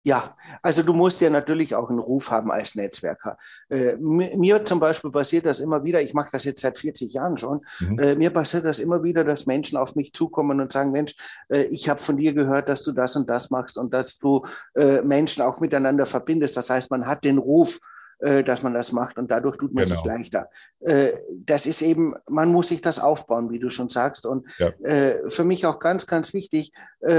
Ja, 0.06 0.36
also 0.62 0.84
du 0.84 0.92
musst 0.94 1.22
ja 1.22 1.30
natürlich 1.30 1.76
auch 1.76 1.90
einen 1.90 2.00
Ruf 2.00 2.30
haben 2.30 2.52
als 2.52 2.76
Netzwerker. 2.76 3.38
Äh, 3.70 3.96
mir 3.96 4.66
zum 4.66 4.82
Beispiel 4.82 5.12
passiert 5.12 5.46
das 5.46 5.62
immer 5.62 5.86
wieder, 5.86 6.02
ich 6.02 6.14
mache 6.14 6.30
das 6.32 6.44
jetzt 6.44 6.60
seit 6.60 6.78
40 6.78 7.14
Jahren 7.14 7.38
schon, 7.38 7.66
mhm. 7.80 8.00
äh, 8.00 8.16
mir 8.16 8.30
passiert 8.30 8.66
das 8.66 8.80
immer 8.80 9.02
wieder, 9.04 9.24
dass 9.24 9.46
Menschen 9.46 9.78
auf 9.78 9.96
mich 9.96 10.12
zukommen 10.12 10.60
und 10.60 10.74
sagen, 10.74 10.92
Mensch, 10.92 11.16
äh, 11.48 11.64
ich 11.64 11.88
habe 11.88 12.02
von 12.02 12.18
dir 12.18 12.34
gehört, 12.34 12.68
dass 12.68 12.84
du 12.84 12.92
das 12.92 13.16
und 13.16 13.30
das 13.30 13.50
machst 13.50 13.78
und 13.78 13.94
dass 13.94 14.20
du 14.20 14.46
äh, 14.76 15.02
Menschen 15.02 15.42
auch 15.42 15.62
miteinander 15.62 16.06
verbindest. 16.06 16.58
Das 16.58 16.70
heißt, 16.70 16.92
man 16.92 17.08
hat 17.08 17.24
den 17.24 17.38
Ruf, 17.38 17.80
äh, 18.24 18.42
dass 18.42 18.64
man 18.64 18.74
das 18.74 18.94
macht 18.94 19.18
und 19.18 19.32
dadurch 19.32 19.58
tut 19.58 19.74
man 19.74 19.84
genau. 19.84 19.98
sich 19.98 20.06
leichter. 20.06 20.50
Äh, 20.80 21.12
das 21.46 21.66
ist 21.66 21.82
eben, 21.82 22.16
man 22.30 22.54
muss 22.54 22.70
sich 22.70 22.80
das 22.80 23.00
aufbauen, 23.00 23.52
wie 23.52 23.60
du 23.60 23.70
schon 23.70 23.90
sagst. 23.90 24.26
Und 24.26 24.48
ja. 24.60 24.70
Äh, 24.82 25.30
für 25.30 25.44
mich 25.44 25.66
auch 25.66 25.80
ganz, 25.80 26.08
ganz 26.08 26.34
wichtig, 26.34 26.72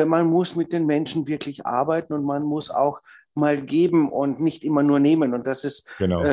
man 0.07 0.27
muss 0.27 0.57
mit 0.57 0.73
den 0.73 0.87
Menschen 0.87 1.27
wirklich 1.27 1.67
arbeiten 1.67 2.15
und 2.15 2.25
man 2.25 2.43
muss 2.43 2.71
auch 2.71 3.03
mal 3.35 3.61
geben 3.61 4.11
und 4.11 4.41
nicht 4.41 4.65
immer 4.65 4.83
nur 4.83 4.99
nehmen. 4.99 5.35
Und 5.35 5.47
das 5.47 5.65
ist, 5.65 5.99
genau. 5.99 6.25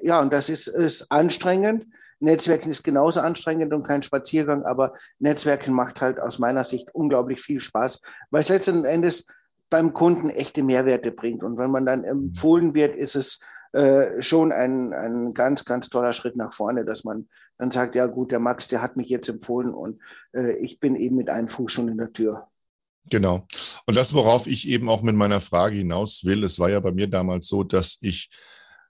ja, 0.00 0.20
und 0.20 0.32
das 0.32 0.48
ist, 0.48 0.68
ist 0.68 1.12
anstrengend. 1.12 1.84
Netzwerken 2.20 2.70
ist 2.70 2.84
genauso 2.84 3.20
anstrengend 3.20 3.74
und 3.74 3.82
kein 3.82 4.02
Spaziergang, 4.02 4.64
aber 4.64 4.94
Netzwerken 5.18 5.74
macht 5.74 6.00
halt 6.00 6.18
aus 6.18 6.38
meiner 6.38 6.64
Sicht 6.64 6.88
unglaublich 6.94 7.42
viel 7.42 7.60
Spaß, 7.60 8.00
weil 8.30 8.40
es 8.40 8.48
letzten 8.48 8.86
Endes 8.86 9.26
beim 9.68 9.92
Kunden 9.92 10.30
echte 10.30 10.62
Mehrwerte 10.62 11.10
bringt. 11.10 11.42
Und 11.42 11.58
wenn 11.58 11.70
man 11.70 11.84
dann 11.84 12.04
empfohlen 12.04 12.74
wird, 12.74 12.96
ist 12.96 13.14
es 13.16 13.40
äh, 13.76 14.22
schon 14.22 14.52
ein, 14.52 14.94
ein 14.94 15.34
ganz, 15.34 15.66
ganz 15.66 15.90
toller 15.90 16.14
Schritt 16.14 16.36
nach 16.36 16.54
vorne, 16.54 16.86
dass 16.86 17.04
man 17.04 17.28
dann 17.58 17.70
sagt, 17.70 17.94
ja 17.94 18.06
gut, 18.06 18.32
der 18.32 18.40
Max, 18.40 18.68
der 18.68 18.80
hat 18.80 18.96
mich 18.96 19.08
jetzt 19.10 19.28
empfohlen 19.28 19.74
und 19.74 20.00
äh, 20.32 20.56
ich 20.58 20.80
bin 20.80 20.96
eben 20.96 21.16
mit 21.16 21.28
einem 21.28 21.48
Fuß 21.48 21.70
schon 21.70 21.88
in 21.88 21.98
der 21.98 22.12
Tür. 22.12 22.48
Genau. 23.10 23.46
Und 23.86 23.96
das, 23.96 24.14
worauf 24.14 24.46
ich 24.46 24.68
eben 24.68 24.88
auch 24.88 25.02
mit 25.02 25.14
meiner 25.14 25.40
Frage 25.40 25.76
hinaus 25.76 26.24
will, 26.24 26.42
es 26.42 26.58
war 26.58 26.70
ja 26.70 26.80
bei 26.80 26.92
mir 26.92 27.06
damals 27.06 27.48
so, 27.48 27.62
dass 27.64 27.98
ich 28.00 28.30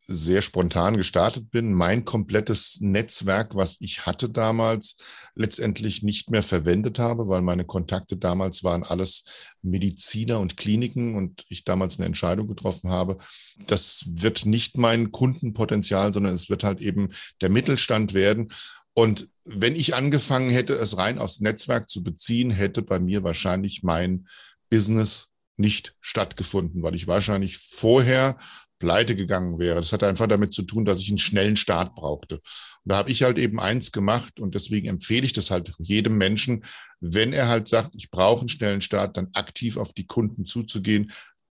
sehr 0.08 0.40
spontan 0.40 0.96
gestartet 0.96 1.50
bin, 1.50 1.72
mein 1.72 2.04
komplettes 2.04 2.80
Netzwerk, 2.80 3.56
was 3.56 3.76
ich 3.80 4.06
hatte 4.06 4.30
damals, 4.30 4.98
letztendlich 5.34 6.02
nicht 6.02 6.30
mehr 6.30 6.42
verwendet 6.42 6.98
habe, 6.98 7.28
weil 7.28 7.42
meine 7.42 7.64
Kontakte 7.64 8.16
damals 8.16 8.62
waren 8.62 8.84
alles 8.84 9.24
Mediziner 9.62 10.38
und 10.40 10.56
Kliniken 10.56 11.16
und 11.16 11.44
ich 11.48 11.64
damals 11.64 11.98
eine 11.98 12.06
Entscheidung 12.06 12.46
getroffen 12.46 12.90
habe, 12.90 13.18
das 13.66 14.06
wird 14.08 14.46
nicht 14.46 14.78
mein 14.78 15.10
Kundenpotenzial, 15.10 16.12
sondern 16.12 16.34
es 16.34 16.48
wird 16.48 16.62
halt 16.62 16.80
eben 16.80 17.08
der 17.40 17.50
Mittelstand 17.50 18.14
werden. 18.14 18.48
Und 18.94 19.28
wenn 19.44 19.74
ich 19.74 19.94
angefangen 19.94 20.50
hätte, 20.50 20.72
es 20.72 20.96
rein 20.96 21.18
aufs 21.18 21.40
Netzwerk 21.40 21.90
zu 21.90 22.02
beziehen, 22.02 22.50
hätte 22.50 22.82
bei 22.82 22.98
mir 22.98 23.24
wahrscheinlich 23.24 23.82
mein 23.82 24.26
Business 24.70 25.32
nicht 25.56 25.96
stattgefunden, 26.00 26.82
weil 26.82 26.94
ich 26.94 27.06
wahrscheinlich 27.06 27.58
vorher 27.58 28.36
pleite 28.78 29.16
gegangen 29.16 29.58
wäre. 29.58 29.76
Das 29.76 29.92
hatte 29.92 30.06
einfach 30.06 30.26
damit 30.26 30.54
zu 30.54 30.62
tun, 30.62 30.84
dass 30.84 31.00
ich 31.00 31.08
einen 31.08 31.18
schnellen 31.18 31.56
Start 31.56 31.94
brauchte. 31.94 32.36
Und 32.36 32.42
da 32.84 32.96
habe 32.96 33.10
ich 33.10 33.22
halt 33.22 33.38
eben 33.38 33.60
eins 33.60 33.92
gemacht 33.92 34.38
und 34.40 34.54
deswegen 34.54 34.88
empfehle 34.88 35.26
ich 35.26 35.32
das 35.32 35.50
halt 35.50 35.72
jedem 35.78 36.16
Menschen, 36.16 36.64
wenn 37.00 37.32
er 37.32 37.48
halt 37.48 37.68
sagt, 37.68 37.94
ich 37.96 38.10
brauche 38.10 38.40
einen 38.40 38.48
schnellen 38.48 38.80
Start, 38.80 39.16
dann 39.16 39.28
aktiv 39.34 39.76
auf 39.76 39.92
die 39.92 40.06
Kunden 40.06 40.44
zuzugehen, 40.44 41.12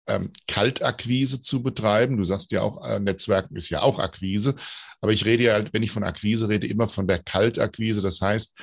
ähm, 0.09 0.31
Kaltakquise 0.49 1.41
zu 1.41 1.62
betreiben. 1.62 2.16
Du 2.16 2.25
sagst 2.25 2.51
ja 2.53 2.62
auch, 2.62 2.85
äh, 2.85 2.99
Netzwerken 2.99 3.57
ist 3.57 3.71
ja 3.71 3.83
auch 3.83 3.99
Akquise, 3.99 4.55
aber 5.01 5.12
ich 5.12 5.25
rede 5.25 5.45
ja 5.45 5.53
halt, 5.53 5.73
wenn 5.73 5.83
ich 5.83 5.91
von 5.91 6.05
Akquise 6.05 6.49
rede, 6.49 6.66
immer 6.66 6.89
von 6.89 7.07
der 7.07 7.23
Kaltakquise. 7.23 8.03
Das 8.03 8.21
heißt, 8.21 8.59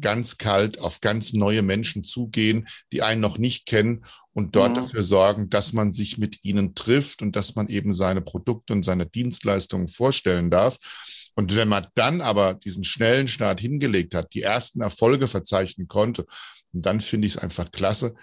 ganz 0.00 0.38
kalt 0.38 0.78
auf 0.78 1.00
ganz 1.00 1.32
neue 1.32 1.62
Menschen 1.62 2.04
zugehen, 2.04 2.66
die 2.92 3.02
einen 3.02 3.20
noch 3.20 3.38
nicht 3.38 3.66
kennen 3.66 4.04
und 4.32 4.56
dort 4.56 4.76
ja. 4.76 4.82
dafür 4.82 5.02
sorgen, 5.02 5.50
dass 5.50 5.72
man 5.72 5.92
sich 5.92 6.18
mit 6.18 6.44
ihnen 6.44 6.74
trifft 6.74 7.22
und 7.22 7.36
dass 7.36 7.54
man 7.54 7.68
eben 7.68 7.92
seine 7.92 8.22
Produkte 8.22 8.72
und 8.72 8.84
seine 8.84 9.06
Dienstleistungen 9.06 9.88
vorstellen 9.88 10.50
darf. 10.50 11.30
Und 11.34 11.56
wenn 11.56 11.68
man 11.68 11.86
dann 11.94 12.20
aber 12.20 12.54
diesen 12.54 12.84
schnellen 12.84 13.28
Start 13.28 13.60
hingelegt 13.60 14.14
hat, 14.14 14.32
die 14.34 14.42
ersten 14.42 14.80
Erfolge 14.80 15.28
verzeichnen 15.28 15.88
konnte, 15.88 16.24
dann 16.72 17.00
finde 17.00 17.26
ich 17.26 17.34
es 17.34 17.38
einfach 17.38 17.70
klasse, 17.70 18.14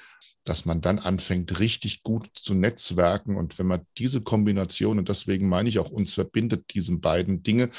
dass 0.44 0.66
man 0.66 0.82
dann 0.82 1.00
anfängt, 1.00 1.60
richtig 1.60 2.02
gut 2.02 2.30
zu 2.34 2.56
netzwerken. 2.56 3.36
Und 3.36 3.60
wenn 3.60 3.68
man 3.68 3.86
diese 3.98 4.22
Kombination, 4.22 4.98
und 4.98 5.10
deswegen 5.10 5.48
meine 5.48 5.70
ich 5.70 5.80
auch, 5.80 5.92
uns 5.92 6.14
verbindet 6.14 6.74
diesen 6.74 7.02
beiden 7.02 7.44
Dinge, 7.44 7.70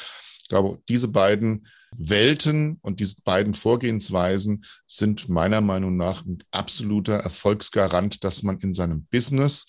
ich 0.41 0.49
glaube, 0.49 0.80
diese 0.88 1.09
beiden 1.09 1.66
Welten 1.97 2.78
und 2.82 3.01
diese 3.01 3.22
beiden 3.22 3.55
Vorgehensweisen 3.55 4.64
sind 4.86 5.28
meiner 5.28 5.61
Meinung 5.61 5.97
nach 5.97 6.24
ein 6.24 6.38
absoluter 6.51 7.14
Erfolgsgarant, 7.14 8.24
dass 8.24 8.43
man 8.43 8.59
in 8.59 8.74
seinem 8.74 9.07
Business 9.07 9.68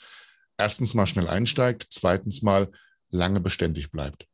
erstens 0.58 0.94
mal 0.94 1.08
schnell 1.08 1.28
einsteigt, 1.28 1.88
zweitens 1.90 2.42
mal 2.42 2.70
lange 3.10 3.40
beständig 3.40 3.92
bleibt. 3.92 4.28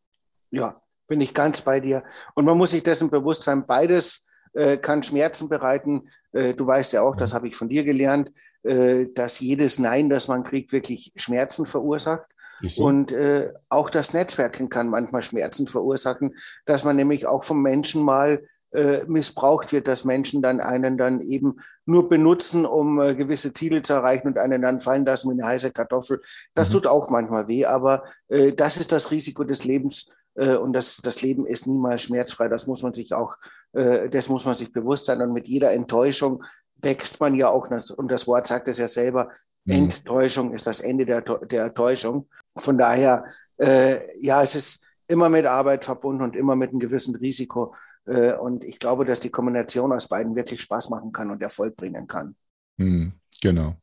Ja, 0.52 0.80
bin 1.08 1.22
ich 1.22 1.34
ganz 1.34 1.62
bei 1.62 1.80
dir. 1.80 2.04
Und 2.36 2.46
man 2.46 2.58
muss 2.58 2.72
sich 2.72 2.84
dessen 2.84 3.10
bewusst 3.10 3.44
sein, 3.44 3.66
beides 3.66 4.26
äh, 4.54 4.78
kann 4.78 5.04
Schmerzen 5.04 5.50
bereiten. 5.50 6.10
Äh, 6.34 6.54
du 6.54 6.68
weißt 6.68 6.94
ja 6.94 7.02
auch, 7.02 7.16
das 7.16 7.34
habe 7.34 7.48
ich 7.48 7.56
von 7.56 7.70
dir 7.70 7.84
gelernt, 7.84 8.32
äh, 8.64 9.08
dass 9.14 9.40
jedes 9.40 9.80
Nein, 9.80 10.10
das 10.10 10.28
man 10.28 10.44
kriegt, 10.44 10.72
wirklich 10.72 11.12
Schmerzen 11.16 11.66
verursacht. 11.66 12.26
So. 12.62 12.86
Und 12.86 13.12
äh, 13.12 13.54
auch 13.70 13.90
das 13.90 14.14
Netzwerken 14.14 14.70
kann 14.70 14.90
manchmal 14.90 15.22
Schmerzen 15.22 15.68
verursachen, 15.68 16.36
dass 16.66 16.84
man 16.84 16.96
nämlich 16.96 17.28
auch 17.28 17.44
vom 17.44 17.62
Menschen 17.62 18.04
mal 18.04 18.42
äh, 18.72 19.04
missbraucht 19.08 19.72
wird, 19.72 19.88
dass 19.88 20.06
Menschen 20.06 20.42
dann 20.42 20.60
einen 20.60 20.98
dann 20.98 21.22
eben 21.22 21.56
nur 21.86 22.10
benutzen, 22.10 22.66
um 22.66 23.00
äh, 23.00 23.16
gewisse 23.16 23.54
Ziele 23.54 23.82
zu 23.82 23.94
erreichen 23.94 24.28
und 24.28 24.38
einen 24.38 24.62
dann 24.62 24.82
fallen 24.82 25.06
lassen 25.06 25.30
wie 25.30 25.42
eine 25.42 25.50
heiße 25.50 25.72
Kartoffel. 25.72 26.22
Das 26.54 26.70
mhm. 26.70 26.74
tut 26.74 26.88
auch 26.88 27.10
manchmal 27.10 27.48
weh, 27.48 27.66
aber 27.66 28.04
äh, 28.28 28.52
das 28.52 28.78
ist 28.78 28.92
das 28.92 29.12
Risiko 29.12 29.44
des 29.46 29.64
Lebens 29.64 30.14
äh, 30.36 30.56
und 30.56 30.74
das, 30.74 30.98
das 30.98 31.22
Leben 31.22 31.46
ist 31.46 31.66
niemals 31.66 32.04
schmerzfrei. 32.04 32.50
Das 32.50 32.68
muss 32.68 32.84
man 32.84 32.94
sich 32.94 33.14
auch, 33.14 33.38
äh, 33.74 34.10
das 34.10 34.30
muss 34.30 34.46
man 34.46 34.56
sich 34.56 34.74
bewusst 34.74 35.06
sein 35.06 35.22
und 35.22 35.34
mit 35.34 35.48
jeder 35.48 35.72
Enttäuschung 35.72 36.44
wächst 36.82 37.20
man 37.20 37.34
ja 37.36 37.50
auch, 37.50 37.70
und 37.98 38.12
das 38.12 38.28
Wort 38.28 38.48
sagt 38.48 38.68
es 38.68 38.80
ja 38.80 38.88
selber, 38.88 39.30
mhm. 39.66 39.74
Enttäuschung 39.74 40.54
ist 40.54 40.68
das 40.68 40.82
Ende 40.82 41.06
der, 41.06 41.22
der 41.22 41.74
Täuschung. 41.74 42.28
Von 42.60 42.78
daher, 42.78 43.26
äh, 43.58 43.98
ja, 44.20 44.44
es 44.44 44.56
ist 44.56 44.88
immer 45.08 45.30
mit 45.30 45.46
Arbeit 45.46 45.86
verbunden 45.86 46.24
und 46.24 46.36
immer 46.36 46.56
mit 46.56 46.72
einem 46.72 46.80
gewissen 46.80 47.16
Risiko. 47.16 47.74
Äh, 48.06 48.34
und 48.34 48.64
ich 48.64 48.80
glaube, 48.80 49.06
dass 49.06 49.20
die 49.20 49.30
Kombination 49.30 49.92
aus 49.92 50.08
beiden 50.08 50.36
wirklich 50.36 50.62
Spaß 50.62 50.90
machen 50.90 51.12
kann 51.12 51.32
und 51.32 51.42
Erfolg 51.42 51.76
bringen 51.76 52.08
kann. 52.08 52.36
Mhm, 52.78 53.14
genau. 53.42 53.76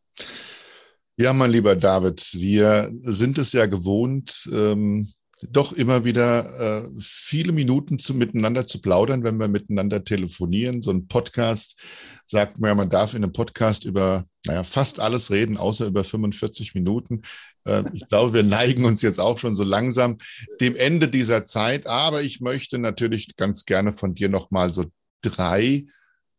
Ja, 1.16 1.32
mein 1.32 1.50
lieber 1.50 1.76
David, 1.76 2.20
wir 2.34 2.92
sind 3.02 3.38
es 3.38 3.52
ja 3.52 3.66
gewohnt, 3.66 4.50
ähm, 4.52 5.06
doch 5.50 5.72
immer 5.72 6.04
wieder 6.04 6.84
äh, 6.84 6.90
viele 6.98 7.52
Minuten 7.52 7.98
zu, 7.98 8.14
miteinander 8.14 8.66
zu 8.66 8.80
plaudern, 8.80 9.22
wenn 9.24 9.38
wir 9.38 9.48
miteinander 9.48 10.02
telefonieren. 10.02 10.82
So 10.82 10.90
ein 10.90 11.06
Podcast 11.06 11.80
sagt 12.26 12.58
man 12.58 12.68
ja, 12.68 12.74
man 12.74 12.90
darf 12.90 13.14
in 13.14 13.22
einem 13.22 13.32
Podcast 13.32 13.84
über 13.84 14.24
naja, 14.46 14.62
fast 14.64 15.00
alles 15.00 15.30
reden, 15.30 15.56
außer 15.56 15.86
über 15.86 16.04
45 16.04 16.74
Minuten. 16.74 17.22
Äh, 17.66 17.82
ich 17.92 18.08
glaube, 18.08 18.34
wir 18.34 18.42
neigen 18.44 18.84
uns 18.84 19.02
jetzt 19.02 19.20
auch 19.20 19.38
schon 19.38 19.54
so 19.54 19.64
langsam 19.64 20.18
dem 20.60 20.76
Ende 20.76 21.08
dieser 21.08 21.44
Zeit. 21.44 21.86
Aber 21.86 22.22
ich 22.22 22.40
möchte 22.40 22.78
natürlich 22.78 23.36
ganz 23.36 23.64
gerne 23.64 23.92
von 23.92 24.14
dir 24.14 24.28
nochmal 24.28 24.72
so 24.72 24.84
drei, 25.22 25.86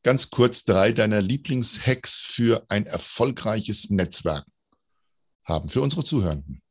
ganz 0.04 0.30
kurz 0.30 0.66
drei 0.66 0.92
deiner 0.92 1.22
Lieblingshacks 1.22 2.22
für 2.22 2.64
ein 2.70 2.86
erfolgreiches 2.86 3.90
Netzwerk 3.90 4.46
haben, 5.44 5.70
für 5.70 5.82
unsere 5.82 6.04
Zuhörenden. 6.04 6.62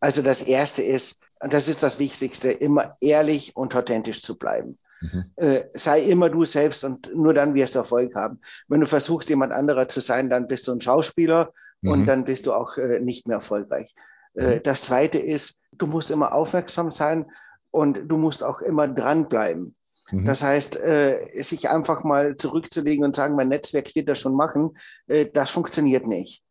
Also 0.00 0.22
das 0.22 0.42
Erste 0.42 0.82
ist, 0.82 1.20
und 1.40 1.52
das 1.52 1.68
ist 1.68 1.82
das 1.82 1.98
Wichtigste, 1.98 2.50
immer 2.50 2.96
ehrlich 3.00 3.56
und 3.56 3.74
authentisch 3.74 4.22
zu 4.22 4.36
bleiben. 4.36 4.78
Mhm. 5.02 5.24
Äh, 5.36 5.64
sei 5.74 6.00
immer 6.02 6.30
du 6.30 6.44
selbst 6.44 6.84
und 6.84 7.14
nur 7.14 7.34
dann 7.34 7.54
wirst 7.54 7.74
du 7.74 7.80
Erfolg 7.80 8.14
haben. 8.14 8.40
Wenn 8.68 8.80
du 8.80 8.86
versuchst, 8.86 9.28
jemand 9.28 9.52
anderer 9.52 9.88
zu 9.88 10.00
sein, 10.00 10.30
dann 10.30 10.46
bist 10.46 10.68
du 10.68 10.72
ein 10.72 10.80
Schauspieler 10.80 11.52
mhm. 11.80 11.90
und 11.90 12.06
dann 12.06 12.24
bist 12.24 12.46
du 12.46 12.52
auch 12.52 12.76
äh, 12.78 13.00
nicht 13.00 13.26
mehr 13.26 13.36
erfolgreich. 13.36 13.94
Äh, 14.34 14.56
mhm. 14.56 14.62
das 14.62 14.82
Zweite 14.82 15.18
ist, 15.18 15.60
du 15.72 15.86
musst 15.86 16.10
immer 16.10 16.32
aufmerksam 16.32 16.90
sein 16.90 17.26
und 17.70 18.08
du 18.08 18.16
musst 18.16 18.44
auch 18.44 18.60
immer 18.60 18.86
dranbleiben. 18.86 19.74
Mhm. 20.10 20.26
Das 20.26 20.42
heißt, 20.42 20.80
äh, 20.80 21.42
sich 21.42 21.68
einfach 21.68 22.04
mal 22.04 22.36
zurückzulegen 22.36 23.04
und 23.04 23.16
sagen, 23.16 23.34
mein 23.34 23.48
Netzwerk 23.48 23.94
wird 23.94 24.08
das 24.08 24.20
schon 24.20 24.34
machen, 24.34 24.76
äh, 25.08 25.26
das 25.32 25.50
funktioniert 25.50 26.06
nicht. 26.06 26.42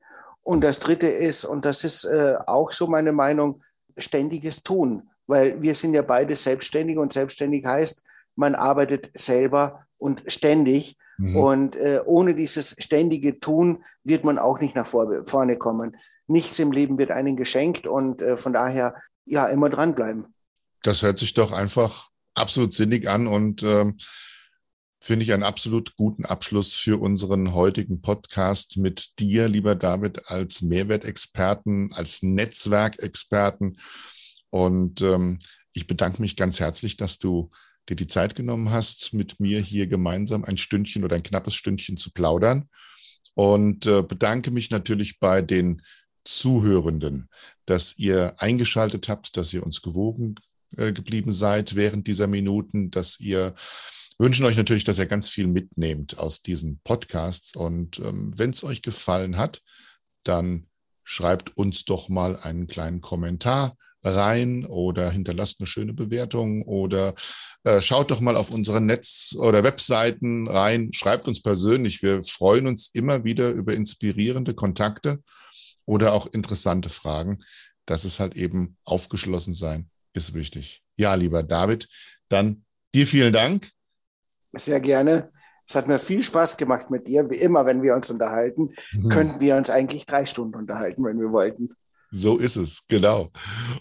Und 0.44 0.64
das 0.64 0.80
Dritte 0.80 1.08
ist, 1.08 1.46
und 1.46 1.66
das 1.66 1.84
ist 1.84 2.04
äh, 2.04 2.36
auch 2.48 2.72
so 2.72 2.88
meine 2.88 3.12
Meinung, 3.12 3.62
ständiges 3.98 4.64
Tun, 4.64 5.10
weil 5.28 5.62
wir 5.62 5.76
sind 5.76 5.94
ja 5.94 6.02
beide 6.02 6.36
selbstständig 6.36 6.98
und 6.98 7.14
selbstständig 7.14 7.66
heißt, 7.66 8.04
man 8.42 8.56
arbeitet 8.56 9.12
selber 9.14 9.86
und 9.98 10.24
ständig. 10.28 10.98
Mhm. 11.18 11.36
Und 11.38 11.76
äh, 11.78 12.02
ohne 12.06 12.36
dieses 12.36 12.76
ständige 12.80 13.40
Tun 13.40 13.84
wird 14.04 14.26
man 14.26 14.40
auch 14.40 14.60
nicht 14.60 14.76
nach 14.76 14.88
vor, 14.88 15.08
vorne 15.26 15.58
kommen. 15.58 15.96
Nichts 16.28 16.60
im 16.60 16.72
Leben 16.72 16.98
wird 16.98 17.12
einem 17.12 17.38
geschenkt 17.38 17.88
und 17.88 18.22
äh, 18.22 18.36
von 18.36 18.52
daher 18.52 18.96
ja 19.26 19.48
immer 19.48 19.70
dranbleiben. 19.70 20.34
Das 20.84 21.04
hört 21.04 21.20
sich 21.20 21.34
doch 21.34 21.52
einfach 21.52 22.10
absolut 22.34 22.74
sinnig 22.74 23.08
an 23.08 23.28
und 23.28 23.62
ähm, 23.64 23.98
finde 25.04 25.24
ich 25.24 25.34
einen 25.34 25.44
absolut 25.44 25.96
guten 25.96 26.26
Abschluss 26.26 26.74
für 26.74 27.00
unseren 27.00 27.54
heutigen 27.54 28.02
Podcast 28.02 28.78
mit 28.78 29.20
dir, 29.20 29.48
lieber 29.48 29.76
David, 29.76 30.30
als 30.30 30.64
Mehrwertexperten, 30.64 31.92
als 31.94 32.24
Netzwerkexperten. 32.24 33.78
Und 34.50 35.02
ähm, 35.02 35.38
ich 35.74 35.86
bedanke 35.86 36.22
mich 36.22 36.36
ganz 36.36 36.60
herzlich, 36.60 36.98
dass 36.98 37.20
du 37.20 37.50
dir 37.92 37.96
die 37.96 38.08
Zeit 38.08 38.36
genommen 38.36 38.72
hast, 38.72 39.14
mit 39.14 39.40
mir 39.40 39.62
hier 39.62 39.88
gemeinsam 39.88 40.46
ein 40.46 40.58
Stündchen 40.58 41.04
oder 41.04 41.18
ein 41.18 41.24
knappes 41.24 41.56
Stündchen 41.56 41.98
zu 41.98 42.12
plaudern. 42.12 42.70
Und 43.36 43.86
äh, 43.86 44.02
bedanke 44.02 44.52
mich 44.52 44.72
natürlich 44.72 45.20
bei 45.20 45.42
den 45.42 45.82
Zuhörenden, 46.24 47.30
dass 47.66 47.98
ihr 47.98 48.36
eingeschaltet 48.38 49.10
habt, 49.10 49.38
dass 49.38 49.54
ihr 49.54 49.64
uns 49.64 49.82
gewogen 49.82 50.36
äh, 50.78 50.94
geblieben 50.94 51.34
seid 51.34 51.76
während 51.76 52.08
dieser 52.08 52.28
Minuten, 52.28 52.92
dass 52.92 53.20
ihr 53.20 53.56
wünschen 54.18 54.46
euch 54.46 54.58
natürlich, 54.58 54.84
dass 54.84 55.00
ihr 55.00 55.06
ganz 55.06 55.30
viel 55.30 55.48
mitnehmt 55.48 56.18
aus 56.20 56.42
diesen 56.42 56.80
Podcasts. 56.84 57.56
Und 57.56 58.00
ähm, 58.00 58.32
wenn 58.38 58.52
es 58.52 58.64
euch 58.64 58.82
gefallen 58.82 59.38
hat, 59.38 59.62
dann 60.24 60.68
schreibt 61.04 61.58
uns 61.58 61.86
doch 61.86 62.10
mal 62.10 62.38
einen 62.38 62.68
kleinen 62.68 63.02
Kommentar 63.02 63.76
rein 64.04 64.66
oder 64.66 65.12
hinterlasst 65.12 65.60
eine 65.60 65.68
schöne 65.68 65.94
Bewertung 65.94 66.64
oder 66.64 67.14
äh, 67.64 67.82
schaut 67.82 68.12
doch 68.12 68.20
mal 68.20 68.38
auf 68.38 68.52
unsere 68.52 68.82
Netz- 68.82 69.36
oder 69.38 69.64
Webseiten 69.64 70.48
rein, 70.48 70.92
schreibt 70.94 71.28
uns 71.28 71.42
persönlich. 71.42 72.02
Wir 72.02 72.24
freuen 72.24 72.68
uns 72.68 72.90
immer 72.94 73.24
wieder 73.24 73.50
über 73.52 73.74
inspirierende 73.74 74.54
Kontakte 74.54 75.20
oder 75.86 76.14
auch 76.14 76.28
interessante 76.28 76.90
Fragen 76.90 77.40
das 77.86 78.06
ist 78.06 78.20
halt 78.20 78.36
eben 78.36 78.78
aufgeschlossen 78.86 79.54
sein, 79.54 79.90
ist 80.14 80.34
wichtig. 80.34 80.84
Ja, 80.98 81.14
lieber 81.14 81.44
David, 81.44 81.88
dann 82.30 82.64
dir 82.94 83.06
vielen 83.06 83.34
Dank. 83.34 83.70
Sehr 84.54 84.80
gerne. 84.80 85.32
Es 85.68 85.76
hat 85.76 85.88
mir 85.88 86.00
viel 86.00 86.24
Spaß 86.24 86.58
gemacht 86.58 86.90
mit 86.90 87.08
dir. 87.08 87.30
Wie 87.30 87.38
immer, 87.38 87.66
wenn 87.66 87.82
wir 87.82 87.96
uns 87.96 88.10
unterhalten, 88.10 88.74
mhm. 88.94 89.10
könnten 89.10 89.40
wir 89.40 89.56
uns 89.56 89.70
eigentlich 89.70 90.06
drei 90.06 90.26
Stunden 90.26 90.56
unterhalten, 90.56 91.04
wenn 91.04 91.20
wir 91.20 91.32
wollten. 91.32 91.70
So 92.12 92.38
ist 92.38 92.58
es, 92.58 92.88
genau. 92.88 93.32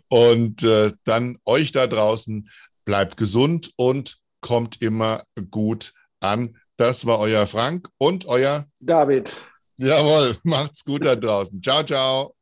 Und 0.08 0.62
äh, 0.62 0.92
dann 1.04 1.38
euch 1.44 1.72
da 1.72 1.86
draußen, 1.86 2.48
bleibt 2.84 3.16
gesund 3.16 3.72
und 3.76 4.18
kommt 4.40 4.80
immer 4.80 5.22
gut 5.50 5.92
an. 6.20 6.56
Das 6.76 7.06
war 7.06 7.18
euer 7.18 7.46
Frank 7.46 7.88
und 7.98 8.26
euer 8.26 8.66
David. 8.78 9.46
Jawohl, 9.76 10.36
macht's 10.44 10.84
gut 10.84 11.04
da 11.04 11.16
draußen. 11.16 11.60
Ciao, 11.62 11.82
ciao. 11.82 12.34